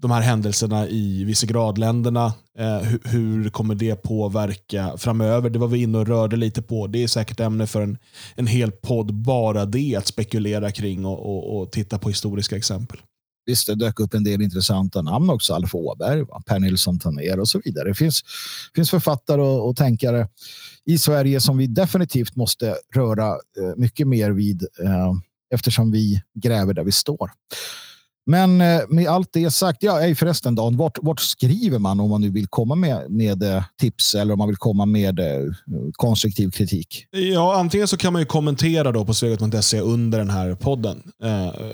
de 0.00 0.10
här 0.10 0.20
händelserna 0.20 0.88
i 0.88 1.24
Visegradländerna. 1.24 2.34
Eh, 2.58 2.78
hur, 2.78 3.00
hur, 3.04 3.50
kommer 3.50 3.74
det 3.74 3.96
påverka 3.96 4.96
framöver? 4.96 5.50
Det 5.50 5.58
var 5.58 5.68
vi 5.68 5.82
inne 5.82 5.98
och 5.98 6.06
rörde 6.06 6.36
lite 6.36 6.62
på. 6.62 6.86
Det 6.86 7.02
är 7.02 7.08
säkert 7.08 7.40
ämne 7.40 7.66
för 7.66 7.82
en, 7.82 7.98
en 8.34 8.46
hel 8.46 8.70
podd, 8.70 9.14
bara 9.14 9.64
det, 9.64 9.96
att 9.96 10.06
spekulera 10.06 10.70
kring 10.70 11.04
och, 11.04 11.18
och, 11.18 11.60
och 11.60 11.72
titta 11.72 11.98
på 11.98 12.08
historiska 12.08 12.56
exempel. 12.56 12.98
Visst, 13.46 13.66
det 13.66 13.74
dök 13.74 14.00
upp 14.00 14.14
en 14.14 14.24
del 14.24 14.42
intressanta 14.42 15.02
namn 15.02 15.30
också. 15.30 15.54
Alf 15.54 15.74
Åberg, 15.74 16.24
Per 16.46 16.58
Nilsson 16.58 16.98
Taner 16.98 17.40
och 17.40 17.48
så 17.48 17.60
vidare. 17.64 17.88
Det 17.88 17.94
finns, 17.94 18.22
finns 18.74 18.90
författare 18.90 19.42
och, 19.42 19.68
och 19.68 19.76
tänkare 19.76 20.28
i 20.84 20.98
Sverige 20.98 21.40
som 21.40 21.58
vi 21.58 21.66
definitivt 21.66 22.36
måste 22.36 22.76
röra 22.94 23.28
eh, 23.28 23.76
mycket 23.76 24.08
mer 24.08 24.30
vid 24.30 24.62
eh, 24.62 25.12
eftersom 25.54 25.90
vi 25.90 26.22
gräver 26.34 26.74
där 26.74 26.84
vi 26.84 26.92
står. 26.92 27.30
Men 28.26 28.60
eh, 28.60 28.80
med 28.88 29.06
allt 29.06 29.32
det 29.32 29.50
sagt, 29.50 29.82
ja, 29.82 30.00
ej 30.00 30.14
förresten 30.14 30.54
Dan, 30.54 30.76
vart, 30.76 30.98
vart 31.02 31.20
skriver 31.20 31.78
man 31.78 32.00
om 32.00 32.10
man 32.10 32.20
nu 32.20 32.30
vill 32.30 32.46
komma 32.46 32.74
med, 32.74 33.10
med 33.10 33.42
eh, 33.42 33.62
tips 33.80 34.14
eller 34.14 34.32
om 34.32 34.38
man 34.38 34.48
vill 34.48 34.56
komma 34.56 34.86
med 34.86 35.20
eh, 35.20 35.26
konstruktiv 35.92 36.50
kritik? 36.50 37.06
Ja, 37.10 37.54
antingen 37.56 37.88
så 37.88 37.96
kan 37.96 38.12
man 38.12 38.22
ju 38.22 38.26
kommentera 38.26 38.92
då 38.92 39.04
på 39.04 39.14
svegot.se 39.14 39.80
under 39.80 40.18
den 40.18 40.30
här 40.30 40.54
podden. 40.54 41.02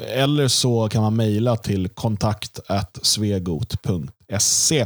Eller 0.08 0.48
så 0.48 0.88
kan 0.88 1.02
man 1.02 1.16
mejla 1.16 1.56
till 1.56 1.88
kontakt 1.88 2.60
svegot.se. 3.02 4.82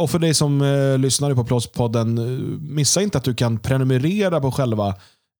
Och 0.00 0.10
för 0.10 0.18
dig 0.18 0.34
som 0.34 0.62
lyssnar 0.98 1.34
på 1.34 1.44
Plåtspodden, 1.44 2.20
missa 2.74 3.02
inte 3.02 3.18
att 3.18 3.24
du 3.24 3.34
kan 3.34 3.58
prenumerera 3.58 4.40
på 4.40 4.52
själva 4.52 4.94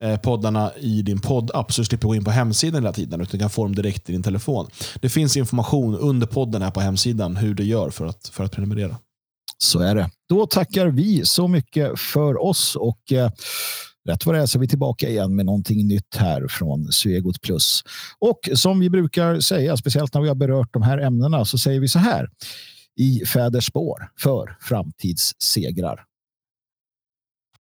Eh, 0.05 0.21
poddarna 0.21 0.73
i 0.77 1.03
din 1.03 1.21
poddapp 1.21 1.73
så 1.73 1.81
du 1.81 1.85
slipper 1.85 2.09
gå 2.09 2.15
in 2.15 2.25
på 2.25 2.31
hemsidan 2.31 2.83
hela 2.83 2.93
tiden 2.93 3.21
utan 3.21 3.41
kan 3.41 3.51
få 3.51 3.65
dem 3.65 3.75
direkt 3.75 4.09
i 4.11 4.13
din 4.13 4.23
telefon. 4.23 4.71
Det 5.01 5.09
finns 5.09 5.37
information 5.37 5.95
under 5.95 6.27
podden 6.27 6.63
här 6.63 6.71
på 6.71 6.81
hemsidan 6.81 7.37
hur 7.37 7.55
du 7.55 7.65
gör 7.65 7.91
för 7.91 8.07
att, 8.07 8.29
för 8.33 8.45
att 8.45 8.53
prenumerera. 8.53 8.97
Så 9.59 9.81
är 9.81 9.95
det. 9.95 10.11
Då 10.29 10.47
tackar 10.47 10.87
vi 10.87 11.25
så 11.25 11.49
mycket 11.49 12.01
för 12.01 12.43
oss 12.43 12.77
och 12.77 13.13
eh, 13.13 13.31
rätt 14.09 14.27
vad 14.27 14.35
det 14.35 14.41
är 14.41 14.47
så 14.47 14.59
är 14.59 14.61
vi 14.61 14.69
tillbaka 14.69 15.09
igen 15.09 15.37
med 15.37 15.47
någonting 15.47 15.87
nytt 15.87 16.17
här 16.17 16.47
från 16.49 16.93
Svegot 16.93 17.41
Plus. 17.41 17.83
Och 18.19 18.49
som 18.55 18.81
vi 18.81 18.91
brukar 18.91 19.41
säga, 19.41 19.77
speciellt 19.77 20.15
när 20.15 20.21
vi 20.21 20.29
har 20.29 20.35
berört 20.35 20.73
de 20.73 20.83
här 20.83 20.99
ämnena, 20.99 21.45
så 21.45 21.59
säger 21.59 21.81
vi 21.81 21.89
så 21.89 21.99
här. 21.99 22.29
I 22.97 23.25
fäders 23.27 23.67
spår 23.67 24.11
för 24.19 24.57
framtidssegrar. 24.61 26.08